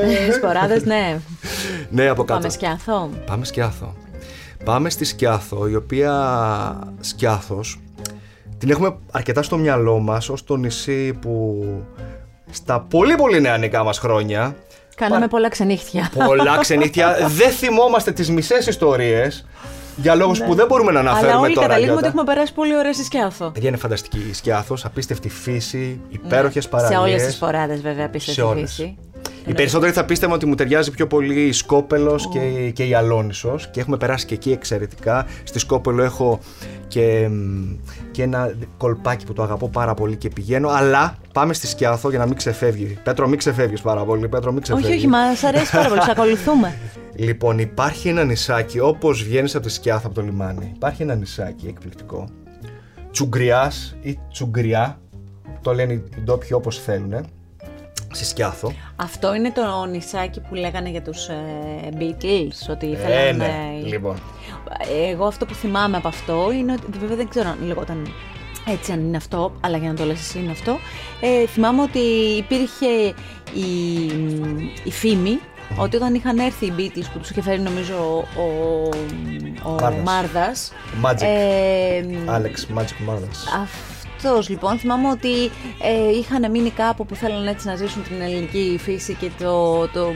σποράδες, 0.36 0.84
ναι. 0.84 1.20
ναι, 1.90 2.08
από 2.08 2.24
κάτω. 2.24 2.40
Πάμε 2.40 2.52
σκιάθο. 2.52 3.10
Πάμε 3.26 3.44
σκιάθο. 3.44 3.94
Πάμε 4.64 4.90
στη 4.90 5.04
Σκιάθο, 5.04 5.68
η 5.68 5.74
οποία 5.74 6.12
Σκιάθος 7.00 7.80
την 8.58 8.70
έχουμε 8.70 8.96
αρκετά 9.10 9.42
στο 9.42 9.56
μυαλό 9.56 9.98
μας 9.98 10.28
ως 10.28 10.44
το 10.44 10.56
νησί 10.56 11.12
που 11.12 11.64
στα 12.50 12.80
πολύ 12.80 13.14
πολύ 13.14 13.40
νεανικά 13.40 13.84
μας 13.84 13.98
χρόνια 13.98 14.56
Κάναμε 14.94 15.28
πολλά 15.28 15.48
ξενύχτια. 15.48 16.10
Πολλά 16.26 16.58
ξενύχτια. 16.60 17.16
δεν 17.36 17.50
θυμόμαστε 17.50 18.12
τις 18.12 18.30
μισές 18.30 18.66
ιστορίες 18.66 19.46
για 20.02 20.14
λόγους 20.14 20.40
ναι. 20.40 20.46
που 20.46 20.54
δεν 20.54 20.66
μπορούμε 20.66 20.92
να 20.92 21.00
αναφέρουμε 21.00 21.32
Αλλά 21.32 21.40
όλοι 21.40 21.54
τώρα. 21.54 21.66
καταλήγουμε 21.66 21.98
ότι 21.98 22.06
έχουμε 22.06 22.24
περάσει 22.24 22.54
πολύ 22.54 22.76
ωραία 22.76 22.92
στη 22.92 23.04
Σκιάθο. 23.04 23.50
Παιδιά 23.50 23.68
είναι 23.68 23.78
φανταστική 23.78 24.26
η 24.30 24.32
Σκιάθος, 24.32 24.84
απίστευτη 24.84 25.28
φύση, 25.28 26.00
υπέροχες 26.08 26.64
ναι. 26.64 26.70
παραλίε. 26.70 26.96
Σε 26.96 27.02
όλες 27.02 27.22
τις 27.24 27.36
φοράδες 27.36 27.80
βέβαια 27.80 28.06
απίστευτη 28.06 28.60
φύση. 28.60 28.98
Οι 29.46 29.52
περισσότεροι 29.52 29.92
θα 29.92 30.04
πίστευαν 30.04 30.34
ότι 30.34 30.46
μου 30.46 30.54
ταιριάζει 30.54 30.90
πιο 30.90 31.06
πολύ 31.06 31.40
η 31.40 31.52
Σκόπελος 31.52 32.28
και, 32.28 32.70
και 32.70 32.84
η 32.84 32.94
Αλόνισος 32.94 33.70
και 33.70 33.80
έχουμε 33.80 33.96
περάσει 33.96 34.26
και 34.26 34.34
εκεί 34.34 34.50
εξαιρετικά. 34.50 35.26
Στη 35.44 35.58
Σκόπελο 35.58 36.02
έχω 36.02 36.38
και, 36.88 37.28
και 38.10 38.22
ένα 38.22 38.54
κολπάκι 38.76 39.24
που 39.24 39.32
το 39.32 39.42
αγαπώ 39.42 39.68
πάρα 39.68 39.94
πολύ 39.94 40.16
και 40.16 40.28
πηγαίνω. 40.28 40.68
Αλλά 40.68 41.14
πάμε 41.32 41.52
στη 41.52 41.66
Σκιάθο 41.66 42.10
για 42.10 42.18
να 42.18 42.26
μην 42.26 42.36
ξεφεύγει. 42.36 42.98
Πέτρο, 43.02 43.28
μην 43.28 43.38
ξεφεύγεις 43.38 43.80
πάρα 43.80 44.04
πολύ. 44.04 44.28
Πέτρο, 44.28 44.52
μην 44.52 44.62
ξεφεύγει. 44.62 44.88
Όχι, 44.88 44.96
όχι, 44.96 45.06
μα 45.06 45.18
αρέσει 45.48 45.72
πάρα 45.72 45.88
πολύ. 45.88 46.02
Σε 46.02 46.10
ακολουθούμε. 46.16 46.74
Λοιπόν, 47.14 47.58
υπάρχει 47.58 48.08
ένα 48.08 48.24
νησάκι 48.24 48.80
όπως 48.80 49.22
βγαίνεις 49.22 49.54
από 49.54 49.66
τη 49.66 49.72
Σκιάθο 49.72 50.02
από 50.04 50.14
το 50.14 50.22
λιμάνι. 50.22 50.72
Υπάρχει 50.74 51.02
ένα 51.02 51.14
νησάκι 51.14 51.66
εκπληκτικό. 51.66 52.28
Τσουγκριάς 53.10 53.96
ή 54.00 54.18
Τσουγκριά. 54.32 55.00
Το 55.60 55.74
λένε 55.74 55.92
οι 55.92 56.02
ντόπιοι 56.24 56.50
όπως 56.52 56.78
θέλουν 56.78 57.26
στη 58.12 58.24
Σκιάθο. 58.24 58.72
Αυτό 58.96 59.34
είναι 59.34 59.50
το 59.52 59.84
νησάκι 59.90 60.40
που 60.40 60.54
λέγανε 60.54 60.88
για 60.88 61.02
τους 61.02 61.28
ε, 61.28 61.34
Beatles, 61.98 62.70
ότι 62.70 62.86
ήθελαν... 62.86 63.18
Ε, 63.18 63.32
ναι, 63.32 63.80
λοιπόν. 63.84 64.16
Εγώ 65.10 65.24
αυτό 65.26 65.46
που 65.46 65.54
θυμάμαι 65.54 65.96
από 65.96 66.08
αυτό 66.08 66.52
είναι 66.52 66.72
ότι, 66.72 66.98
βέβαια 66.98 67.16
δεν 67.16 67.28
ξέρω 67.28 67.48
αν 67.48 67.58
λεγόταν 67.66 68.12
έτσι 68.66 68.92
αν 68.92 69.00
είναι 69.00 69.16
αυτό, 69.16 69.52
αλλά 69.60 69.76
για 69.76 69.88
να 69.88 69.94
το 69.94 70.04
λες 70.04 70.20
εσύ 70.20 70.38
είναι 70.38 70.50
αυτό. 70.50 70.78
Ε, 71.20 71.46
θυμάμαι 71.46 71.82
ότι 71.82 71.98
υπήρχε 72.38 73.14
η, 73.54 74.04
η 74.84 74.90
φήμη 74.90 75.40
ότι 75.76 75.96
όταν 75.96 76.14
είχαν 76.14 76.38
έρθει 76.38 76.66
οι 76.66 76.72
Beatles 76.78 77.06
που 77.12 77.18
τους 77.18 77.30
είχε 77.30 77.42
φέρει 77.42 77.60
νομίζω 77.60 78.24
ο, 78.36 78.42
ο, 79.62 79.72
ο 79.72 79.92
Μάρδας. 80.04 80.72
Magic. 81.04 81.22
Ε, 81.22 82.02
Alex 82.26 82.78
Magic 82.78 83.04
Μάρδας 83.04 83.44
αυτός 84.26 84.48
λοιπόν. 84.48 84.78
Θυμάμαι 84.78 85.08
ότι 85.08 85.50
ε, 85.82 86.16
είχαν 86.18 86.50
μείνει 86.50 86.70
κάπου 86.70 87.06
που 87.06 87.14
θέλανε 87.14 87.50
έτσι 87.50 87.66
να 87.66 87.74
ζήσουν 87.74 88.02
την 88.02 88.20
ελληνική 88.20 88.78
φύση 88.82 89.14
και 89.14 89.30
το, 89.38 89.86
το 89.88 90.12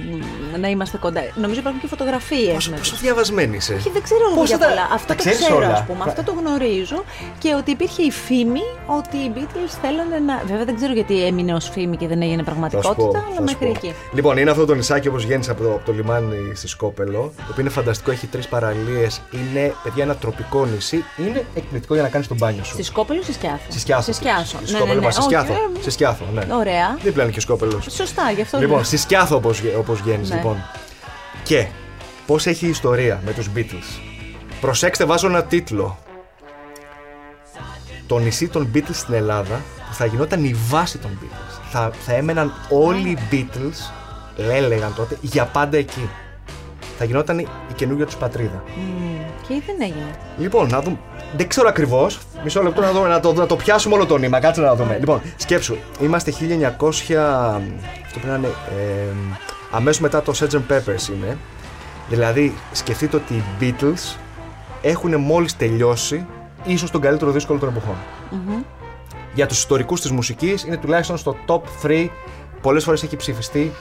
να 0.58 0.68
είμαστε 0.68 0.98
κοντά. 0.98 1.20
Νομίζω 1.34 1.60
υπάρχουν 1.60 1.80
και 1.80 1.86
φωτογραφίες. 1.86 2.54
Πόσο, 2.54 2.70
πόσο 2.70 2.96
διαβασμένη 3.00 3.56
είσαι; 3.56 3.74
Όχι, 3.74 3.90
δεν 3.90 4.02
ξέρω 4.02 4.20
Πώς 4.34 4.48
για 4.48 4.58
πολλά. 4.58 4.88
Αυτό 4.92 5.14
το 5.14 5.22
ξέρω, 5.30 5.66
ας 5.72 5.84
πούμε. 5.84 6.04
Αυτό 6.06 6.22
το 6.22 6.32
γνωρίζω. 6.32 7.04
Και 7.38 7.54
ότι 7.54 7.70
υπήρχε 7.70 8.02
η 8.02 8.10
φήμη 8.10 8.64
ότι 8.86 9.16
οι 9.16 9.32
Beatles 9.34 9.72
θέλανε 9.82 10.18
να. 10.18 10.42
Βέβαια 10.46 10.64
δεν 10.64 10.76
ξέρω 10.76 10.92
γιατί 10.92 11.24
έμεινε 11.26 11.54
ως 11.54 11.68
φήμη 11.68 11.96
και 11.96 12.06
δεν 12.06 12.22
έγινε 12.22 12.42
πραγματικότητα, 12.42 13.24
αλλά 13.30 13.40
μέχρι 13.40 13.68
εκεί. 13.68 13.94
Λοιπόν, 14.12 14.36
είναι 14.36 14.50
αυτό 14.50 14.64
το 14.64 14.74
νησάκι 14.74 15.08
όπως 15.08 15.24
βγαίνεις 15.24 15.48
από, 15.48 15.64
από 15.64 15.82
το, 15.84 15.92
λιμάνι 15.92 16.54
στη 16.54 16.68
Σκόπελο, 16.68 17.32
το 17.36 17.44
οποίο 17.50 17.60
είναι 17.60 17.70
φανταστικό, 17.70 18.10
έχει 18.10 18.26
τρεις 18.26 18.48
παραλίες. 18.48 19.20
Είναι, 19.30 19.74
παιδιά, 19.82 20.02
ένα 20.04 20.14
τροπικό 20.14 20.66
νησί. 20.66 21.04
Είναι 21.16 21.44
εκπληκτικό 21.54 21.94
για 21.94 22.02
να 22.02 22.08
κάνεις 22.08 22.28
τον 22.28 22.36
μπάνιο 22.36 22.64
σου. 22.64 22.72
Στη 22.72 22.82
Σκόπελο 22.82 23.20
ή 23.20 23.22
στη 23.22 23.32
Σκιάθο. 23.32 23.72
Σκιάθο. 24.00 24.58
Σε 24.62 24.66
Σκιάθο. 24.66 24.84
Ναι, 24.86 24.94
ναι, 24.94 25.00
ναι. 25.00 25.10
Σε 25.10 25.22
Σκιάθο. 25.22 25.54
Okay. 25.54 25.78
Σε 25.80 25.90
Σκιάθο, 25.90 26.24
ναι. 26.32 26.46
Ωραία. 26.54 26.98
Δίπλα 27.02 27.22
είναι 27.22 27.32
και 27.32 27.38
ο 27.38 27.42
Σκόπελος. 27.42 27.86
Σωστά, 27.90 28.30
γι' 28.30 28.42
αυτό 28.42 28.58
Λοιπόν, 28.58 28.84
στη 28.84 28.96
Σκιάθο 28.96 29.36
όπως 29.78 30.00
βγαίνει, 30.02 30.28
ναι. 30.28 30.34
λοιπόν. 30.34 30.56
Και 31.42 31.66
πώς 32.26 32.46
έχει 32.46 32.66
η 32.66 32.68
ιστορία 32.68 33.20
με 33.24 33.32
τους 33.32 33.50
Beatles; 33.56 34.00
Προσέξτε, 34.60 35.04
βάζω 35.04 35.26
ένα 35.26 35.44
τίτλο. 35.44 35.98
Το 38.06 38.18
νησί 38.18 38.48
των 38.48 38.70
Beatles 38.74 38.92
στην 38.92 39.14
Ελλάδα 39.14 39.60
που 39.88 39.94
θα 39.94 40.06
γινόταν 40.06 40.44
η 40.44 40.54
βάση 40.68 40.98
των 40.98 41.18
Beatles. 41.22 41.60
Θα, 41.70 41.90
θα 42.00 42.14
έμεναν 42.14 42.52
όλοι 42.68 43.08
οι 43.08 43.18
Beatles, 43.30 43.92
έλεγαν 44.50 44.94
τότε, 44.96 45.18
για 45.20 45.44
πάντα 45.44 45.76
εκεί. 45.76 46.08
Θα 46.98 47.04
γινόταν 47.04 47.38
η 47.38 47.46
καινούργια 47.74 48.06
τους 48.06 48.16
πατρίδα. 48.16 48.62
Mm, 48.66 49.24
και 49.48 49.62
δεν 49.66 49.76
έγινε. 49.80 50.10
Λοιπόν, 50.38 50.68
να 50.68 50.80
δούμε. 50.80 50.98
Δεν 51.36 51.48
ξέρω 51.48 51.68
ακριβώς. 51.68 52.18
Μισό 52.44 52.62
λεπτό 52.62 52.80
να, 52.80 52.92
δούμε, 52.92 53.08
να, 53.08 53.20
το, 53.20 53.32
να 53.32 53.46
το 53.46 53.56
πιάσουμε 53.56 53.94
όλο 53.94 54.06
το 54.06 54.16
νήμα. 54.16 54.40
Κάτσε 54.40 54.60
να 54.60 54.74
δούμε. 54.74 54.96
Λοιπόν, 54.98 55.22
σκέψου. 55.36 55.76
Είμαστε 56.00 56.32
1900. 56.40 57.14
Αυτό 58.04 58.18
πρέπει 58.20 58.26
να 58.26 58.34
είναι. 58.34 58.46
Ε, 58.46 59.14
Αμέσως 59.70 60.00
μετά 60.00 60.22
το 60.22 60.32
Sgt. 60.36 60.54
Peppers 60.54 61.08
είναι. 61.08 61.38
Δηλαδή, 62.08 62.54
σκεφτείτε 62.72 63.16
ότι 63.16 63.34
οι 63.34 63.42
Beatles 63.60 64.16
έχουν 64.82 65.20
μόλις 65.20 65.56
τελειώσει 65.56 66.26
ίσως 66.64 66.90
τον 66.90 67.00
καλύτερο 67.00 67.30
δίσκο 67.30 67.54
όλων 67.54 67.64
των 67.64 67.76
εποχών. 67.76 67.96
Mm-hmm. 68.30 68.64
Για 69.34 69.46
τους 69.46 69.58
ιστορικούς 69.58 70.00
της 70.00 70.10
μουσικής 70.10 70.64
είναι 70.64 70.76
τουλάχιστον 70.76 71.16
στο 71.16 71.36
top 71.46 71.86
3. 71.86 72.08
Πολλές 72.60 72.84
φορές 72.84 73.02
έχει 73.02 73.16
ψηφιστεί 73.16 73.72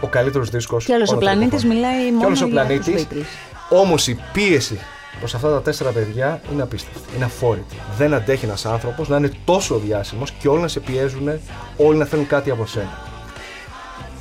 ο 0.00 0.06
καλύτερος 0.06 0.50
δίσκος. 0.50 0.84
Και 0.84 0.92
όλος 0.92 1.12
ο 1.12 1.16
πλανήτης 1.16 1.64
μιλάει 1.64 2.12
μόνο 2.12 2.34
για 2.34 2.80
τους 2.80 2.94
Beatles. 2.94 3.24
Όμως 3.68 4.06
η 4.06 4.18
πίεση 4.32 4.80
προς 5.18 5.34
αυτά 5.34 5.48
τα 5.48 5.62
τέσσερα 5.62 5.90
παιδιά 5.90 6.40
είναι 6.52 6.62
απίστευτη. 6.62 7.16
Είναι 7.16 7.24
αφόρητη. 7.24 7.76
Δεν 7.96 8.14
αντέχει 8.14 8.44
ένας 8.44 8.66
άνθρωπος 8.66 9.08
να 9.08 9.16
είναι 9.16 9.30
τόσο 9.44 9.78
διάσημος 9.78 10.30
και 10.30 10.48
όλοι 10.48 10.60
να 10.60 10.68
σε 10.68 10.80
πιέζουν, 10.80 11.28
όλοι 11.76 11.98
να 11.98 12.04
θέλουν 12.04 12.26
κάτι 12.26 12.50
από 12.50 12.66
σένα. 12.66 12.98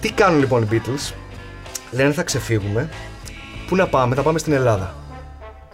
Τι 0.01 0.11
κάνουν 0.11 0.39
λοιπόν 0.39 0.63
οι 0.63 0.67
Beatles, 0.71 1.13
λένε 1.91 2.11
θα 2.11 2.23
ξεφύγουμε. 2.23 2.89
Πού 3.67 3.75
να 3.75 3.87
πάμε, 3.87 4.15
θα 4.15 4.21
πάμε 4.21 4.39
στην 4.39 4.53
Ελλάδα. 4.53 4.93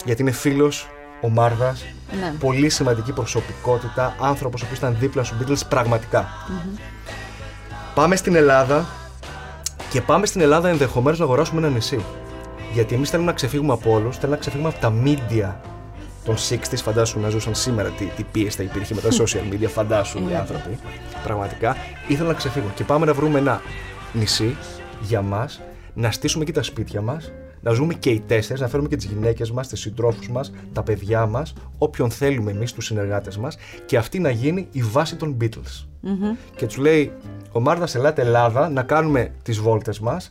Γιατί 0.06 0.22
είναι 0.22 0.32
φίλος 0.32 0.88
ο 1.22 1.30
Μάρδας, 1.30 1.86
ναι. 2.20 2.34
πολύ 2.40 2.70
σημαντική 2.70 3.12
προσωπικότητα, 3.12 4.16
άνθρωπος 4.20 4.62
ο 4.62 4.66
οποίος 4.66 4.80
ήταν 4.80 4.96
δίπλα 5.00 5.24
στους 5.24 5.38
Beatles 5.42 5.68
πραγματικα 5.70 6.28
Πάμε 7.96 8.16
στην 8.16 8.36
Ελλάδα 8.36 8.86
και 9.90 10.02
πάμε 10.02 10.26
στην 10.26 10.42
Ελλάδα 10.42 10.70
ενδεχομένως 10.70 11.20
να 11.20 11.26
αγοράσουμε 11.26 11.62
ένα 11.62 11.70
νησί. 11.70 12.06
Γιατί 12.74 12.96
εμείς 12.96 13.10
θέλουμε 13.10 13.30
να 13.30 13.36
ξεφύγουμε 13.36 13.74
από 13.74 13.92
όλους, 13.92 14.18
θέλουμε 14.18 14.36
να 14.36 14.42
ξεφύγουμε 14.42 14.70
από 14.70 14.80
τα 14.80 14.94
media 15.04 15.54
των 16.26 16.36
60s. 16.36 16.76
Φαντάσου 16.76 17.20
να 17.20 17.30
ζούσαν 17.30 17.56
σήμερα 17.56 17.90
τι, 17.90 18.06
τι 18.06 18.24
πίεση 18.24 18.58
θα 18.58 18.64
υπήρχε 18.64 18.94
με 18.94 19.02
τα 19.02 19.10
social 19.10 19.54
media. 19.54 19.68
Φαντάσου 19.68 20.30
οι 20.30 20.36
άνθρωποι. 20.36 20.80
Πραγματικά. 21.24 21.76
Ήθελα 22.08 22.28
να 22.28 22.34
ξεφύγω. 22.34 22.72
Και 22.76 22.84
πάμε 22.84 23.06
να 23.06 23.14
βρούμε 23.14 23.40
ένα 23.40 23.62
νησί 24.14 24.56
για 25.02 25.22
μας, 25.22 25.62
να 25.94 26.12
στήσουμε 26.12 26.44
εκεί 26.44 26.52
τα 26.52 26.64
σπίτια 26.64 27.02
μας, 27.02 27.32
να 27.64 27.72
ζούμε 27.72 27.94
και 27.94 28.10
οι 28.10 28.24
τέσσερις, 28.28 28.62
να 28.62 28.68
φέρουμε 28.68 28.88
και 28.90 28.96
τις 28.96 29.06
γυναίκες 29.06 29.52
μας, 29.52 29.68
τις 29.68 29.80
συντρόφους 29.80 30.30
μας, 30.30 30.54
τα 30.74 30.84
παιδιά 30.84 31.26
μας, 31.26 31.54
όποιον 31.78 32.10
θέλουμε 32.10 32.52
εμείς, 32.52 32.74
τους 32.74 32.86
συνεργάτες 32.86 33.38
μας, 33.38 33.58
και 33.86 33.98
αυτή 33.98 34.20
να 34.20 34.30
γίνει 34.30 34.68
η 34.72 34.82
βάση 34.82 35.16
των 35.16 35.38
Beatles. 35.42 35.86
Και 36.56 36.66
τους 36.66 36.78
λέει, 36.78 37.12
ο 37.52 37.60
Μάρτα, 37.60 37.88
ελάτε 37.96 38.22
Ελλάδα 38.22 38.70
να 38.70 38.84
κάνουμε 38.84 39.32
τις 39.44 39.60
βόλτες 39.60 40.00
μας, 40.00 40.30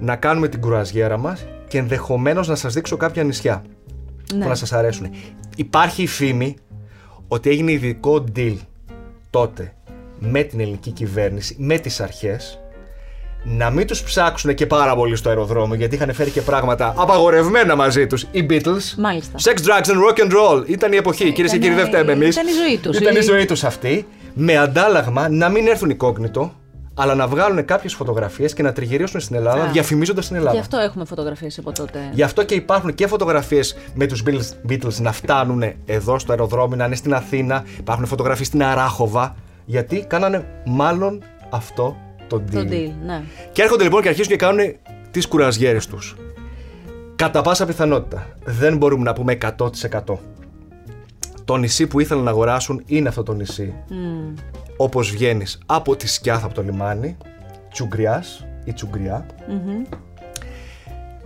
να 0.00 0.16
κάνουμε 0.16 0.48
την 0.48 0.60
κουραζιέρα 0.60 1.16
μας 1.16 1.46
και 1.68 1.78
ενδεχομένως 1.78 2.48
να 2.48 2.54
σας 2.54 2.74
δείξω 2.74 2.96
κάποια 2.96 3.24
νησιά 3.24 3.64
ναι. 4.34 4.42
που 4.42 4.48
να 4.48 4.54
σας 4.54 4.72
αρέσουν. 4.72 5.10
Υπάρχει 5.56 6.02
η 6.02 6.06
φήμη 6.06 6.56
ότι 7.28 7.50
έγινε 7.50 7.72
ειδικό 7.72 8.24
deal 8.36 8.56
τότε 9.30 9.72
με 10.18 10.42
την 10.42 10.60
ελληνική 10.60 10.90
κυβέρνηση, 10.90 11.56
με 11.58 11.78
τις 11.78 12.00
αρχές 12.00 12.58
να 13.50 13.70
μην 13.70 13.86
τους 13.86 14.02
ψάξουν 14.02 14.54
και 14.54 14.66
πάρα 14.66 14.94
πολύ 14.94 15.16
στο 15.16 15.28
αεροδρόμιο 15.28 15.74
γιατί 15.74 15.94
είχαν 15.94 16.12
φέρει 16.12 16.30
και 16.30 16.40
πράγματα 16.42 16.94
απαγορευμένα 16.96 17.76
μαζί 17.76 18.06
τους 18.06 18.26
οι 18.30 18.46
Beatles. 18.50 18.94
Μάλιστα. 18.96 19.38
Sex, 19.38 19.54
drugs 19.54 19.90
and 19.90 19.96
rock 19.96 20.26
and 20.26 20.32
roll. 20.32 20.68
Ήταν 20.68 20.92
η 20.92 20.96
εποχή. 20.96 21.32
Κυρίε 21.32 21.50
και 21.50 21.58
κύριοι, 21.58 21.74
δεν 21.74 21.86
φταίμε 21.86 22.12
εμείς. 22.12 22.36
Ήταν 22.36 22.46
η 22.46 22.52
ζωή 22.52 22.78
τους. 22.78 22.98
Ήταν 22.98 23.16
η 23.16 23.20
ζωή 23.20 23.44
τους 23.44 23.64
αυτή. 23.64 24.06
Με 24.34 24.56
αντάλλαγμα 24.56 25.28
να 25.28 25.48
μην 25.48 25.66
έρθουν 25.66 25.90
οικόγνητο, 25.90 26.52
αλλά 26.94 27.14
να 27.14 27.26
βγάλουν 27.26 27.64
κάποιες 27.64 27.94
φωτογραφίες 27.94 28.52
και 28.52 28.62
να 28.62 28.72
τριγυρίσουν 28.72 29.20
στην 29.20 29.36
Ελλάδα, 29.36 29.62
Α. 29.62 29.70
διαφημίζοντας 29.70 30.26
την 30.26 30.36
Ελλάδα. 30.36 30.52
Γι' 30.54 30.60
αυτό 30.60 30.78
έχουμε 30.78 31.04
φωτογραφίες 31.04 31.58
από 31.58 31.72
τότε. 31.72 31.98
Γι' 32.12 32.22
αυτό 32.22 32.44
και 32.44 32.54
υπάρχουν 32.54 32.94
και 32.94 33.06
φωτογραφίες 33.06 33.76
με 33.94 34.06
τους 34.06 34.22
Beatles 34.68 34.94
να 35.00 35.12
φτάνουν 35.12 35.62
εδώ 35.86 36.18
στο 36.18 36.32
αεροδρόμιο, 36.32 36.76
να 36.76 36.84
είναι 36.84 36.96
στην 36.96 37.14
Αθήνα. 37.14 37.64
Υπάρχουν 37.78 38.06
φωτογραφίες 38.06 38.46
στην 38.46 38.62
Αράχοβα. 38.62 39.34
Γιατί 39.64 40.04
κάνανε 40.08 40.62
μάλλον 40.66 41.22
αυτό 41.50 41.96
το 42.28 42.42
deal. 42.46 42.52
Το 42.52 42.60
deal, 42.60 42.92
ναι. 43.06 43.22
Και 43.52 43.62
έρχονται 43.62 43.82
λοιπόν 43.82 44.02
και 44.02 44.08
αρχίζουν 44.08 44.30
και 44.30 44.36
κάνουν 44.36 44.76
τις 45.10 45.28
κουραζιέρες 45.28 45.86
τους. 45.86 46.16
Κατά 47.16 47.42
πάσα 47.42 47.66
πιθανότητα 47.66 48.26
δεν 48.44 48.76
μπορούμε 48.76 49.02
να 49.02 49.12
πούμε 49.12 49.32
100%. 49.32 50.14
Το 51.44 51.56
νησί 51.56 51.86
που 51.86 52.00
ήθελαν 52.00 52.24
να 52.24 52.30
αγοράσουν 52.30 52.82
είναι 52.86 53.08
αυτό 53.08 53.22
το 53.22 53.32
νησί. 53.32 53.74
Μμ. 53.88 54.34
Όπως 54.76 55.10
βγαίνεις 55.10 55.58
από 55.66 55.96
τη 55.96 56.08
Σκιάθα 56.08 56.46
από 56.46 56.54
το 56.54 56.62
λιμάνι, 56.62 57.16
Τσουγκριάς 57.70 58.46
ή 58.64 58.72
Τσουγκριά. 58.72 59.26
Μμμ. 59.48 59.82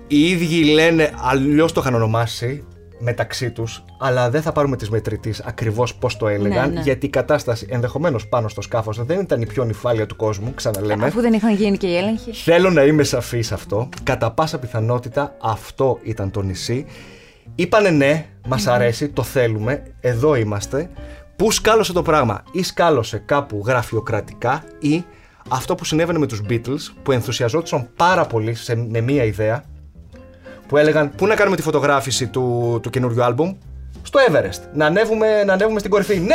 Οι 0.07 0.31
ίδιοι 0.31 0.65
λένε, 0.65 1.11
αλλιώς 1.23 1.73
το 1.73 1.81
είχαν 1.81 1.95
ονομάσει 1.95 2.65
μεταξύ 3.03 3.51
τους, 3.51 3.85
αλλά 3.99 4.31
δεν 4.31 4.43
θα 4.43 4.53
πάρουμε 4.53 4.77
τη 4.77 4.91
μετρητής 4.91 5.41
ακριβώς 5.41 5.95
πώς 5.95 6.17
το 6.17 6.29
έλεγαν, 6.29 6.69
Ναι, 6.69 6.75
ναι. 6.75 6.81
γιατί 6.81 7.07
η 7.07 7.09
κατάσταση 7.09 7.67
ενδεχομένως 7.71 8.29
πάνω 8.29 8.49
στο 8.49 8.61
σκάφος 8.61 9.05
δεν 9.05 9.21
ήταν 9.21 9.43
η 9.43 9.47
πιο 9.47 9.65
νυφάλια 9.65 10.07
του 10.07 10.17
κόσμου, 10.17 10.55
ξαναλέμε. 10.55 11.07
Αφού 11.07 11.21
δεν 11.21 11.33
είχαν 11.33 11.55
γίνει 11.55 11.77
και 11.77 11.87
οι 11.87 11.97
έλεγχοι. 11.97 12.33
Θέλω 12.33 12.71
να 12.71 12.83
είμαι 12.83 13.03
σαφής 13.03 13.47
σε 13.47 13.55
αυτό. 13.55 13.89
Κατά 14.03 14.31
πάσα 14.31 14.59
πιθανότητα 14.59 15.37
αυτό 15.41 15.99
ήταν 16.03 16.31
το 16.31 16.43
νησί. 16.43 16.87
Είπανε 17.55 17.91
ναι, 17.91 18.27
μας 18.49 18.67
αρέσει, 18.67 19.09
το 19.09 19.23
θέλουμε, 19.23 19.83
εδώ 20.01 20.35
είμαστε. 20.35 20.91
Πού 21.37 21.51
σκάλωσε 21.51 21.93
το 21.93 22.03
πράγμα, 22.03 22.43
ή 22.53 22.63
σκάλωσε 22.63 23.23
κάπου 23.27 23.63
γραφειοκρατικά, 23.67 24.65
ή 24.79 25.05
αυτό 25.49 25.75
που 25.75 25.85
συνέβαινε 25.85 26.19
με 26.19 26.27
τους 26.27 26.43
Beatles, 26.49 26.93
που 27.03 27.13
ενθουσιαζόντουσαν 27.13 27.89
πάρα 27.97 28.27
πολύ 28.27 28.55
σε, 28.55 28.75
με 28.75 29.01
μία 29.01 29.25
ιδέα, 29.25 29.65
που 30.69 30.77
έλεγαν 30.77 31.11
πού 31.17 31.27
να 31.27 31.35
κάνουμε 31.35 31.57
τη 31.57 31.63
φωτογράφηση 31.63 32.27
του, 32.27 32.79
του 32.83 32.91
καινούριου 32.91 33.25
άλμπουμ, 33.25 33.55
στο 34.03 34.21
Everest. 34.29 34.61
Να 34.75 34.87
ανέβουμε, 34.87 35.45
να 35.45 35.53
ανέβουμε 35.53 35.79
στην 35.79 35.91
κορυφή. 35.91 36.19
Ναι, 36.19 36.35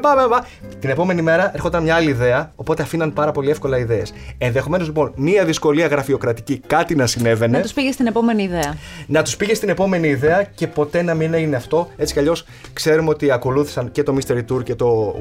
πάμε, 0.00 0.22
πάμε. 0.28 0.46
Την 0.78 0.90
επόμενη 0.90 1.22
μέρα 1.22 1.50
έρχονταν 1.54 1.82
μια 1.82 1.94
άλλη 1.94 2.10
ιδέα, 2.10 2.52
οπότε 2.56 2.82
αφήναν 2.82 3.12
πάρα 3.12 3.32
πολύ 3.32 3.50
εύκολα 3.50 3.78
ιδέες. 3.78 4.12
Ενδεχομένως 4.38 4.86
λοιπόν 4.86 5.12
μία 5.16 5.44
δυσκολία 5.44 5.86
γραφειοκρατική, 5.86 6.60
κάτι 6.66 6.94
να 6.94 7.06
συνέβαινε, 7.06 7.56
Να 7.56 7.62
τους 7.62 7.72
πήγε 7.72 7.92
στην 7.92 8.06
επόμενη 8.06 8.42
ιδέα. 8.42 8.74
να 9.06 9.22
τους 9.22 9.36
πήγε 9.36 9.54
στην 9.54 9.68
επόμενη 9.68 10.08
ιδέα 10.08 10.42
και 10.42 10.66
ποτέ 10.66 11.02
να 11.02 11.14
μην 11.14 11.34
έγινε 11.34 11.56
αυτό. 11.56 11.88
Έτσι 11.96 12.12
κι 12.12 12.18
αλλιώς 12.18 12.44
ξέρουμε 12.72 13.10
ότι 13.10 13.30
ακολούθησαν 13.30 13.90
και 13.90 14.02
το 14.02 14.16
Mystery 14.18 14.42
Tour 14.52 14.62
και 14.64 14.74
το, 14.74 15.14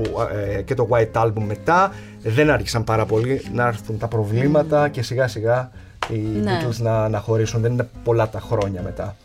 ε, 0.58 0.62
και 0.62 0.74
το 0.74 0.88
White 0.92 1.22
Album 1.24 1.42
μετά. 1.48 1.94
Δεν 2.24 2.50
άρχισαν 2.50 2.84
πάρα 2.84 3.06
πολύ 3.06 3.42
να 3.54 3.68
έρθουν 3.68 3.98
τα 3.98 4.08
προβλήματα 4.08 4.90
και 4.90 5.02
σιγά 5.02 5.28
σιγά 5.28 5.72
οι 6.10 6.18
Ναι. 6.18 6.60
Beatles 6.62 6.76
να, 6.78 7.10
να 7.10 7.20
χωρίσουν. 7.20 7.62
Δεν 7.62 7.72
είναι 7.72 7.88
πολλά 8.04 8.30
τα 8.30 8.40
χρόνια 8.40 8.82
μετά. 8.82 9.16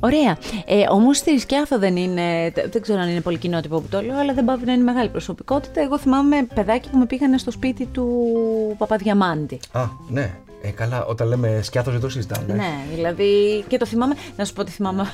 Ωραία. 0.00 0.36
Ε, 0.66 0.84
Όμως 0.90 1.16
στη 1.16 1.38
Σκιάθο 1.38 1.78
δεν 1.78 1.96
είναι. 1.96 2.52
Δεν 2.70 2.82
ξέρω 2.82 3.00
αν 3.00 3.08
είναι 3.08 3.20
πολύ 3.20 3.38
κοινότυπο 3.38 3.80
που 3.80 3.86
το 3.90 4.00
λέω, 4.02 4.18
αλλά 4.18 4.34
δεν 4.34 4.44
πάβει 4.44 4.64
να 4.64 4.72
είναι 4.72 4.82
μεγάλη 4.82 5.08
προσωπικότητα. 5.08 5.80
Εγώ 5.80 5.98
θυμάμαι 5.98 6.46
παιδάκι 6.54 6.88
που 6.90 6.98
με 6.98 7.06
πήγανε 7.06 7.38
στο 7.38 7.50
σπίτι 7.50 7.86
του 7.86 8.06
Παπαδιαμάντη. 8.78 9.60
Α, 9.72 9.80
ναι. 10.08 10.34
Ε, 10.62 10.68
καλά, 10.68 11.04
όταν 11.04 11.28
λέμε 11.28 11.60
σκιάθος 11.62 11.92
δεν 11.92 12.02
το 12.02 12.08
συζητάμε. 12.08 12.54
Ναι, 12.54 12.74
δηλαδή. 12.94 13.64
Και 13.68 13.76
το 13.78 13.86
θυμάμαι. 13.86 14.14
Να 14.36 14.44
σου 14.44 14.52
πω 14.52 14.64
τι 14.64 14.70
θυμάμαι 14.70 15.02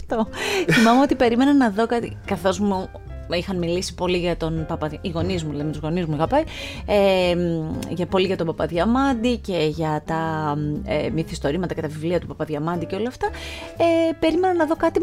αυτό. 0.00 0.28
θυμάμαι 0.72 1.00
ότι 1.00 1.14
περίμενα 1.14 1.54
να 1.54 1.70
δω 1.70 1.86
κάτι. 1.86 2.16
Καθώς 2.24 2.58
μου 2.58 2.88
είχαν 3.30 3.58
μιλήσει 3.58 3.94
πολύ 3.94 4.18
για 4.18 4.36
τον 4.36 4.64
Παπαδιαμάντη. 4.68 5.08
Οι 5.08 5.10
γονείς 5.10 5.44
μου, 5.44 5.52
λέμε, 5.52 5.70
τους 5.70 5.80
γονείς 5.80 6.06
μου 6.06 6.14
είχα 6.14 6.26
πάει. 6.26 6.42
Ε, 6.86 7.34
μ, 7.34 7.72
για, 7.88 8.06
πολύ 8.06 8.26
για 8.26 8.36
τον 8.36 8.46
Παπαδιαμάντη 8.46 9.36
και 9.36 9.70
για 9.70 10.02
τα 10.06 10.54
ε, 10.84 11.10
μυθιστορήματα 11.10 11.74
και 11.74 11.80
τα 11.80 11.88
βιβλία 11.88 12.20
του 12.20 12.26
Παπαδιαμάντη 12.26 12.86
και 12.86 12.94
όλα 12.94 13.08
αυτά. 13.08 13.26
Ε, 13.76 14.12
περίμενα 14.18 14.54
να 14.54 14.66
δω 14.66 14.76
κάτι 14.76 15.00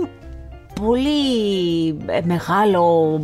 πολύ 0.81 1.87
ε, 2.05 2.19
μεγάλο, 2.23 2.83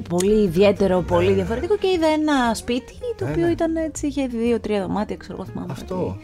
πολύ 0.09 0.43
ιδιαίτερο, 0.43 1.01
πολύ 1.01 1.31
διαφορετικό 1.31 1.77
και 1.77 1.87
είδα 1.87 2.07
ένα 2.07 2.53
σπίτι 2.53 2.93
το 3.17 3.25
Ναι, 3.25 3.31
οποίο 3.31 3.45
ναι. 3.45 3.51
ήταν 3.51 3.75
έτσι, 3.75 4.07
είχε 4.07 4.27
δύο-τρία 4.27 4.81
δωμάτια, 4.81 5.15
ξέρω 5.15 5.33
εγώ 5.39 5.45
θυμάμαι. 5.51 5.71
Αυτό. 5.71 5.95
Α, 5.95 6.15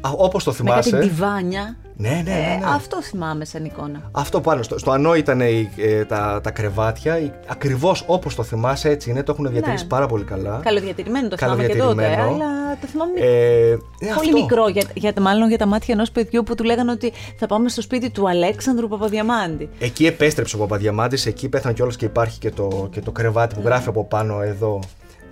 όπως 0.00 0.44
το 0.44 0.54
Με 0.62 0.70
κάτι 0.70 0.88
θυμάσαι. 0.88 1.08
τιβάνια. 1.08 1.76
Ναι, 2.00 2.08
ναι, 2.08 2.14
ναι. 2.14 2.22
ναι. 2.22 2.58
Ε, 2.62 2.74
αυτό 2.74 3.02
θυμάμαι 3.02 3.44
σαν 3.44 3.64
εικόνα. 3.64 4.10
Αυτό 4.12 4.40
πάνω. 4.40 4.62
Στο, 4.62 4.78
στο 4.78 4.90
ανώ 4.90 5.14
ήταν 5.14 5.40
οι, 5.40 5.70
ε, 5.76 6.04
τα, 6.04 6.40
τα 6.42 6.50
κρεβάτια. 6.50 7.18
Οι- 7.18 7.32
Ακριβώς 7.46 8.04
όπως 8.06 8.34
το 8.34 8.42
θυμάσαι 8.42 8.88
έτσι 8.88 9.10
είναι. 9.10 9.22
Το 9.22 9.32
έχουν 9.32 9.50
διατηρήσει 9.50 9.82
Ναι. 9.82 9.88
πάρα 9.88 10.06
πολύ 10.06 10.24
καλά. 10.24 10.60
Καλοδιατηρημένο 10.64 11.28
το 11.28 11.36
θυμάμαι 11.36 11.62
και 11.66 11.68
τότε, 11.68 11.78
Καλοδιατηρημένο. 11.78 12.44
αλλά 12.44 12.76
το 12.80 12.86
θυμάμαι 12.86 13.12
Ε, 13.20 13.70
ε, 13.70 13.76
πολύ 13.98 14.10
αυτό. 14.10 14.32
μικρό, 14.42 14.68
για, 14.68 14.82
για, 14.94 15.12
μάλλον 15.20 15.48
για 15.48 15.58
τα 15.58 15.66
μάτια 15.66 15.94
ενός 15.94 16.10
παιδιού 16.10 16.42
που 16.42 16.54
του 16.54 16.64
λέγανε 16.64 16.90
ότι 16.90 17.12
θα 17.38 17.46
πάμε 17.46 17.68
στο 17.68 17.82
σπίτι 17.82 18.10
του 18.10 18.28
Αλέξανδρου 18.28 18.88
Παπαδιαμάντη. 18.88 19.68
Εκεί 19.78 20.06
επέστρεψε 20.06 20.56
ο 20.56 20.58
Παπαδιαμάντης, 20.58 21.26
εκεί 21.26 21.48
πέθανε 21.48 21.74
κιόλας 21.74 21.96
και 21.96 22.04
υπάρχει 22.04 22.38
και 22.38 22.50
το, 22.50 22.88
και 22.90 23.00
το 23.00 23.10
κρεβάτι 23.12 23.54
που 23.54 23.60
γράφει 23.64 23.88
από 23.88 24.04
πάνω 24.04 24.40
εδώ 24.42 24.80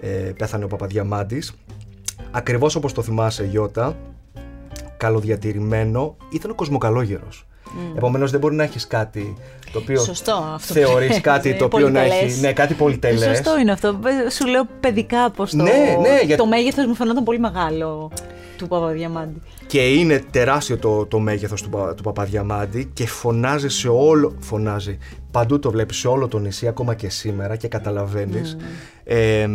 ε, 0.01 0.09
πέθανε 0.09 0.65
ο 0.65 0.69
Παπαδιαμάντης. 0.69 1.53
Ακριβώς 2.31 2.75
όπως 2.75 2.93
το 2.93 3.03
θυμάσαι 3.03 3.45
Γιώτα, 3.45 3.97
καλοδιατηρημένο, 4.97 6.17
ήταν 6.33 6.51
ο 6.51 6.55
κοσμοκαλόγερος. 6.55 7.47
Επομένως 7.97 8.31
δεν 8.31 8.41
μπορεί 8.41 8.55
να 8.55 8.63
έχεις 8.63 8.87
κάτι 8.87 9.35
το 9.73 9.79
οποίο 9.79 10.01
Σωστό 10.01 10.51
αυτό. 10.55 10.75
θεωρείς 10.75 11.21
κάτι 11.21 11.49
Είναι 11.49 11.59
το 11.59 11.65
οποίο 11.65 11.89
να 11.91 12.01
πολυτελές. 12.01 12.33
έχει, 12.33 12.41
ναι, 12.41 12.53
κάτι 12.53 12.75
πολυτελές. 12.75 13.37
Σωστό 13.37 13.59
είναι 13.59 13.73
αυτό. 13.73 13.89
Ε, 14.27 14.31
Σου 14.31 14.47
λέω 14.47 14.67
παιδικά 14.81 15.31
πώ 15.31 15.45
το. 15.47 15.57
Ναι, 15.57 15.63
ναι, 16.01 16.19
γιατί- 16.25 16.37
Το 16.37 16.47
μέγεθος 16.47 16.87
μου 16.87 16.95
φαινόταν 16.95 17.25
πολύ 17.25 17.39
μεγάλο 17.39 18.11
του 18.57 18.69
Παπαδιαμάντη. 18.69 19.41
Και 19.67 19.95
είναι 19.95 20.25
τεράστιο 20.31 20.77
το, 20.79 21.07
το 21.07 21.19
μέγεθος 21.19 21.63
του, 21.63 21.69
Πα- 21.69 21.95
του 21.95 22.03
Παπαδιαμάντη 22.03 22.91
και 22.93 23.07
φωνάζει 23.07 23.69
σε 23.69 23.89
όλο, 23.89 24.35
φωνάζει, 24.41 24.99
παντού 25.31 25.59
το 25.59 25.71
βλέπεις 25.71 25.97
σε 25.97 26.09
όλο 26.09 26.29
το 26.29 26.39
νησί 26.39 26.69
ακόμα 26.69 26.95
και 26.95 27.09
σήμερα 27.09 27.57
και 27.57 27.69
καταλαβαίνεις. 27.69 28.57
Ε, 29.05 29.47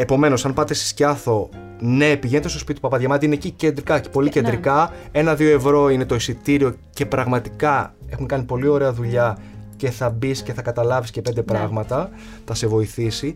επομένως, 0.00 0.44
αν 0.44 0.54
πάτε 0.54 0.74
στη 0.74 0.86
Σκιάθο, 0.86 1.48
ναι, 1.80 2.16
πηγαίνετε 2.16 2.48
στο 2.48 2.58
σπίτι 2.58 2.74
του 2.74 2.80
Παπαδιαμάντη, 2.80 3.24
είναι 3.24 3.34
εκεί 3.34 3.50
κεντρικά, 3.50 4.00
και 4.00 4.08
πολύ 4.08 4.30
κεντρικά. 4.30 4.92
Ένα-δύο 5.12 5.50
ευρώ 5.50 5.88
είναι 5.88 6.04
το 6.04 6.14
εισιτήριο 6.14 6.74
και 6.92 7.06
πραγματικά 7.06 7.94
έχουν 8.08 8.26
κάνει 8.26 8.44
πολύ 8.44 8.66
ωραία 8.66 8.92
δουλειά 8.92 9.38
και 9.76 9.90
θα 9.90 10.10
μπεις 10.10 10.42
και 10.42 10.52
θα 10.52 10.62
καταλάβεις 10.62 11.10
και 11.10 11.22
πέντε 11.22 11.42
πράγματα, 11.42 12.10
θα 12.44 12.54
σε 12.54 12.66
βοηθήσει. 12.66 13.34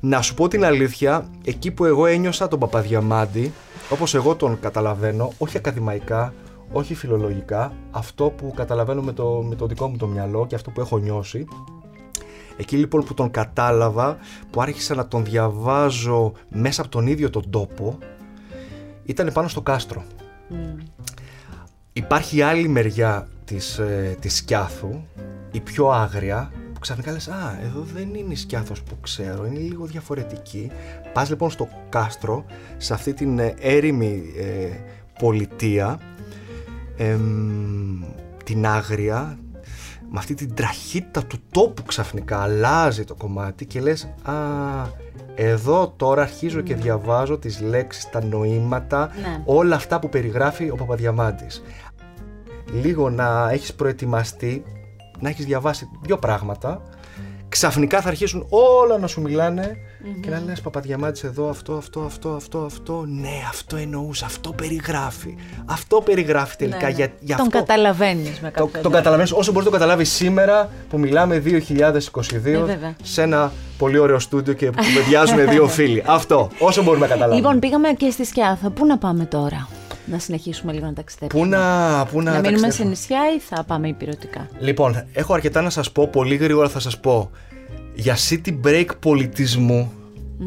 Να 0.00 0.22
σου 0.22 0.34
πω 0.34 0.48
την 0.48 0.64
αλήθεια, 0.64 1.30
εκεί 1.44 1.70
που 1.70 1.84
εγώ 1.84 2.06
ένιωσα 2.06 2.48
τον 2.48 2.58
Παπαδιαμάντη, 2.58 3.52
όπως 3.90 4.14
εγώ 4.14 4.34
τον 4.34 4.60
καταλαβαίνω, 4.60 5.32
όχι 5.38 5.56
ακαδημαϊκά, 5.56 6.34
όχι 6.72 6.94
φιλολογικά, 6.94 7.72
αυτό 7.90 8.24
που 8.24 8.52
καταλαβαίνω 8.56 9.02
με 9.02 9.12
το, 9.12 9.44
με 9.48 9.54
το 9.54 9.66
δικό 9.66 9.88
μου 9.88 9.96
το 9.96 10.06
μυαλό 10.06 10.46
και 10.46 10.54
αυτό 10.54 10.70
που 10.70 10.80
έχω 10.80 10.98
νιώσει, 10.98 11.46
Εκεί 12.56 12.76
λοιπόν 12.76 13.04
που 13.04 13.14
τον 13.14 13.30
κατάλαβα, 13.30 14.18
που 14.50 14.60
άρχισα 14.60 14.94
να 14.94 15.08
τον 15.08 15.24
διαβάζω 15.24 16.32
μέσα 16.48 16.80
από 16.80 16.90
τον 16.90 17.06
ίδιο 17.06 17.30
τον 17.30 17.50
τόπο, 17.50 17.98
ήταν 19.04 19.30
πάνω 19.32 19.48
στο 19.48 19.62
κάστρο. 19.62 20.04
Υπάρχει 21.92 22.42
άλλη 22.42 22.68
μεριά 22.68 23.28
της, 23.44 23.78
ε, 23.78 24.16
της 24.20 24.36
Σκιάθου, 24.36 25.02
η 25.50 25.60
πιο 25.60 25.88
άγρια, 25.88 26.52
που 26.72 26.80
ξαφνικά 26.80 27.12
λες 27.12 27.28
«Α, 27.28 27.58
εδώ 27.64 27.86
δεν 27.94 28.14
είναι 28.14 28.32
η 28.32 28.36
Σκιάθος 28.36 28.82
που 28.82 29.00
ξέρω, 29.00 29.46
είναι 29.46 29.58
λίγο 29.58 29.84
διαφορετική». 29.84 30.70
Πας 31.12 31.28
λοιπόν 31.28 31.50
στο 31.50 31.68
κάστρο, 31.88 32.44
σε 32.76 32.94
αυτή 32.94 33.14
την 33.14 33.38
ε, 33.38 33.54
έρημη 33.58 34.22
ε, 34.36 34.76
πολιτεία, 35.18 36.00
εμ, 36.96 38.02
την 38.44 38.66
άγρια, 38.66 39.38
με 40.10 40.18
αυτή 40.18 40.34
την 40.34 40.54
τραχύτητα 40.54 41.24
του 41.24 41.36
τόπου 41.50 41.82
ξαφνικά 41.82 42.38
αλλάζει 42.42 43.04
το 43.04 43.14
κομμάτι 43.14 43.66
και 43.66 43.80
λες 43.80 44.04
«Α, 44.22 44.32
εδώ 45.34 45.92
τώρα 45.96 46.22
αρχίζω 46.22 46.60
και 46.60 46.74
διαβάζω 46.74 47.38
τις 47.38 47.60
λέξεις, 47.60 48.10
τα 48.10 48.24
νοήματα, 48.24 49.10
Ναι. 49.22 49.42
όλα 49.44 49.76
αυτά 49.76 49.98
που 49.98 50.08
περιγράφει 50.08 50.70
ο 50.70 50.74
Παπαδιαμάντης. 50.74 51.62
Λίγο 52.72 53.10
να 53.10 53.50
έχεις 53.50 53.74
προετοιμαστεί, 53.74 54.62
να 55.20 55.28
έχεις 55.28 55.44
διαβάσει 55.44 55.88
δύο 56.02 56.16
πράγματα, 56.18 56.82
ξαφνικά 57.56 58.00
θα 58.00 58.08
αρχίσουν 58.08 58.46
όλα 58.48 58.98
να 58.98 59.06
σου 59.06 59.20
μιλανε 59.20 59.76
και 60.20 60.30
να 60.30 60.42
λες 60.46 60.60
Παπαδιαμάντης 60.60 61.24
εδώ 61.24 61.48
αυτό, 61.48 61.72
αυτό, 61.72 62.00
αυτό, 62.00 62.28
αυτό, 62.28 62.58
αυτό, 62.58 63.04
ναι 63.08 63.30
αυτό 63.50 63.76
εννοούσε, 63.76 64.24
αυτό 64.24 64.52
περιγράφει, 64.52 65.34
αυτό 65.66 66.00
περιγράφει 66.00 66.56
τελικά 66.56 66.76
Ναι, 66.78 66.84
ναι. 66.84 66.90
για, 66.90 67.08
για 67.20 67.36
τον 67.36 67.46
αυτό. 67.46 67.58
καταλαβαίνεις 67.58 68.40
με 68.40 68.48
κάποιο 68.50 68.64
Το, 68.64 68.70
τρόπο. 68.70 68.82
τον 68.82 68.92
καταλαβαίνεις 68.92 69.32
όσο 69.32 69.52
μπορείς 69.52 69.66
να 69.66 69.72
το 69.72 69.78
καταλάβεις 69.78 70.12
σήμερα 70.12 70.70
που 70.90 70.98
μιλάμε 70.98 71.42
2022 71.44 71.50
Ε, 72.44 72.58
βέβαια. 72.64 72.96
σε 73.02 73.22
ένα 73.22 73.52
πολύ 73.78 73.98
ωραίο 73.98 74.18
στούντιο 74.18 74.52
και 74.52 74.70
που 74.70 74.82
κουβεντιάζουν 74.82 75.48
δύο 75.52 75.68
φίλοι. 75.68 76.02
Αυτό, 76.06 76.48
όσο 76.58 76.82
μπορούμε 76.82 77.06
να 77.06 77.12
καταλάβουμε. 77.12 77.40
Λοιπόν, 77.40 77.58
πήγαμε 77.58 77.88
και 77.88 78.10
στη 78.10 78.24
Σκιάθο. 78.24 78.70
Πού 78.70 78.86
να 78.86 78.98
πάμε 78.98 79.24
τώρα, 79.24 79.68
να 80.06 80.18
συνεχίσουμε 80.18 80.72
λίγο 80.72 80.86
να 80.86 80.92
ταξιδέψουμε. 80.92 81.42
πού 81.42 81.48
να, 81.48 82.06
πού 82.06 82.22
να, 82.22 82.32
να 82.32 82.40
μείνουμε 82.40 82.58
σε 82.58 82.62
ταξιδέψουμε. 82.62 82.88
νησιά 82.88 83.18
ή 83.36 83.40
θα 83.40 83.64
πάμε 83.64 83.88
υπηρετικά; 83.88 84.48
Λοιπόν, 84.58 85.04
έχω 85.12 85.34
αρκετά 85.34 85.62
να 85.62 85.70
σας 85.70 85.92
πω, 85.92 86.08
πολύ 86.08 86.36
γρήγορα 86.36 86.68
θα 86.68 86.80
σας 86.80 87.00
πω 87.00 87.30
για 87.94 88.16
city 88.28 88.60
break 88.64 88.86
πολιτισμού 89.00 89.92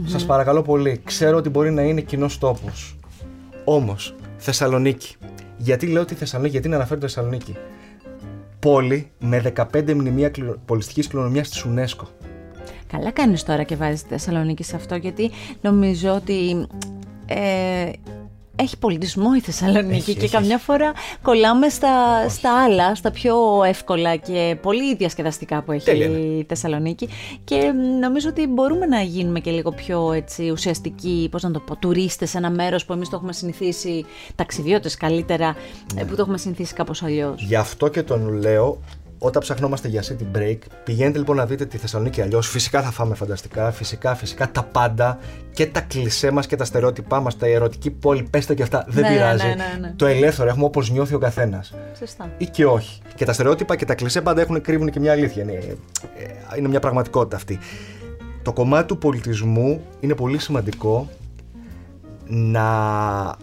Σας 0.05 0.26
παρακαλώ 0.26 0.62
πολύ, 0.62 1.01
ξέρω 1.03 1.38
ότι 1.38 1.49
μπορεί 1.49 1.72
να 1.72 1.82
είναι 1.82 2.01
κοινός 2.01 2.38
τόπος. 2.38 2.97
Όμως, 3.64 4.16
Θεσσαλονίκη. 4.38 5.16
Γιατί 5.57 5.88
λέω 5.88 6.05
τη 6.05 6.16
Θεσσαλονίκη, 6.16 6.53
γιατί 6.53 6.70
να 6.70 6.76
αναφέρω 6.76 6.99
τη 6.99 7.05
Θεσσαλονίκη; 7.05 7.55
Πόλη 8.60 9.12
με 9.20 9.53
15 9.55 9.93
μνημεία 9.93 10.32
πολιτιστικής 10.66 11.07
κληρονομιάς 11.07 11.49
της 11.49 11.66
UNESCO. 11.68 12.07
Καλά 12.88 13.12
κάνεις 13.12 13.43
τώρα 13.43 13.64
και 13.64 13.76
βάζεις 13.76 14.01
τη 14.01 14.07
Θεσσαλονίκη 14.10 14.64
σε 14.64 14.76
αυτό 14.76 14.95
γιατί 14.95 15.32
νομίζω 15.62 16.14
ότι 16.14 16.68
ε, 17.26 17.91
έχει 18.60 18.78
πολιτισμό 18.78 19.30
η 19.36 19.39
Θεσσαλονίκη 19.39 20.16
και 20.16 20.30
καμιά 20.30 20.57
φορά 20.57 20.91
κολλάμε 21.22 21.70
στα, 21.70 22.26
στα 22.30 22.64
άλλα, 22.64 22.95
στα 22.95 23.12
πιο 23.12 23.64
εύκολα 23.64 24.16
και 24.16 24.57
πολύ 24.62 24.95
διασκεδαστικά 24.95 25.62
που 25.62 25.72
έχει 25.72 25.91
η 26.39 26.45
Θεσσαλονίκη 26.47 27.10
και 27.43 27.72
νομίζω 28.01 28.30
ότι 28.30 28.47
μπορούμε 28.47 28.86
να 28.86 29.01
γίνουμε 29.01 29.39
και 29.39 29.51
λίγο 29.51 29.72
πιο 29.72 30.12
έτσι, 30.12 30.49
ουσιαστικοί, 30.49 31.28
πώς 31.32 31.43
να 31.43 31.51
το 31.51 31.60
πω, 31.60 31.76
τουρίστες 31.76 32.30
σε 32.30 32.38
ένα 32.38 32.49
μέρος 32.49 32.86
που 32.86 32.93
εμείς 32.93 33.10
το 33.10 33.16
έχουμε 33.16 33.34
συνηθίσει, 33.34 34.05
ταξιδιώτες 34.36 34.97
καλύτερα, 34.97 35.55
ναι. 35.93 36.05
που 36.05 36.16
το 36.16 36.22
έχουμε 36.22 36.38
συνηθίσει 36.38 36.74
κάπως 36.74 37.03
αλλιώς. 37.03 37.43
Γι' 37.43 37.55
αυτό 37.55 37.88
και 37.88 38.03
τον 38.03 38.34
λέω 38.34 38.80
όταν 39.20 39.41
ψαχνόμαστε 39.41 39.88
για 39.88 40.03
city 40.03 40.38
break, 40.38 40.57
πηγαίνετε 40.84 41.17
λοιπόν 41.17 41.36
να 41.36 41.45
δείτε 41.45 41.65
τη 41.65 41.78
Θεσσαλονίκη 41.78 42.22
αλλιώς. 42.22 42.47
Φυσικά 42.47 42.82
θα 42.82 42.91
φάμε 42.91 43.15
φανταστικά, 43.15 43.72
φυσικά, 43.72 44.15
φυσικά 44.15 44.51
τα 44.51 44.63
πάντα 44.63 45.17
και 45.51 45.65
τα 45.65 45.82
κλισέ 45.82 46.32
μας 46.32 46.47
και 46.47 46.55
τα 46.55 46.65
στερεότυπά 46.65 47.20
μας, 47.20 47.38
τα 47.38 47.47
ερωτική 47.47 47.91
πόλη, 47.91 48.28
πέστε 48.30 48.53
και 48.53 48.63
αυτά. 48.63 48.86
Δεν 48.88 49.03
ναι, 49.03 49.09
πειράζει. 49.09 49.47
Ναι, 49.47 49.53
ναι, 49.53 49.78
ναι. 49.80 49.93
Το 49.95 50.05
ελεύθερο 50.05 50.49
έχουμε 50.49 50.65
όπως 50.65 50.91
νιώθει 50.91 51.13
ο 51.13 51.20
καθένας. 51.20 51.74
Σωστά. 51.99 52.32
Ή 52.38 52.45
και 52.45 52.65
όχι. 52.65 53.01
Και 53.15 53.26
τα 53.26 53.34
στερεότυπα 53.34 53.76
και 53.76 53.86
τα 53.86 53.95
κλισέ 53.95 54.22
πάντα 54.22 54.41
έχουν 54.41 54.61
κρύβουν 54.61 54.89
και 54.89 54.99
μια 54.99 55.11
αλήθεια. 55.11 55.43
Είναι, 55.43 55.53
ε, 55.53 56.57
είναι 56.57 56.67
μια 56.67 56.80
πραγματικότητα 56.80 57.36
αυτή. 57.36 57.59
Το 58.41 58.53
κομμάτι 58.53 58.88
του 58.88 58.97
πολιτισμού 58.97 59.82
είναι 59.99 60.15
πολύ 60.15 60.38
σημαντικό 60.38 61.09
να, 62.26 62.67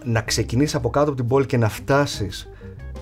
να 0.03 0.21
ξεκινήσεις 0.21 0.75
από 0.75 0.89
κάτω 0.89 1.07
από 1.07 1.17
την 1.17 1.27
πόλη 1.27 1.45
και 1.45 1.57
να 1.57 1.69
φτάσεις 1.69 2.49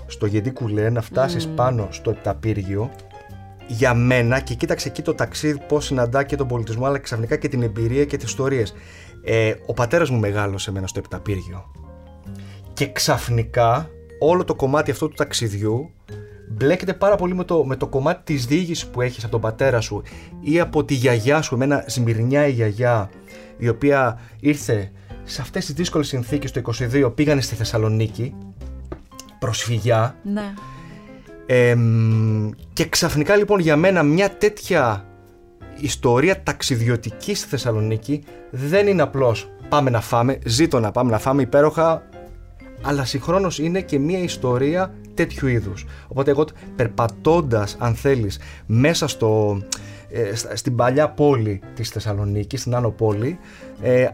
στο 0.06 0.26
Γεντή 0.26 0.51
Κουλέ, 0.51 0.89
να 0.89 1.01
φτάσεις 1.01 1.47
πάνω 1.47 1.88
στο 1.91 2.10
Επταπύργιο. 2.10 2.91
Για 3.68 3.93
μένα, 3.93 4.39
και 4.39 4.53
κοίταξε 4.53 4.88
εκεί 4.88 5.01
το 5.01 5.14
ταξίδι 5.14 5.60
πώς 5.68 5.86
συναντά 5.86 6.24
και 6.24 6.36
τον 6.36 6.47
πολιτισμό, 6.47 6.86
αλλά 6.86 6.97
ξαφνικά 6.97 7.36
και 7.36 7.47
την 7.47 7.64
εμπειρία 7.64 8.06
και 8.06 8.18
τις 8.18 8.28
ιστορίες. 8.28 8.74
Ε, 9.24 9.53
ο 9.66 9.74
πατέρας 9.74 10.10
μου 10.10 10.20
μεγάλωσε 10.20 10.70
εμένα 10.70 10.88
στο 10.88 10.99
Επταπύργιο. 10.99 11.72
Και 12.74 12.91
ξαφνικά 12.91 13.89
όλο 14.20 14.43
το 14.43 14.56
κομμάτι 14.56 14.91
αυτό 14.91 15.08
του 15.08 15.14
ταξιδιού 15.14 15.89
μπλέκεται 16.49 16.93
πάρα 16.93 17.16
πολύ 17.16 17.36
με 17.36 17.43
το, 17.43 17.66
με 17.66 17.76
το 17.76 17.88
κομμάτι 17.88 18.34
της 18.34 18.45
διήγησης 18.45 18.88
που 18.88 19.01
έχεις 19.01 19.24
από 19.24 19.32
τον 19.32 19.41
πατέρα 19.41 19.82
σου 19.82 20.01
ή 20.41 20.60
από 20.60 20.86
τη 20.86 20.93
γιαγιά 20.93 21.41
σου, 21.41 21.56
εμένα 21.56 21.84
Σμυρνιά 21.88 22.47
η 22.47 22.51
γιαγιά 22.51 23.10
η 23.58 23.68
οποία 23.68 24.20
ήρθε 24.39 24.91
σε 25.24 25.41
αυτές 25.41 25.66
τις 25.66 25.76
δύσκολες 25.76 26.08
συνθήκες 26.08 26.51
το 26.51 26.62
22 26.80 27.12
πήγανε 27.16 27.41
στη 27.41 27.56
Θεσσαλονίκη 27.56 28.36
προσφυγιά. 29.39 30.15
Ναι. 30.23 30.53
και 32.73 32.86
ξαφνικά 32.89 33.36
λοιπόν 33.36 33.59
για 33.59 33.75
μένα 33.75 34.03
μια 34.03 34.38
τέτοια 34.38 35.05
ιστορία 35.79 36.43
ταξιδιωτικής 36.43 37.39
στη 37.39 37.47
Θεσσαλονίκη 37.47 38.23
δεν 38.51 38.88
είναι 38.88 39.01
απλώς 39.01 39.49
πάμε 39.69 39.89
να 39.89 40.01
φάμε, 40.01 40.39
ζήτω 40.45 40.79
να 40.79 40.91
πάμε 40.91 41.11
να 41.11 41.19
φάμε 41.19 41.41
υπέροχα, 41.41 42.03
αλλά 42.81 43.05
συγχρόνως 43.05 43.59
είναι 43.59 43.81
και 43.81 43.99
μια 43.99 44.19
ιστορία 44.19 44.93
τέτοιου 45.13 45.47
είδους. 45.47 45.86
Οπότε 46.07 46.31
εγώ 46.31 46.45
περπατώντας 46.75 47.75
αν 47.79 47.95
θέλεις 47.95 48.39
μέσα 48.65 49.07
στο, 49.07 49.61
ε, 50.09 50.55
στην 50.55 50.75
παλιά 50.75 51.09
πόλη 51.09 51.61
της 51.75 51.89
Θεσσαλονίκης, 51.89 52.59
στην 52.59 52.75
Άνω 52.75 52.89
Πόλη, 52.89 53.39
ε, 53.81 54.07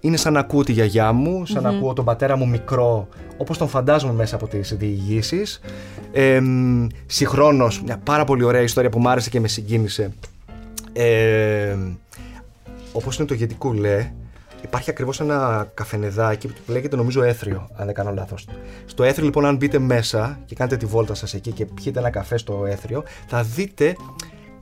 είναι 0.00 0.16
σαν 0.16 0.32
να 0.32 0.40
ακούω 0.40 0.62
τη 0.62 0.72
γιαγιά 0.72 1.12
μου, 1.12 1.46
σαν 1.46 1.62
να 1.62 1.68
ακούω 1.68 1.92
τον 1.92 2.04
πατέρα 2.04 2.36
μου 2.36 2.48
μικρό, 2.48 3.08
όπως 3.36 3.58
τον 3.58 3.68
φαντάζομαι 3.68 4.12
μέσα 4.12 4.34
από 4.34 4.46
τις 4.46 4.76
διηγήσεις. 4.76 5.60
Ε, 6.12 6.40
συγχρόνως, 7.06 7.82
μια 7.82 7.98
πάρα 8.04 8.24
πολύ 8.24 8.44
ωραία 8.44 8.60
ιστορία 8.60 8.90
που 8.90 8.98
μου 8.98 9.08
άρεσε 9.08 9.30
και 9.30 9.40
με 9.40 9.48
συγκίνησε. 9.48 10.12
Ε, 10.92 11.76
όπως 12.92 13.18
είναι 13.18 13.26
το 13.26 13.34
Γετικού 13.34 13.72
Λέ, 13.72 14.12
υπάρχει 14.62 14.90
ακριβώς 14.90 15.20
ένα 15.20 15.68
καφενεδάκι 15.74 16.48
που 16.48 16.72
λέγεται 16.72 16.96
νομίζω 16.96 17.22
Έθριο, 17.22 17.68
αν 17.76 17.86
δεν 17.86 17.94
κάνω 17.94 18.12
λάθος. 18.12 18.46
Στο 18.86 19.02
Έθριο 19.02 19.24
λοιπόν 19.24 19.44
αν 19.44 19.56
μπείτε 19.56 19.78
μέσα 19.78 20.38
και 20.46 20.54
κάνετε 20.54 20.76
τη 20.76 20.86
βόλτα 20.86 21.14
σας 21.14 21.34
εκεί 21.34 21.52
και 21.52 21.64
πιείτε 21.64 21.98
ένα 21.98 22.10
καφέ 22.10 22.36
στο 22.36 22.66
Έθριο, 22.66 23.04
θα 23.26 23.42
δείτε 23.42 23.96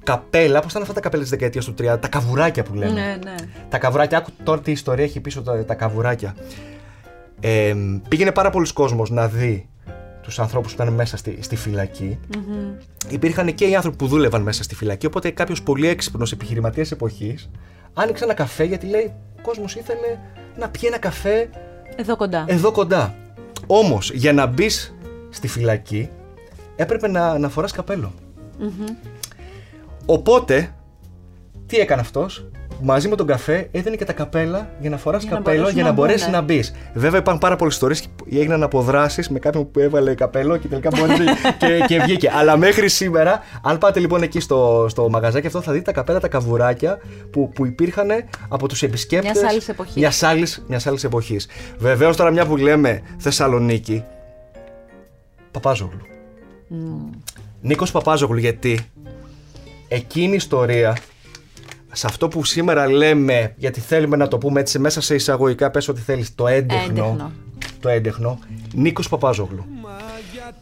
καπέλα, 0.03 0.61
πώς 0.61 0.70
ήταν 0.70 0.82
αυτά 0.82 0.94
τα 0.94 1.00
καπέλα 1.00 1.22
της 1.22 1.30
δεκαετίας 1.30 1.64
του 1.64 1.74
30, 1.78 1.98
τα 2.00 2.09
καβουράκια 2.09 2.62
που 2.62 2.74
λένε. 2.74 2.92
Ναι, 2.92 3.18
ναι. 3.24 3.34
Τα 3.68 3.78
καβουράκια, 3.78 4.18
άκου 4.18 4.30
τώρα 4.42 4.61
τι 4.61 4.70
ιστορία 4.70 5.05
έχει 5.05 5.20
πίσω 5.20 5.42
τα, 5.42 5.64
τα 5.64 5.74
καβουράκια. 5.74 6.36
Ε, 7.40 7.74
πήγαινε 8.09 8.32
πάρα 8.32 8.50
πολλοί 8.50 8.72
κόσμος 8.72 9.11
να 9.11 9.28
δει 9.28 9.68
τους 10.22 10.38
ανθρώπους 10.38 10.74
που 10.74 10.82
ήταν 10.82 10.94
μέσα 10.94 11.16
στη, 11.16 11.38
στη 11.40 11.57
φυλακή. 11.57 12.18
Mm-hmm. 12.34 12.82
Υπήρχαν 13.09 13.55
και 13.55 13.64
οι 13.64 13.74
άνθρωποι 13.74 13.96
που 13.96 14.07
δούλευαν 14.07 14.42
μέσα 14.42 14.62
στη 14.62 14.74
φυλακή. 14.74 15.07
Οπότε 15.07 15.30
κάποιος 15.30 15.62
πολύ 15.62 15.88
έξυπνος 15.88 16.32
επιχειρηματίας 16.32 16.90
εποχής 16.90 17.50
άνοιξε 17.94 18.24
ένα 18.24 18.34
καφέ 18.34 18.64
γιατί 18.64 18.86
λέει: 18.86 19.12
Ο 19.38 19.42
κόσμος 19.42 19.74
ήθελε 19.74 20.18
να 20.59 20.68
πιει 20.68 20.82
ένα 20.86 20.98
καφέ. 20.98 21.50
Εδώ 21.96 22.16
κοντά. 22.16 22.44
Εδώ 22.48 22.72
κοντά. 22.72 23.14
Όμως 23.66 24.11
για 24.12 24.32
να 24.32 24.46
μπεις 24.46 24.94
στη 25.30 25.48
φυλακή 25.48 26.09
έπρεπε 26.76 27.09
να, 27.09 27.38
να 27.38 27.48
φοράς 27.48 27.72
καπέλο. 27.72 28.12
Mm-hmm. 28.61 29.09
Οπότε, 30.07 30.74
τι 31.66 31.78
έκανε 31.78 32.00
αυτός, 32.00 32.50
μαζί 32.82 33.09
με 33.09 33.16
τον 33.16 33.26
καφέ 33.26 33.68
έδινε 33.70 33.96
και 33.96 34.05
τα 34.05 34.12
καπέλα 34.12 34.70
για 34.80 34.90
να 34.90 34.96
φοράς 34.96 35.24
καπέλο 35.24 35.68
για 35.68 35.82
να, 35.82 35.92
μπορέσεις 35.92 36.28
να 36.28 36.40
μπεις. 36.40 36.74
Βέβαια, 36.94 37.20
υπάρχουν 37.20 37.42
πάρα 37.42 37.57
πολλές 37.57 37.74
ιστορίες 37.74 38.09
που 38.16 38.24
έγιναν 38.30 38.62
αποδράσεις 38.62 39.28
με 39.28 39.38
κάποιον 39.38 39.70
που 39.70 39.80
έβαλε 39.80 40.14
καπέλο 40.14 40.57
και 40.57 40.68
τελικά 40.68 40.90
μπόρεσε 40.96 41.24
και, 41.59 41.84
και 41.86 42.00
βγήκε. 42.00 42.30
Αλλά 42.34 42.57
μέχρι 42.57 42.88
σήμερα, 42.88 43.40
αν 43.62 43.78
πάτε 43.78 44.00
λοιπόν 44.00 44.22
εκεί 44.22 44.40
στο, 44.40 44.86
στο 44.88 45.09
μαγαζάκι 45.09 45.46
αυτό, 45.46 45.61
θα 45.61 45.72
δείτε 45.72 45.84
τα 45.84 45.92
καπέλα, 45.92 46.20
τα 46.20 46.28
καβουράκια 46.28 46.98
που, 47.30 47.50
που 47.55 47.66
υπήρχαν 47.66 48.09
από 48.48 48.68
τους 48.68 48.82
επισκέπτες 48.82 49.32
μιας 49.32 49.50
άλλης 49.50 49.68
εποχής. 49.68 49.96
Μιας 50.68 50.86
άλλης 50.86 51.05
εποχής. 51.05 51.48
Βεβαίως, 51.78 52.16
τώρα 52.16 52.30
μια 52.30 52.46
που 52.46 52.57
λέμε 52.57 53.03
Θεσσαλονίκη. 53.18 54.05
Παπάζογλου. 55.50 56.00
Mm. 56.70 57.18
Νίκος 57.61 57.90
Παπάζογλου 57.90 58.38
γιατί; 58.38 58.91
Εκείνη 59.93 60.32
η 60.32 60.36
ιστορία 60.36 60.97
σε 61.93 62.07
αυτό 62.07 62.28
που 62.28 62.45
σήμερα 62.45 62.90
λέμε, 62.90 63.55
γιατί 63.57 63.80
θέλουμε 63.80 64.16
να 64.16 64.28
το 64.28 64.38
πούμε 64.38 64.61
έτσι 64.61 64.78
μέσα 64.78 65.01
σε 65.01 65.14
εισαγωγικά, 65.14 65.70
πες 65.70 65.88
ότι 65.88 66.01
θέλεις 66.01 66.34
το 66.34 66.47
έντεχνο, 66.47 67.32
το 67.80 67.88
έντεχνο, 67.88 68.38
Νίκος 68.74 69.09
Παπάζογλου. 69.09 69.64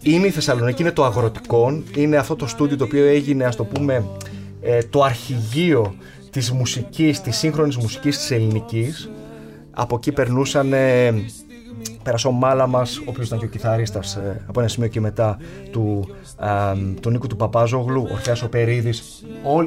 Είναι 0.03 0.27
η 0.27 0.31
Θεσσαλονίκη, 0.31 0.83
είναι 0.83 0.93
το 0.93 1.05
αγροτικό, 1.05 1.83
είναι 1.97 2.17
αυτό 2.17 2.37
το 2.37 2.47
στούντιο 2.47 2.77
το 2.77 2.85
οποίο 2.85 3.07
έγινε, 3.07 3.45
ας 3.45 3.57
το 3.57 3.65
πούμε, 3.65 4.05
ε, 4.61 4.83
το 4.83 5.03
αρχηγείο 5.03 5.95
της 6.31 6.51
μουσικής, 6.51 7.21
της 7.21 7.37
σύγχρονης 7.37 7.77
μουσικής 7.77 8.17
της 8.17 8.31
ελληνικής. 8.31 9.11
Από 9.71 9.97
εκεί 9.97 10.13
περνούσαν 10.13 10.73
πέρασε 12.03 12.29
ο 12.29 12.31
Μάλαμα, 12.31 12.81
ο 12.81 13.05
οποίος 13.07 13.27
ήταν 13.27 13.39
και 13.39 13.45
ο 13.45 13.49
κιθαρίστας 13.49 14.15
ε, 14.17 14.45
από 14.47 14.61
ένα 14.61 14.69
σημείο 14.69 14.89
και 14.89 15.01
μετά 15.01 15.39
του, 15.71 16.09
του 17.01 17.11
Νίκου 17.11 17.27
του 17.27 17.37
Παπάζογλου, 17.37 18.07
ο 18.09 18.13
Ορφαία 18.13 18.37
ο 18.45 18.49
Περίδη. 18.49 18.93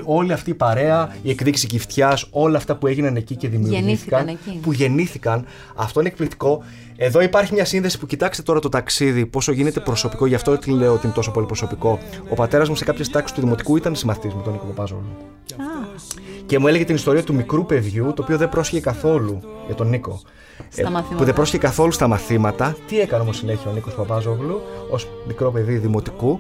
όλη 0.05 0.34
αυτή 0.34 0.49
η 0.49 0.53
παρέα, 0.53 1.16
η 1.22 1.30
εκδίκηση 1.30 1.68
κυφτιά, 1.68 2.18
όλα 2.30 2.57
αυτά 2.57 2.76
που 2.76 2.88
έγιναν 2.88 3.16
εκεί 3.16 3.36
και 3.36 3.47
δημιουργήθηκαν. 3.47 4.28
Εκεί. 4.28 4.59
Που 4.61 4.74
γεννήθηκαν. 4.74 5.45
Αυτό 5.76 5.99
είναι 5.99 6.09
εκπληκτικό. 6.09 6.64
Εδώ 6.95 7.22
υπάρχει 7.22 7.53
μια 7.53 7.66
σύνδεση 7.66 7.99
που 7.99 8.05
κοιτάξτε 8.05 8.43
τώρα 8.43 8.59
το 8.59 8.70
ταξίδι, 8.70 9.26
πόσο 9.26 9.51
γίνεται 9.51 9.80
προσωπικό, 9.80 10.26
γι' 10.26 10.36
αυτό 10.36 10.57
λέω 10.68 10.93
ότι 10.93 11.05
είναι 11.05 11.16
τόσο 11.16 11.32
πολύ 11.32 11.45
προσωπικό. 11.45 11.99
Ο 12.30 12.36
πατέρας 12.36 12.70
μου 12.70 12.76
σε 12.76 12.84
κάποιες 12.84 13.09
τάξεις 13.09 13.36
του 13.36 13.41
Δημοτικού 13.41 13.78
ήταν 13.78 13.95
συμμαθητή 13.95 14.28
με 14.28 14.41
τον 14.43 14.53
Νίκο 14.53 14.66
Παπάζογλου. 14.66 15.16
Και 16.45 16.59
μου 16.59 16.68
έλεγε 16.68 16.84
την 16.84 16.95
ιστορία 16.95 17.24
του 17.24 17.34
μικρού 17.34 17.66
παιδιού, 17.66 18.14
το 18.16 18.22
οποίο 18.22 18.38
δεν 18.38 18.49
πρόσχε 18.49 18.80
καθόλου 18.80 19.39
για 19.66 19.76
τον 19.76 19.89
Νίκο. 19.89 20.22
Ε, 20.76 20.84
που 21.18 21.24
δεν 21.24 21.34
πρόσχε 21.34 21.58
καθόλου 21.58 21.91
στα 21.91 22.08
μαθήματα. 22.08 22.76
Τι 22.88 22.99
έκανε 22.99 23.22
όμως 23.22 23.38
συνέχεια 23.38 23.72
ο 23.72 23.74
Νίκος 23.74 23.93
Παπάζογλου 23.93 24.62
ως 24.89 25.08
μικρό 25.28 25.51
παιδί 25.51 25.78
δημοτικού. 25.78 26.39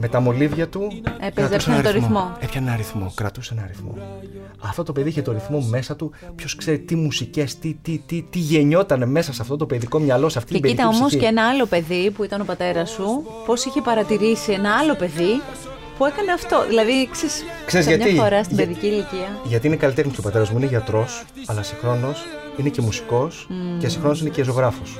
Με 0.00 0.08
τα 0.08 0.20
μολύβια 0.20 0.68
του. 0.68 1.02
Έπαιζε 1.20 1.70
ένα 1.70 1.82
το 1.82 1.90
ρυθμό. 1.90 2.36
Έπιανε 2.40 2.66
ένα 2.66 2.76
ρυθμό, 2.76 3.12
κρατούσε 3.14 3.54
ένα 3.56 3.66
ρυθμό. 3.66 3.94
Αυτό 4.60 4.82
το 4.82 4.92
παιδί 4.92 5.08
είχε 5.08 5.22
το 5.22 5.32
ρυθμό 5.32 5.60
μέσα 5.60 5.96
του. 5.96 6.12
Ποιος 6.34 6.56
ξέρει 6.56 6.78
τι 6.78 6.94
μουσικές, 6.94 7.58
τι, 7.58 7.74
τι, 7.82 8.02
τι, 8.06 8.22
τι 8.30 8.38
γεννιόταν 8.38 9.10
μέσα 9.10 9.32
σε 9.32 9.42
αυτό 9.42 9.56
το 9.56 9.66
παιδικό 9.66 9.98
μυαλό, 9.98 10.28
σε 10.28 10.38
αυτή 10.38 10.52
και 10.52 10.60
την 10.60 10.62
παιδική 10.62 10.88
κοίτα 10.88 10.98
όμω 10.98 11.08
και 11.08 11.26
ένα 11.26 11.48
άλλο 11.48 11.66
παιδί 11.66 12.10
που 12.10 12.24
ήταν 12.24 12.40
ο 12.40 12.44
πατέρας 12.44 12.90
σου, 12.90 13.24
πώς 13.46 13.64
είχε 13.64 13.80
παρατηρήσει 13.80 14.52
ένα 14.52 14.74
άλλο 14.74 14.94
παιδί 14.94 15.42
που 15.98 16.04
έκανε 16.04 16.32
αυτό. 16.32 16.64
Δηλαδή, 16.68 17.08
ξέρεις, 17.66 17.86
γιατί. 17.86 18.12
Μια 18.12 18.22
φορά 18.22 18.42
στην 18.44 18.56
Για... 18.56 18.66
παιδική 18.66 18.86
ηλικία. 18.86 19.38
Γιατί 19.44 19.66
είναι 19.66 19.76
καλλιτέχνη 19.76 20.12
του 20.12 20.22
πατέρας 20.22 20.50
μου, 20.50 20.58
είναι 20.58 20.66
γιατρός, 20.66 21.24
αλλά 21.46 21.62
συγχρόνως 21.62 22.24
είναι 22.58 22.68
και 22.68 22.80
μουσικός 22.80 23.46
mm. 23.50 23.78
και 23.80 23.88
συγχρόνως 23.88 24.20
είναι 24.20 24.28
και 24.30 24.42
ζωγράφος. 24.42 24.98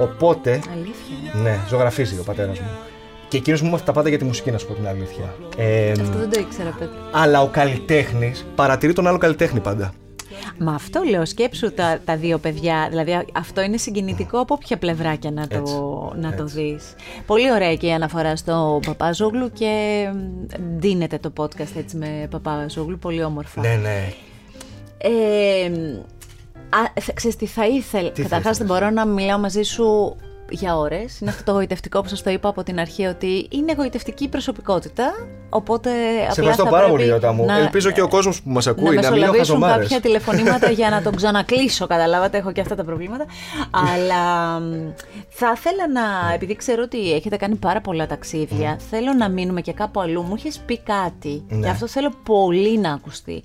Οπότε. 0.00 0.50
Αλήθεια. 0.50 1.40
Ναι, 1.42 1.58
ζωγραφίζει 1.68 2.18
ο 2.18 2.22
πατέρας 2.22 2.58
μου. 2.60 2.68
Και 3.28 3.36
εκείνος 3.38 3.60
μου 3.62 3.68
έμαθε 3.68 3.84
τα 3.84 3.92
πάντα 3.92 4.08
για 4.08 4.18
τη 4.18 4.24
μουσική, 4.24 4.50
να 4.50 4.58
σου 4.58 4.66
πω 4.66 4.72
την 4.74 4.86
αλήθεια. 4.86 5.34
Ε, 5.56 5.90
Αυτό 5.90 6.18
δεν 6.18 6.30
το 6.30 6.40
ήξερα, 6.40 6.76
παιδί. 6.78 6.90
Αλλά 7.12 7.42
ο 7.42 7.46
καλλιτέχνης 7.46 8.46
παρατηρεί 8.54 8.92
τον 8.92 9.06
άλλο 9.06 9.18
καλλιτέχνη 9.18 9.60
πάντα. 9.60 9.92
Μα 10.58 10.74
αυτό 10.74 11.02
λέω, 11.02 11.24
σκέψου 11.26 11.72
τα, 11.72 11.98
τα 12.04 12.16
δύο 12.16 12.38
παιδιά. 12.38 12.86
Δηλαδή 12.90 13.24
αυτό 13.32 13.60
είναι 13.62 13.76
συγκινητικό 13.76 14.38
από 14.40 14.54
όποια 14.54 14.76
πλευρά 14.76 15.14
και 15.14 15.30
να 15.30 15.46
το, 15.48 15.56
Έτσι, 15.58 15.74
να 16.20 16.34
το 16.34 16.42
έτσι. 16.42 16.60
δεις. 16.60 16.94
Πολύ 17.26 17.52
ωραία 17.52 17.74
και 17.76 17.86
η 17.86 17.92
αναφορά 17.92 18.36
στο 18.36 18.80
Παπάζογλου 18.86 19.50
και 19.52 20.04
δίνεται 20.78 21.18
το 21.18 21.32
podcast 21.36 21.76
έτσι 21.76 21.96
με 21.96 22.26
Παπάζογλου, 22.30 22.98
πολύ 22.98 23.24
όμορφα. 23.24 23.60
Ναι, 23.60 23.74
ναι. 23.82 24.12
Ε, 24.98 25.64
α, 25.64 25.70
θα- 25.70 26.06
ξέρεις 27.14 27.36
τι 27.36 27.46
θα 27.46 27.66
ήθελα. 27.66 28.10
Τι 28.10 28.22
θα 28.22 28.28
Καταρχάς 28.28 28.56
δεν 28.58 28.66
ήθελες; 28.66 28.80
μπορώ 28.82 28.90
να 28.94 29.06
μιλάω 29.06 29.38
μαζί 29.38 29.62
σου 29.62 30.16
για 30.50 30.76
ώρες. 30.76 31.20
Είναι 31.20 31.30
αυτό 31.30 31.42
το 31.44 31.52
γοητευτικό 31.52 32.00
που 32.00 32.08
σας 32.08 32.22
το 32.22 32.30
είπα 32.30 32.48
από 32.48 32.62
την 32.62 32.78
αρχή 32.80 33.04
ότι 33.06 33.46
είναι 33.50 33.74
γοητευτική 33.76 34.28
προσωπικότητα. 34.28 35.12
Οπότε 35.50 35.90
Σε 35.90 35.96
απλά 36.14 36.26
ευχαριστώ 36.28 36.62
θα 36.64 36.70
πάρα 36.70 36.76
πρέπει 36.76 36.90
πολύ, 36.90 37.04
Γιώτα 37.04 37.32
μου. 37.32 37.44
να- 37.44 37.58
Ελπίζω 37.58 37.90
και 37.90 38.02
ο 38.02 38.08
κόσμος 38.08 38.42
που 38.42 38.50
μας 38.50 38.64
να 38.64 38.70
ακούει 38.70 38.84
να, 38.84 38.90
μην 38.90 39.00
λέω 39.00 39.10
μεσολαβήσουν 39.10 39.38
χαζομάρες. 39.38 39.82
κάποια 39.82 40.00
τηλεφωνήματα 40.00 40.70
για 40.70 40.90
να 40.90 41.02
τον 41.02 41.16
ξανακλείσω. 41.16 41.86
Καταλάβατε, 41.86 42.38
έχω 42.38 42.52
και 42.52 42.60
αυτά 42.60 42.74
τα 42.74 42.84
προβλήματα. 42.84 43.24
Αλλά 43.70 44.58
μ, 44.60 44.90
θα 45.28 45.52
ήθελα 45.56 45.88
να, 45.92 46.32
επειδή 46.34 46.56
ξέρω 46.56 46.82
ότι 46.84 47.12
έχετε 47.12 47.36
κάνει 47.36 47.54
πάρα 47.54 47.80
πολλά 47.80 48.06
ταξίδια, 48.06 48.76
θέλω 48.90 49.12
να 49.12 49.28
μείνουμε 49.28 49.60
και 49.60 49.72
κάπου 49.72 50.00
αλλού. 50.00 50.22
Μου 50.22 50.34
είχες 50.36 50.58
πει 50.66 50.78
κάτι, 50.78 51.44
Ναι. 51.48 51.60
και 51.64 51.68
αυτό 51.68 51.86
θέλω 51.86 52.12
πολύ 52.22 52.78
να 52.78 52.92
ακουστεί. 52.92 53.42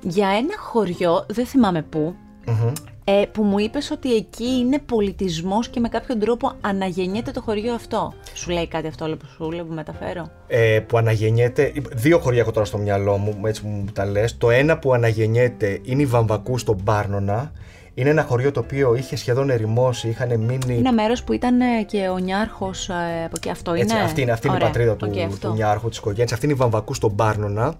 Για 0.00 0.28
ένα 0.28 0.54
χωριό, 0.58 1.26
δεν 1.28 1.46
θυμάμαι 1.46 1.82
πού, 1.82 2.14
Μμμ. 2.46 2.72
ε, 3.04 3.22
που 3.32 3.42
μου 3.42 3.58
είπες 3.58 3.90
ότι 3.90 4.14
εκεί 4.14 4.44
είναι 4.44 4.78
πολιτισμός 4.78 5.68
και 5.68 5.80
με 5.80 5.88
κάποιον 5.88 6.18
τρόπο 6.18 6.52
αναγεννιέται 6.60 7.30
το 7.30 7.40
χωριό 7.40 7.74
αυτό. 7.74 8.12
Σου 8.34 8.50
λέει 8.50 8.68
κάτι 8.68 8.86
αυτό 8.86 9.04
όλο 9.04 9.16
που 9.16 9.26
σου 9.36 9.50
λέει 9.50 9.64
που 9.64 9.74
μεταφέρω. 9.74 10.30
ε, 10.46 10.80
που 10.86 10.96
αναγεννιέται. 10.98 11.72
Δύο 11.92 12.18
χωριά 12.18 12.40
έχω 12.40 12.50
τώρα 12.50 12.66
στο 12.66 12.78
μυαλό 12.78 13.16
μου, 13.16 13.36
έτσι 13.46 13.62
που 13.62 13.68
μου 13.68 13.84
τα 13.92 14.04
λες. 14.04 14.36
Το 14.38 14.50
ένα 14.50 14.78
που 14.78 14.92
αναγεννιέται 14.92 15.78
είναι 15.82 16.02
η 16.02 16.06
Βαμβακού 16.06 16.58
στον 16.58 16.82
Πάρνονα. 16.84 17.52
Είναι 17.94 18.10
ένα 18.10 18.22
χωριό 18.22 18.52
το 18.52 18.60
οποίο 18.60 18.94
είχε 18.94 19.16
σχεδόν 19.16 19.50
ερημώσει, 19.50 20.08
είχαν 20.08 20.40
μείνει. 20.40 20.76
Είναι 20.78 20.90
μέρος 20.92 21.22
που 21.24 21.32
ήταν 21.32 21.60
ε, 21.60 21.82
και 21.86 22.08
ο 22.08 22.18
Νιάρχος 22.18 22.88
ε, 22.88 22.92
από 23.24 23.32
εκεί. 23.36 23.50
Αυτό 23.50 23.72
Έτσι, 23.72 23.94
είναι. 23.94 24.04
αυτή 24.04 24.20
είναι, 24.22 24.32
αυτή 24.32 24.46
είναι 24.46 24.56
η 24.56 24.58
Ωραία. 24.60 24.70
πατρίδα 24.72 24.96
του, 24.96 25.08
Οκ, 25.10 25.18
αυτό. 25.32 25.48
του 25.48 25.54
Νιάρχου, 25.54 25.88
της 25.88 25.98
οικογένειας. 25.98 26.32
Αυτή 26.32 26.44
είναι 26.44 26.54
η 26.54 26.58
Βαμβακού 26.58 26.94
στον 26.94 27.14
Πάρνονα. 27.14 27.74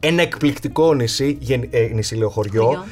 Ένα 0.00 0.22
εκπληκτικό 0.22 0.94
νησί, 0.94 1.36
γεν- 1.40 1.74
ε, 1.74 1.90
νησί 1.94 2.14
λέω 2.16 2.28
χωριό. 2.28 2.84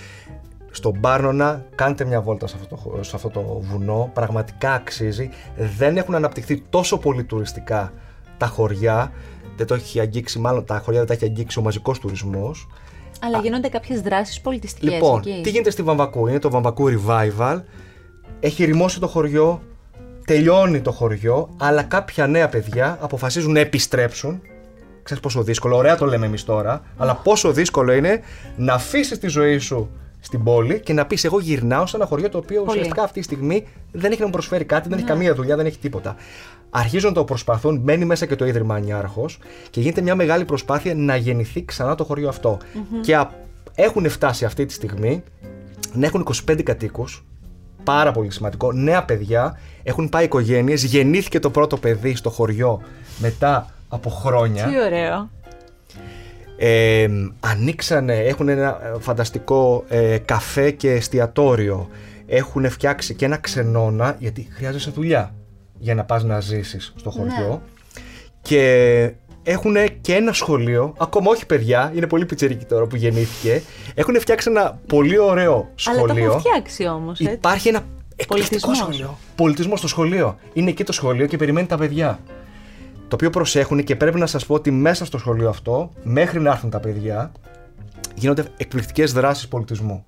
Χωριό. 0.83 0.93
Στον 0.93 1.01
Πάρνονα, 1.01 1.65
κάντε 1.75 2.05
μια 2.05 2.21
βόλτα 2.21 2.47
σε 2.47 2.57
αυτό, 2.61 2.69
το, 2.69 2.77
χω- 2.77 3.05
σε 3.05 3.17
αυτό 3.17 3.29
το 3.29 3.61
βουνό. 3.71 4.11
Πραγματικά 4.15 4.73
αξίζει. 4.73 5.31
Δεν 5.79 5.97
έχουν 5.97 6.15
αναπτυχθεί 6.15 6.63
τόσο 6.71 6.99
πολύ 6.99 7.25
τουριστικά 7.25 7.93
τα 8.39 8.47
χωριά. 8.47 9.13
Δεν 9.57 9.67
το 9.67 9.75
έχει 9.75 10.01
αγγίξει, 10.01 10.39
μάλλον 10.39 10.65
τα 10.65 10.79
χωριά 10.85 10.99
δεν 11.01 11.09
τα 11.09 11.15
έχει 11.15 11.25
αγγίξει 11.25 11.59
ο 11.59 11.63
μαζικός 11.63 11.99
τουρισμός. 11.99 12.67
Αλλά 13.21 13.39
γίνονται 13.39 13.69
κάποιες 13.69 14.01
δράσεις 14.01 14.41
πολιτιστικές 14.41 14.93
Λοιπόν, 14.93 15.19
εκεί. 15.19 15.41
τι 15.43 15.51
γίνεται 15.51 15.71
στη 15.71 15.83
Βαμβακού; 15.83 16.27
Είναι 16.27 16.39
το 16.39 16.51
Βαμβακού 16.51 16.89
Revival. 16.91 17.61
Έχει 18.41 18.65
ρημώσει 18.65 19.01
το 19.01 19.07
χωριό. 19.07 19.63
Τελειώνει 20.27 20.81
το 20.81 20.93
χωριό. 20.93 21.49
Αλλά 21.57 21.83
κάποια 21.83 22.27
νέα 22.27 22.49
παιδιά 22.49 22.99
αποφασίζουν 23.01 23.53
να 23.53 23.61
επιστρέψουν. 23.61 24.41
Ξέρεις 25.03 25.23
πόσο 25.23 25.43
δύσκολο. 25.43 25.77
Ωραία 25.77 25.97
το 25.97 26.07
λέμε 26.07 26.27
εμείς 26.27 26.45
τώρα. 26.45 26.83
Αλλά 26.97 27.15
πόσο 27.15 27.53
δύσκολο 27.53 27.93
είναι 27.93 28.21
να 28.57 28.73
αφήσεις 28.75 29.19
τη 29.19 29.29
ζωή 29.29 29.59
σου 29.59 29.91
στην 30.27 30.43
πόλη 30.45 30.81
και 30.81 30.93
να 30.93 31.07
πεις: 31.07 31.25
Εγώ 31.25 31.41
γυρνάω 31.41 31.87
σε 31.87 31.97
ένα 31.97 32.07
χωριό 32.07 32.29
το 32.29 32.39
οποίο 32.39 32.65
ουσιαστικά 32.69 33.03
αυτή 33.03 33.19
τη 33.19 33.25
στιγμή 33.25 33.67
δεν 33.93 34.11
έχει 34.11 34.21
να 34.21 34.27
μου 34.27 34.33
προσφέρει 34.33 34.65
κάτι, 34.65 34.89
δεν 34.89 34.99
έχει 34.99 35.07
καμία 35.07 35.35
δουλειά, 35.35 35.57
δεν 35.57 35.67
έχει 35.67 35.79
τίποτα. 35.79 36.17
Αρχίζουν 36.71 37.09
να 37.09 37.15
το 37.15 37.25
προσπαθούν, 37.25 37.79
μπαίνει 37.79 38.05
μέσα 38.05 38.27
και 38.27 38.37
το 38.37 38.47
ίδρυμα 38.47 38.79
Νιάρχο 38.79 39.27
και 39.71 39.81
γίνεται 39.81 40.01
μια 40.01 40.15
μεγάλη 40.15 40.45
προσπάθεια 40.45 40.95
να 40.95 41.17
γεννηθεί 41.17 41.65
ξανά 41.65 41.95
το 41.95 42.05
χωριό 42.05 42.29
αυτό. 42.29 42.59
Και 43.01 43.17
α- 43.17 43.31
έχουν 43.75 44.09
φτάσει 44.09 44.45
αυτή 44.45 44.67
τη 44.67 44.73
στιγμή 44.73 45.23
να 45.93 46.07
έχουν 46.07 46.27
25 46.49 46.63
κατοίκους, 46.63 47.25
πάρα 47.85 48.13
πολύ 48.13 48.31
σημαντικό, 48.31 48.73
νέα 48.73 49.05
παιδιά, 49.05 49.59
έχουν 49.83 50.09
πάει 50.09 50.25
οικογένειες, 50.25 50.85
γεννήθηκε 50.85 51.39
το 51.39 51.51
πρώτο 51.51 51.77
παιδί 51.77 52.15
στο 52.15 52.31
χωριό 52.31 52.83
μετά 53.19 53.71
από 53.89 54.11
χρόνια. 54.11 54.67
Τι 54.67 54.81
ωραίο. 54.81 55.31
Ε, 56.57 57.07
ανοίξανε, 57.41 58.15
έχουν 58.17 58.49
ένα 58.49 58.81
ε, 58.83 59.01
φανταστικό 59.01 59.85
ε, 59.89 60.19
καφέ 60.19 60.71
και 60.71 60.91
εστιατόριο. 60.91 61.89
Έχουν 62.27 62.71
φτιάξει 62.71 63.15
και 63.15 63.25
ένα 63.25 63.37
ξενώνα, 63.37 64.17
γιατί 64.19 64.49
χρειάζεσαι 64.53 64.91
δουλειά 64.91 65.35
για 65.79 65.95
να 65.95 66.05
πας 66.05 66.25
να 66.25 66.41
ζήσεις 66.41 66.93
στο 66.97 67.11
χωριό. 67.11 67.63
Και 68.43 69.13
έχουν 69.43 69.77
και 70.01 70.15
ένα 70.15 70.33
σχολείο, 70.33 70.95
ακόμα 70.99 71.31
όχι 71.31 71.47
παιδιά, 71.47 71.93
είναι 71.95 72.07
πολύ 72.07 72.27
πιτσερική 72.27 72.65
τώρα 72.65 72.87
που 72.87 72.97
γεννήθηκε. 72.97 73.63
Έχουν 73.95 74.21
φτιάξει 74.21 74.51
ένα 74.51 74.81
πολύ 74.87 75.19
ωραίο 75.19 75.71
σχολείο. 75.75 76.05
Αλλά 76.05 76.15
το 76.15 76.21
έχουν 76.21 76.41
φτιάξει 76.41 76.87
όμως, 76.87 77.21
έτσι. 77.21 77.33
Υπάρχει 77.35 77.69
ένα 77.69 77.81
εκπληκτικό 78.17 78.67
Πολιτισμός. 78.67 78.77
σχολείο. 78.77 79.19
Πολιτισμός 79.37 79.79
στο 79.79 79.89
σχολείο. 79.89 80.37
Είναι 80.53 80.71
εκεί 80.71 80.85
το 80.85 80.93
σχολείο 80.93 81.27
και 81.27 81.37
περιμένει 81.37 81.67
τα 81.67 81.77
παιδιά. 81.77 82.19
Το 83.09 83.15
οποίο 83.15 83.31
προσέχουν 83.31 83.85
και 83.85 83.97
πρέπει 83.97 84.19
να 84.19 84.27
σας 84.27 84.47
πω 84.47 84.55
ότι 84.55 84.71
μέσα 84.71 85.05
στο 85.05 85.19
σχολείο 85.19 85.49
αυτό, 85.49 85.91
μέχρι 86.03 86.41
να 86.41 86.51
έρθουν 86.51 86.71
τα 86.71 86.81
παιδιά, 86.81 87.33
γίνονται 88.15 88.45
εκπληκτικές 88.57 89.13
δράσεις 89.13 89.49
πολιτισμού. 89.49 90.05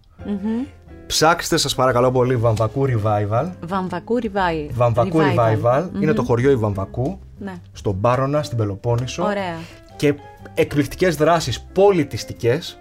Ψάξτε 1.07 1.57
σας 1.57 1.75
παρακαλώ 1.75 2.11
πολύ 2.11 2.37
Βαμβακού 2.37 2.87
Revival. 2.87 3.51
Βαμβακού 3.61 4.19
Revival. 4.23 4.71
Βαμβακού 4.73 5.19
Revival. 5.19 5.89
Είναι 6.01 6.13
το 6.13 6.23
χωριό 6.23 6.51
η 6.51 6.57
Βαμβακού. 6.57 7.19
Ναι. 7.39 7.55
Στον 7.73 8.01
Πάρονα, 8.01 8.43
στην 8.43 8.59
Πελοπόννησο. 8.59 9.25
Ωραία. 9.25 9.57
Και 9.97 10.15
εκπληκτικές 10.55 11.17
δράσεις 11.17 11.61
πολιτιστικές. 11.73 12.79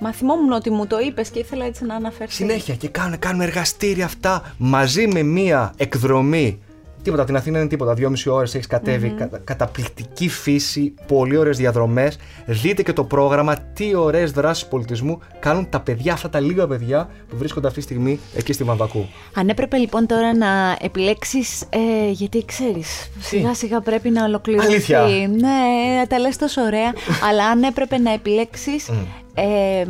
Μα 0.00 0.12
θυμόμουν 0.12 0.52
ότι 0.52 0.70
μου 0.70 0.86
το 0.86 0.98
είπες 0.98 1.28
και 1.28 1.38
ήθελα 1.38 1.64
έτσι 1.64 1.84
να 1.84 1.94
αναφερθεί. 1.94 2.34
Συνέχεια 2.34 2.74
και 2.74 2.88
κάνουν, 2.88 3.18
κάνουν 3.18 3.40
εργαστήρια 3.40 4.04
αυτά 4.04 4.54
μαζί 4.56 5.06
με 5.06 5.22
μία 5.22 5.72
εκδρομή. 5.76 6.62
Τίποτα, 7.02 7.22
από 7.22 7.30
την 7.30 7.40
Αθήνα 7.40 7.58
είναι 7.58 7.68
τίποτα. 7.68 7.94
Δυόμιση 7.94 8.28
ώρες 8.28 8.54
έχεις 8.54 8.66
κατέβει. 8.66 9.08
Κατα- 9.10 9.38
καταπληκτική 9.44 10.28
φύση, 10.28 10.94
πολύ 11.06 11.36
ωραίες 11.36 11.56
διαδρομές. 11.56 12.18
Δείτε 12.46 12.82
και 12.82 12.92
το 12.92 13.04
πρόγραμμα, 13.04 13.56
τι 13.74 13.94
ωραίες 13.94 14.30
δράσεις 14.30 14.66
πολιτισμού 14.66 15.18
κάνουν 15.38 15.68
τα 15.68 15.80
παιδιά, 15.80 16.12
αυτά 16.12 16.30
τα 16.30 16.40
λίγα 16.40 16.66
παιδιά 16.66 17.08
που 17.28 17.36
βρίσκονται 17.36 17.66
αυτή 17.66 17.78
τη 17.78 17.84
στιγμή 17.84 18.20
εκεί 18.34 18.52
στη 18.52 18.64
Βαμβακού. 18.64 19.08
Αν 19.34 19.48
έπρεπε 19.48 19.76
λοιπόν 19.76 20.06
τώρα 20.06 20.36
να 20.36 20.76
επιλέξεις, 20.80 21.62
ε, 21.62 22.10
γιατί 22.10 22.44
ξέρεις, 22.44 23.10
σιγά 23.20 23.54
σιγά 23.54 23.80
πρέπει 23.80 24.10
να 24.10 24.24
ολοκληρωθεί. 24.24 24.66
Αλήθεια. 24.66 25.06
Ναι, 25.28 26.06
τα 26.08 26.18
λες 26.18 26.36
τόσο 26.36 26.62
ωραία. 26.62 26.92
αλλά 27.28 27.44
αν 27.46 27.62
έπρεπε 27.62 27.98
να 27.98 28.12
επιλέξεις 28.12 28.90
ε, 29.34 29.84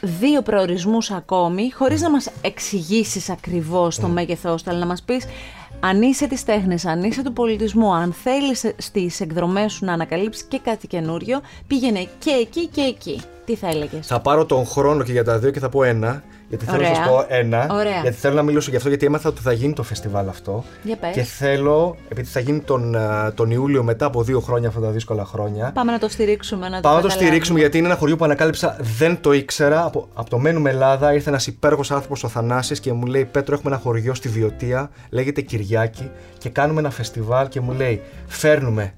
δύο 0.00 0.42
προορισμούς 0.42 1.10
ακόμη, 1.10 1.70
χωρίς 1.70 2.00
να 2.00 2.10
μας 2.10 2.30
εξηγήσεις 2.42 3.30
ακριβώς 3.30 3.96
το 3.98 4.06
μέγεθός 4.08 4.62
του, 4.62 4.70
αλλά 4.70 4.78
να 4.78 4.86
μας 4.86 5.02
πεις 5.02 5.24
αν 5.84 6.02
είσαι 6.02 6.26
της 6.26 6.44
τέχνης, 6.44 6.86
αν 6.86 7.02
είσαι 7.02 7.22
του 7.22 7.32
πολιτισμού, 7.32 7.94
αν 7.94 8.12
θέλεις 8.12 8.72
στις 8.76 9.20
εκδρομές 9.20 9.72
σου 9.72 9.84
να 9.84 9.92
ανακαλύψεις 9.92 10.44
και 10.44 10.58
κάτι 10.58 10.86
καινούριο, 10.86 11.40
πήγαινε 11.66 12.08
και 12.18 12.30
εκεί 12.30 12.66
και 12.66 12.80
εκεί. 12.80 13.22
Τι 13.44 13.54
θα 13.54 13.68
έλεγες; 13.68 14.06
Θα 14.06 14.20
πάρω 14.20 14.46
τον 14.46 14.66
χρόνο 14.66 15.02
και 15.02 15.12
για 15.12 15.24
τα 15.24 15.38
δύο 15.38 15.50
και 15.50 15.60
θα 15.60 15.68
πω 15.68 15.82
ένα. 15.82 16.22
Γιατί 16.52 16.66
θέλω 16.66 16.82
να 16.82 16.88
Ωραία. 16.88 17.04
σα 17.04 17.10
πω 17.10 17.24
ένα. 17.28 17.66
Ωραία. 17.70 18.00
Γιατί 18.02 18.16
θέλω 18.16 18.34
να 18.34 18.42
μιλήσω 18.42 18.70
γι' 18.70 18.76
αυτό, 18.76 18.88
γιατί 18.88 19.06
έμαθα 19.06 19.28
ότι 19.28 19.40
θα 19.40 19.52
γίνει 19.52 19.72
το 19.72 19.82
φεστιβάλ 19.82 20.28
αυτό. 20.28 20.64
Για 20.82 20.96
πες. 20.96 21.10
Και 21.12 21.22
θέλω, 21.22 21.96
επειδή 22.08 22.28
θα 22.28 22.40
γίνει 22.40 22.60
τον, 22.60 22.96
α, 22.96 23.32
τον 23.34 23.50
Ιούλιο 23.50 23.82
μετά 23.82 24.06
από 24.06 24.22
δύο 24.22 24.40
χρόνια, 24.40 24.68
αυτά 24.68 24.80
τα 24.80 24.88
δύσκολα 24.90 25.24
χρόνια. 25.24 25.70
Πάμε 25.74 25.92
να 25.92 25.98
το 25.98 26.08
στηρίξουμε, 26.08 26.68
να 26.68 26.76
το 26.76 26.80
Πάμε 26.80 26.94
να 26.94 27.00
το 27.00 27.06
καταλάβουμε. 27.06 27.26
στηρίξουμε 27.26 27.58
γιατί 27.58 27.78
είναι 27.78 27.86
ένα 27.86 27.96
χωριό 27.96 28.16
που 28.16 28.24
ανακάλυψα, 28.24 28.76
δεν 28.98 29.20
το 29.20 29.32
ήξερα. 29.32 29.84
Από, 29.84 30.08
από 30.14 30.30
το 30.30 30.38
Μένουμε 30.38 30.70
Ελλάδα 30.70 31.14
ήρθε 31.14 31.28
ένας 31.28 31.46
υπέροχος 31.46 31.90
άνθρωπος 31.90 32.24
ο 32.24 32.28
Θανάσης 32.28 32.80
και 32.80 32.92
μου 32.92 33.06
λέει: 33.06 33.24
Πέτρο, 33.24 33.54
έχουμε 33.54 33.72
ένα 33.74 33.82
χωριό 33.82 34.14
στη 34.14 34.28
Βιωτία, 34.28 34.90
λέγεται 35.10 35.40
Κυριάκη, 35.40 36.10
και 36.38 36.48
κάνουμε 36.48 36.80
ένα 36.80 36.90
φεστιβάλ. 36.90 37.48
Και 37.48 37.60
μου 37.60 37.72
λέει: 37.72 38.00
Φέρνουμε 38.26 38.94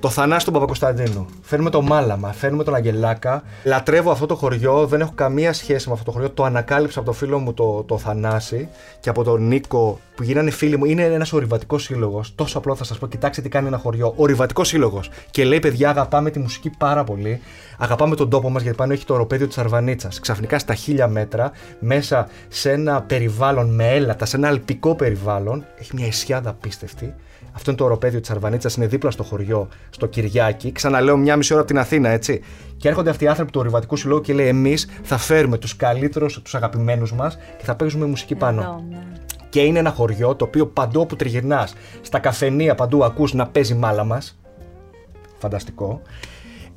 το 0.00 0.08
Θανάση 0.08 0.44
τον 0.44 0.54
Παπακοσταντίνου, 0.54 1.26
φέρνουμε 1.42 1.70
το 1.70 1.82
Μάλαμα, 1.82 2.32
φέρνουμε 2.32 2.64
τον 2.64 2.74
Αγγελάκα. 2.74 3.42
Λατρεύω 3.64 4.10
αυτό 4.10 4.26
το 4.26 4.34
χωριό, 4.34 4.86
δεν 4.86 5.00
έχω 5.00 5.12
καμία 5.14 5.52
σχέση 5.52 5.88
με 5.88 5.92
αυτό 5.92 6.04
το 6.04 6.10
χωριό. 6.10 6.30
Το 6.30 6.44
ανακάλυψα 6.44 6.98
από 6.98 7.08
το 7.08 7.14
φίλο 7.14 7.38
μου 7.38 7.54
το, 7.54 7.82
το 7.82 7.98
Θανάση 7.98 8.68
και 9.00 9.08
από 9.08 9.22
τον 9.24 9.46
Νίκο 9.46 9.98
που 10.14 10.22
γίνανε 10.22 10.50
φίλοι 10.50 10.76
μου. 10.76 10.84
Είναι 10.84 11.04
ένας 11.04 11.32
ορειβατικός 11.32 11.82
σύλλογος. 11.82 12.34
Τόσο 12.34 12.58
απλό 12.58 12.74
θα 12.74 12.84
σας 12.84 12.98
πω: 12.98 13.06
Κοιτάξτε 13.06 13.42
τι 13.42 13.48
κάνει 13.48 13.66
ένα 13.66 13.78
χωριό. 13.78 14.12
Ορειβατικός 14.16 14.68
σύλλογος. 14.68 15.10
Και 15.30 15.44
λέει: 15.44 15.58
Παιδιά, 15.58 15.90
αγαπάμε 15.90 16.30
τη 16.30 16.38
μουσική 16.38 16.70
πάρα 16.78 17.04
πολύ. 17.04 17.40
Αγαπάμε 17.78 18.16
τον 18.16 18.30
τόπο 18.30 18.50
μας 18.50 18.62
γιατί 18.62 18.76
πάνω 18.76 18.92
έχει 18.92 19.04
το 19.04 19.14
οροπέδιο 19.14 19.46
της 19.46 19.58
Αρβανίτσας. 19.58 20.20
Ξαφνικά 20.20 20.58
στα 20.58 20.74
χίλια 20.74 21.08
μέτρα, 21.08 21.50
μέσα 21.78 22.28
σε 22.48 22.72
ένα 22.72 23.02
περιβάλλον 23.02 23.74
με 23.74 23.88
έλατα, 23.88 24.24
σε 24.24 24.36
ένα 24.36 24.48
αλπικό 24.48 24.94
περιβάλλον, 24.94 25.64
έχει 25.78 25.90
μια 25.94 26.06
ισιάδα 26.06 26.50
απίστευτη. 26.50 27.14
Αυτό 27.52 27.70
είναι 27.70 27.78
το 27.78 27.84
οροπέδιο 27.84 28.20
της 28.20 28.30
Αρβανίτσας, 28.30 28.76
είναι 28.76 28.86
δίπλα 28.86 29.10
στο 29.10 29.22
χωριό, 29.22 29.68
στο 29.90 30.06
Κυριάκι. 30.06 30.72
Ξαναλέω, 30.72 31.16
μια 31.16 31.36
μισή 31.36 31.52
ώρα 31.52 31.62
από 31.62 31.70
την 31.70 31.80
Αθήνα, 31.80 32.08
έτσι. 32.08 32.40
Και 32.76 32.88
έρχονται 32.88 33.10
αυτοί 33.10 33.24
οι 33.24 33.28
άνθρωποι 33.28 33.50
του 33.50 33.60
Ορειβατικού 33.60 33.96
Συλλόγου 33.96 34.20
και 34.20 34.32
λέει: 34.32 34.46
Εμείς 34.46 34.88
θα 35.02 35.16
φέρουμε 35.16 35.58
τους 35.58 35.76
καλύτερους, 35.76 36.42
τους 36.42 36.54
αγαπημένους 36.54 37.12
μας 37.12 37.38
και 37.58 37.64
θα 37.64 37.74
παίζουμε 37.74 38.06
μουσική 38.06 38.34
πάνω. 38.34 38.60
Εδώ, 38.60 38.84
ναι. 38.90 39.02
Και 39.48 39.60
είναι 39.60 39.78
ένα 39.78 39.90
χωριό 39.90 40.34
το 40.34 40.44
οποίο 40.44 40.66
παντού 40.66 41.00
όπου 41.00 41.16
τριγυρνάς, 41.16 41.74
στα 42.00 42.18
καφενεία 42.18 42.74
παντού 42.74 43.04
ακούς 43.04 43.34
να 43.34 43.46
παίζει 43.46 43.74
μάλα 43.74 44.04
μας. 44.04 44.38
Φανταστικό. 45.38 46.02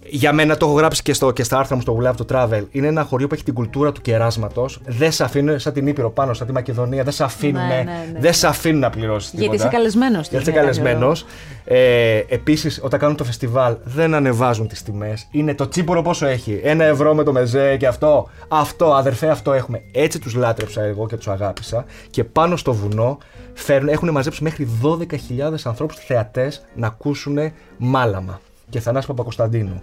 Για 0.09 0.33
μένα 0.33 0.57
το 0.57 0.65
έχω 0.65 0.75
γράψει 0.75 1.01
και, 1.01 1.13
στο, 1.13 1.31
και 1.31 1.43
στα 1.43 1.57
άρθρα 1.57 1.75
μου 1.75 1.81
στο 1.81 1.99
We 2.01 2.07
Love 2.07 2.15
to 2.25 2.35
Travel. 2.35 2.63
Είναι 2.71 2.87
ένα 2.87 3.03
χωριό 3.03 3.27
που 3.27 3.33
έχει 3.33 3.43
την 3.43 3.53
κουλτούρα 3.53 3.91
του 3.91 4.01
κεράσματος. 4.01 4.79
Δεν 4.85 5.11
σε 5.11 5.23
αφήνουν, 5.23 5.59
σαν 5.59 5.73
την 5.73 5.87
Ήπειρο 5.87 6.09
πάνω, 6.11 6.33
σαν 6.33 6.47
τη 6.47 6.53
Μακεδονία, 6.53 7.03
δεν 7.03 7.13
σε 7.13 7.23
αφήνουν, 7.23 7.67
Ναι, 7.67 7.75
ναι, 7.75 7.83
ναι. 8.13 8.19
δεν 8.19 8.33
σε 8.33 8.47
αφήνουν 8.47 8.79
να 8.79 8.89
πληρώσεις 8.89 9.29
τίποτα. 9.29 9.49
Γιατί 9.49 9.63
είσαι 9.63 9.75
καλεσμένος. 9.75 10.27
Γιατί 10.29 10.49
είσαι 10.49 10.59
καλεσμένος. 10.59 11.25
Ε, 11.65 12.21
Επίσης, 12.27 12.79
όταν 12.83 12.99
κάνουν 12.99 13.15
το 13.15 13.23
φεστιβάλ, 13.23 13.75
δεν 13.83 14.13
ανεβάζουν 14.13 14.67
τις 14.67 14.83
τιμές. 14.83 15.27
Είναι 15.31 15.55
το 15.55 15.67
τσίπορο 15.67 16.01
πόσο 16.01 16.25
έχει. 16.25 16.59
Ένα 16.63 16.83
ευρώ 16.83 17.13
με 17.13 17.23
το 17.23 17.31
μεζέ 17.31 17.77
και 17.77 17.87
αυτό. 17.87 18.29
Αυτό, 18.47 18.93
αδερφέ, 18.93 19.29
αυτό 19.29 19.53
έχουμε. 19.53 19.81
Έτσι 19.91 20.19
τους 20.19 20.35
λάτρεψα 20.35 20.81
εγώ 20.81 21.07
και 21.07 21.15
τους 21.15 21.27
αγάπησα. 21.27 21.85
Και 22.09 22.23
πάνω 22.23 22.55
στο 22.55 22.73
βουνό 22.73 23.17
φέρνουν, 23.53 23.89
έχουν 23.89 24.11
μαζέψει 24.11 24.43
μέχρι 24.43 24.67
12.000 24.83 25.17
ανθρώπους 25.63 25.95
θεατές 25.95 26.65
να 26.75 26.87
ακούσουν 26.87 27.37
μάλαμα. 27.77 28.39
Και 28.69 28.79
Θανάσης 28.79 29.07
Παπακοσταντίνου. 29.07 29.81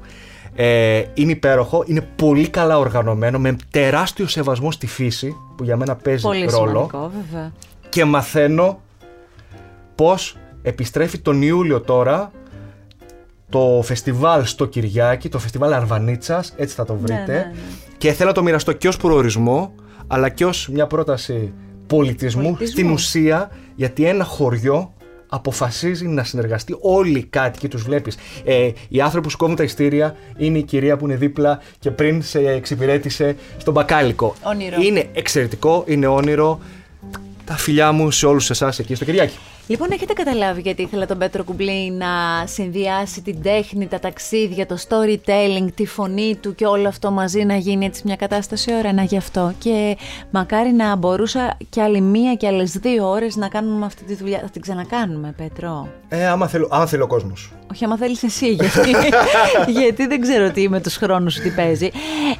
Ε, 0.54 1.02
είναι 1.14 1.30
υπέροχο, 1.32 1.84
είναι 1.86 2.00
πολύ 2.00 2.48
καλά 2.48 2.78
οργανωμένο, 2.78 3.38
με 3.38 3.56
τεράστιο 3.70 4.26
σεβασμό 4.26 4.70
στη 4.70 4.86
φύση, 4.86 5.36
που 5.56 5.64
για 5.64 5.76
μένα 5.76 5.96
παίζει 5.96 6.22
Πολύ 6.22 6.44
ρόλο 6.44 6.68
σημαντικό, 6.68 7.10
βέβαια. 7.22 7.52
και 7.88 8.04
μαθαίνω 8.04 8.80
πώς 9.94 10.36
επιστρέφει 10.62 11.18
τον 11.18 11.42
Ιούλιο 11.42 11.80
τώρα 11.80 12.30
το 13.48 13.80
φεστιβάλ 13.84 14.44
στο 14.44 14.66
Κυριάκι, 14.66 15.28
το 15.28 15.38
φεστιβάλ 15.38 15.72
Αρβανίτσας, 15.72 16.54
έτσι 16.56 16.74
θα 16.74 16.84
το 16.84 16.94
βρείτε. 16.94 17.24
ναι, 17.26 17.32
ναι. 17.32 17.52
Και 17.98 18.12
θέλω 18.12 18.28
να 18.28 18.34
το 18.34 18.42
μοιραστώ 18.42 18.72
και 18.72 18.88
ως 18.88 18.96
προορισμό, 18.96 19.74
αλλά 20.06 20.28
και 20.28 20.44
ως 20.44 20.68
μια 20.72 20.86
πρόταση 20.86 21.52
πολιτισμού, 21.86 22.42
Πολιτισμού. 22.42 22.72
στην 22.72 22.90
ουσία, 22.90 23.50
γιατί 23.74 24.04
ένα 24.04 24.24
χωριό 24.24 24.92
αποφασίζει 25.30 26.06
να 26.06 26.24
συνεργαστεί 26.24 26.76
όλοι 26.80 27.18
οι 27.18 27.24
κάτοικοι, 27.24 27.68
τους 27.68 27.82
βλέπεις. 27.82 28.16
Ε, 28.44 28.70
οι 28.88 29.00
άνθρωποι 29.00 29.24
που 29.26 29.32
σκόβουν 29.32 29.56
τα 29.56 29.62
ειστήρια 29.62 30.16
είναι 30.36 30.58
η 30.58 30.62
κυρία 30.62 30.96
που 30.96 31.04
είναι 31.04 31.16
δίπλα 31.16 31.60
και 31.78 31.90
πριν 31.90 32.22
σε 32.22 32.38
εξυπηρέτησε 32.38 33.36
στον 33.56 33.72
μπακάλικο. 33.72 34.34
Όνειρο. 34.42 34.76
Είναι 34.80 35.08
εξαιρετικό, 35.12 35.84
είναι 35.86 36.06
όνειρο. 36.06 36.60
Τα 37.50 37.56
φιλιά 37.56 37.92
μου 37.92 38.10
σε 38.10 38.26
όλους 38.26 38.50
εσάς 38.50 38.78
εκεί 38.78 38.94
στο 38.94 39.04
Κυριάκι. 39.04 39.36
Λοιπόν, 39.66 39.88
έχετε 39.92 40.12
καταλάβει 40.12 40.60
γιατί 40.60 40.82
ήθελα 40.82 41.06
τον 41.06 41.18
Πέτρο 41.18 41.44
Κουμπλή 41.44 41.90
να 41.90 42.06
συνδυάσει 42.44 43.22
την 43.22 43.42
τέχνη, 43.42 43.86
τα 43.86 43.98
ταξίδια, 43.98 44.66
το 44.66 44.76
storytelling, 44.88 45.66
τη 45.74 45.86
φωνή 45.86 46.36
του 46.36 46.54
και 46.54 46.66
όλο 46.66 46.88
αυτό 46.88 47.10
μαζί 47.10 47.44
να 47.44 47.56
γίνει 47.56 47.84
έτσι 47.84 48.02
μια 48.04 48.16
κατάσταση 48.16 48.74
ωραία 48.74 48.92
να 48.92 49.02
γι' 49.02 49.16
αυτό. 49.16 49.52
Και 49.58 49.96
μακάρι 50.30 50.72
να 50.72 50.96
μπορούσα 50.96 51.56
και 51.68 51.82
άλλη 51.82 52.00
μία 52.00 52.34
και 52.34 52.46
άλλες 52.46 52.72
δύο 52.72 53.08
ώρες 53.08 53.36
να 53.36 53.48
κάνουμε 53.48 53.86
αυτή 53.86 54.04
τη 54.04 54.14
δουλειά. 54.14 54.38
Θα 54.38 54.48
την 54.50 54.60
ξανακάνουμε, 54.60 55.34
Πέτρο. 55.36 55.88
Ε, 56.08 56.26
άμα, 56.26 56.48
θέλω, 56.48 56.68
άμα 56.70 56.86
θέλει 56.86 57.02
ο 57.02 57.06
κόσμος. 57.06 57.52
Όχι, 57.72 57.84
άμα 57.84 57.96
θέλεις 57.96 58.22
εσύ, 58.22 58.52
γιατί, 58.52 58.90
γιατί 59.80 60.06
δεν 60.06 60.20
ξέρω 60.20 60.50
τι 60.50 60.68
με 60.68 60.80
τους 60.80 60.96
χρόνους 60.96 61.34
σου 61.34 61.42
τι 61.42 61.50
παίζει. 61.50 61.90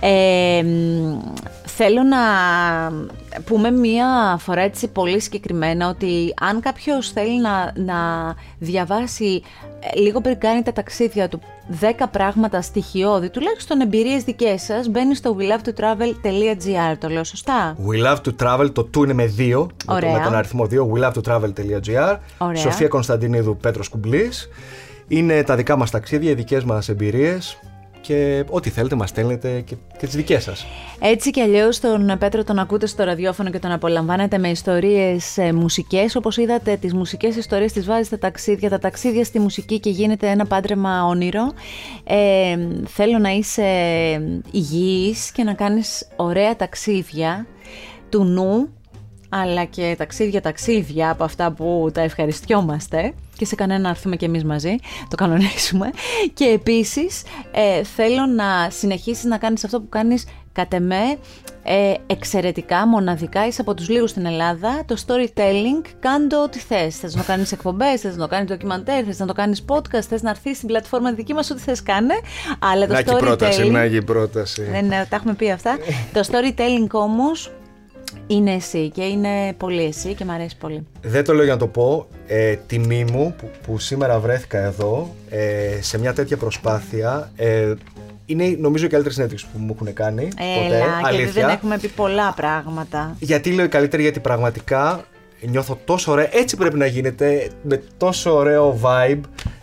Ε, 0.00 0.62
μ, 0.62 1.18
θέλω 1.82 2.02
να 2.02 2.18
πούμε 3.44 3.70
μία 3.70 4.36
φορά 4.40 4.60
έτσι 4.60 4.88
πολύ 4.88 5.20
συγκεκριμένα 5.20 5.88
ότι 5.88 6.34
αν 6.40 6.60
κάποιος 6.60 7.10
θέλει 7.10 7.40
να, 7.40 7.72
να 7.76 7.96
διαβάσει 8.58 9.42
ε, 9.94 9.98
λίγο 10.00 10.20
πριν 10.20 10.38
κάνει 10.38 10.62
τα 10.62 10.72
ταξίδια 10.72 11.28
του 11.28 11.40
10 11.80 12.04
πράγματα 12.10 12.62
στοιχειώδη, 12.62 13.30
τουλάχιστον 13.30 13.80
εμπειρίες 13.80 14.24
δικές 14.24 14.62
σας, 14.62 14.88
μπαίνει 14.88 15.14
στο 15.14 15.36
welovetotravel.gr, 15.38 16.96
το 16.98 17.08
λέω 17.08 17.24
σωστά; 17.24 17.76
We 17.88 18.06
love 18.06 18.18
to 18.24 18.30
travel, 18.44 18.70
το 18.72 18.84
του 18.84 19.02
είναι 19.04 19.12
με 19.12 19.26
δύο, 19.26 19.60
με, 19.60 19.66
το- 19.86 19.94
Ωραία. 19.94 20.12
με 20.12 20.20
τον 20.24 20.34
αριθμό 20.34 20.64
2, 20.64 20.74
we 20.94 21.04
love 21.04 21.12
to 21.12 21.32
travel.gr. 21.32 22.16
Ωραία. 22.38 22.56
Σοφία 22.56 22.88
Κωνσταντινίδου, 22.88 23.56
Πέτρος 23.56 23.88
Κουμπλής. 23.88 24.48
Είναι 25.08 25.42
τα 25.42 25.56
δικά 25.56 25.76
μας 25.76 25.90
ταξίδια, 25.90 26.30
οι 26.30 26.34
δικές 26.34 26.64
μας 26.64 26.88
εμπειρίες 26.88 27.58
και 28.11 28.44
ό,τι 28.50 28.70
θέλετε 28.70 28.94
μας 28.94 29.08
στέλνετε 29.08 29.61
και, 29.61 29.74
και 29.98 30.06
τις 30.06 30.14
δικές 30.14 30.42
σας. 30.42 30.66
Έτσι 31.00 31.30
κι 31.30 31.40
αλλιώς 31.40 31.80
τον 31.80 32.16
Πέτρο 32.18 32.44
τον 32.44 32.58
ακούτε 32.58 32.86
στο 32.86 33.04
ραδιόφωνο 33.04 33.50
και 33.50 33.58
τον 33.58 33.70
απολαμβάνετε 33.70 34.38
με 34.38 34.48
ιστορίες 34.48 35.38
ε, 35.38 35.52
μουσικές. 35.52 36.16
Όπως 36.16 36.36
είδατε 36.36 36.76
τις 36.76 36.94
μουσικές 36.94 37.36
ιστορίες 37.36 37.72
τις 37.72 37.86
βάζει 37.86 38.02
στα 38.02 38.18
ταξίδια, 38.18 38.70
τα 38.70 38.78
ταξίδια 38.78 39.24
στη 39.24 39.38
μουσική 39.38 39.80
και 39.80 39.90
γίνεται 39.90 40.28
ένα 40.28 40.46
πάντρεμα 40.46 41.06
όνειρο. 41.06 41.52
Ε, 42.04 42.56
θέλω 42.86 43.18
να 43.18 43.30
είσαι 43.30 43.64
υγιής 44.50 45.32
και 45.32 45.44
να 45.44 45.52
κάνεις 45.54 46.08
ωραία 46.16 46.56
ταξίδια 46.56 47.46
του 48.08 48.24
νου 48.24 48.68
αλλά 49.30 49.64
και 49.64 49.94
ταξίδια 49.98 50.40
ταξίδια 50.40 51.10
από 51.10 51.24
αυτά 51.24 51.52
που 51.52 51.90
τα 51.94 52.00
ευχαριστιόμαστε 52.00 53.14
και 53.36 53.44
σε 53.44 53.54
κανένα 53.54 53.80
να 53.80 53.88
έρθουμε 53.88 54.16
και 54.16 54.26
εμείς 54.26 54.44
μαζί, 54.44 54.74
το 55.08 55.16
κανονίσουμε. 55.16 55.90
Και 56.34 56.44
επίσης 56.44 57.22
ε, 57.52 57.84
θέλω 57.84 58.26
να 58.26 58.70
συνεχίσεις 58.70 59.24
να 59.24 59.38
κάνεις 59.38 59.64
αυτό 59.64 59.80
που 59.80 59.88
κάνεις 59.88 60.24
κατ' 60.52 60.72
εμέ 60.72 61.18
ε, 61.62 61.94
εξαιρετικά, 62.06 62.86
μοναδικά, 62.86 63.46
είσαι 63.46 63.60
από 63.60 63.74
τους 63.74 63.88
λίγους 63.88 64.10
στην 64.10 64.26
Ελλάδα, 64.26 64.82
το 64.86 64.96
storytelling, 65.06 65.88
κάντο 66.00 66.42
ό,τι 66.42 66.58
θες. 66.58 66.96
Θες 66.96 67.14
να 67.14 67.22
κάνεις 67.22 67.52
εκπομπές, 67.52 68.00
θες 68.00 68.16
να 68.16 68.22
το 68.22 68.28
κάνεις 68.28 68.48
ντοκιμαντέρ, 68.48 69.02
θες 69.06 69.18
να 69.18 69.26
το 69.26 69.32
κάνεις 69.32 69.64
podcast, 69.68 70.02
θες 70.08 70.22
να 70.22 70.30
έρθεις 70.30 70.56
στην 70.56 70.68
πλατφόρμα 70.68 71.12
δική 71.12 71.34
μας, 71.34 71.50
ό,τι 71.50 71.60
θες 71.60 71.82
κάνε. 71.82 72.14
Αλλά 72.58 72.86
το 72.86 72.92
Να 72.92 73.02
και 73.02 73.10
η 73.10 73.14
storytelling... 73.14 73.20
πρόταση, 73.20 73.70
να 73.70 73.86
και 73.86 73.96
η 73.96 74.02
πρόταση. 74.02 74.68
Ναι, 74.70 74.80
ναι, 74.80 75.06
τα 75.08 75.16
έχουμε 75.16 75.34
πει 75.34 75.50
αυτά. 75.50 75.78
το 76.12 76.20
storytelling 76.30 76.90
όμως 76.90 77.50
είναι 78.30 78.52
εσύ 78.52 78.90
και 78.90 79.02
είναι 79.02 79.52
πολύ 79.56 79.84
εσύ 79.84 80.14
και 80.14 80.24
μου 80.24 80.32
αρέσει 80.32 80.56
πολύ. 80.56 80.86
Δεν 81.02 81.24
το 81.24 81.32
λέω 81.34 81.44
για 81.44 81.52
να 81.52 81.58
το 81.58 81.66
πω. 81.66 82.06
Ε, 82.26 82.56
τιμή 82.66 83.04
μου 83.04 83.34
που, 83.38 83.50
που 83.66 83.78
σήμερα 83.78 84.18
βρέθηκα 84.18 84.58
εδώ 84.58 85.14
ε, 85.30 85.78
σε 85.80 85.98
μια 85.98 86.12
τέτοια 86.12 86.36
προσπάθεια. 86.36 87.30
Ε, 87.36 87.74
είναι 88.26 88.56
νομίζω 88.58 88.84
η 88.84 88.88
καλύτερη 88.88 89.14
συνέντευξη 89.14 89.46
που 89.52 89.58
μου 89.58 89.76
έχουν 89.80 89.92
κάνει. 89.92 90.22
ποτέ, 90.22 90.66
Έλα, 90.66 90.76
γιατί 90.78 91.04
αλήθεια. 91.04 91.32
δεν 91.32 91.48
έχουμε 91.48 91.78
πει 91.78 91.88
πολλά 91.88 92.32
πράγματα. 92.32 93.16
Γιατί 93.18 93.52
λέω 93.52 93.64
η 93.64 93.68
καλύτερη, 93.68 94.02
γιατί 94.02 94.20
πραγματικά 94.20 95.04
νιώθω 95.40 95.78
τόσο 95.84 96.12
ωραία. 96.12 96.28
Έτσι 96.32 96.56
πρέπει 96.56 96.78
να 96.78 96.86
γίνεται, 96.86 97.50
με 97.62 97.82
τόσο 97.96 98.34
ωραίο 98.34 98.78
vibe. 98.82 99.20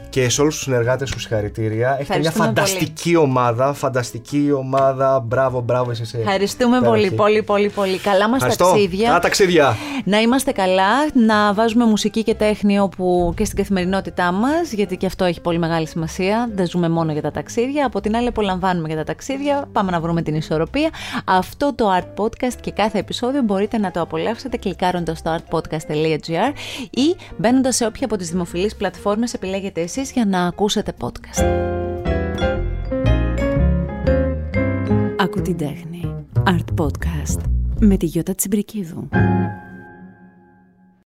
Και 0.10 0.30
σε 0.30 0.42
όλους 0.42 0.54
τους 0.56 0.64
συνεργάτες 0.64 1.10
σου 1.10 1.20
συγχαρητήρια. 1.20 1.98
Έχετε 2.00 2.20
μια 2.20 2.30
Ευχαριστούμε 2.30 2.46
φανταστική 2.46 3.16
ομάδα. 3.16 3.74
Φανταστική 3.74 4.52
ομάδα. 4.52 5.20
Μπράβο, 5.20 5.60
μπράβο, 5.60 5.92
εσύ. 5.92 6.02
είσαι 6.02 6.18
Ευχαριστούμε 6.18 6.78
υπέροχη. 6.78 7.00
πολύ, 7.00 7.16
πολύ, 7.16 7.44
πολύ, 7.44 7.70
πολύ. 7.70 7.98
Καλά 7.98 8.28
μας 8.28 8.36
Ευχαριστώ. 8.36 8.66
ταξίδια. 8.66 9.08
Καλά 9.08 9.20
ταξίδια. 9.20 9.76
Να 10.04 10.20
είμαστε 10.20 10.52
καλά, 10.52 10.92
να 11.14 11.54
βάζουμε 11.54 11.86
μουσική 11.86 12.24
και 12.24 12.34
τέχνη 12.36 12.80
όπου 12.80 13.34
και 13.36 13.46
στην 13.46 13.58
καθημερινότητά 13.58 14.32
μας, 14.32 14.72
γιατί 14.72 14.98
και 14.98 15.06
αυτό 15.06 15.26
έχει 15.26 15.42
πολύ 15.42 15.58
μεγάλη 15.60 15.88
σημασία. 15.88 16.50
Δεν 16.54 16.68
ζούμε 16.68 16.90
μόνο 16.90 17.12
για 17.12 17.22
τα 17.22 17.32
ταξίδια, 17.32 17.86
από 17.86 18.02
την 18.02 18.16
άλλη 18.16 18.28
απολαμβάνουμε 18.28 18.88
για 18.88 18.98
τα 18.98 19.04
ταξίδια, 19.04 19.70
πάμε 19.72 19.92
να 19.92 20.00
βρούμε 20.00 20.22
την 20.22 20.36
ισορροπία. 20.36 20.90
Αυτό 21.26 21.74
το 21.76 21.86
Art 22.00 22.24
Podcast 22.24 22.56
και 22.62 22.72
κάθε 22.72 22.98
επεισόδιο 22.98 23.42
μπορείτε 23.42 23.78
να 23.78 23.92
το 23.92 24.02
απολαύσετε 24.02 24.58
κλικάροντας 24.58 25.18
στο 25.18 25.38
artpodcast.gr 25.38 26.54
ή 26.90 27.16
μπαίνοντας 27.38 27.76
σε 27.76 27.86
όποια 27.86 28.06
από 28.06 28.18
τις 28.18 28.30
δημοφιλείς 28.30 28.76
πλατφόρμες 28.76 29.34
επιλέγετε 29.34 29.82
εσείς 30.00 30.12
για 30.12 30.26
να 30.26 30.48
ακούσετε 30.48 30.94
podcast. 31.00 31.44
Ακού 35.18 35.42
την 35.42 35.58
τέχνη. 35.58 36.26
Art 36.46 36.82
Podcast 36.82 37.40
με 37.80 37.98
τη 37.98 38.06
Γιώτα 38.06 38.36
Τσιμπρικίδου. 38.36 39.08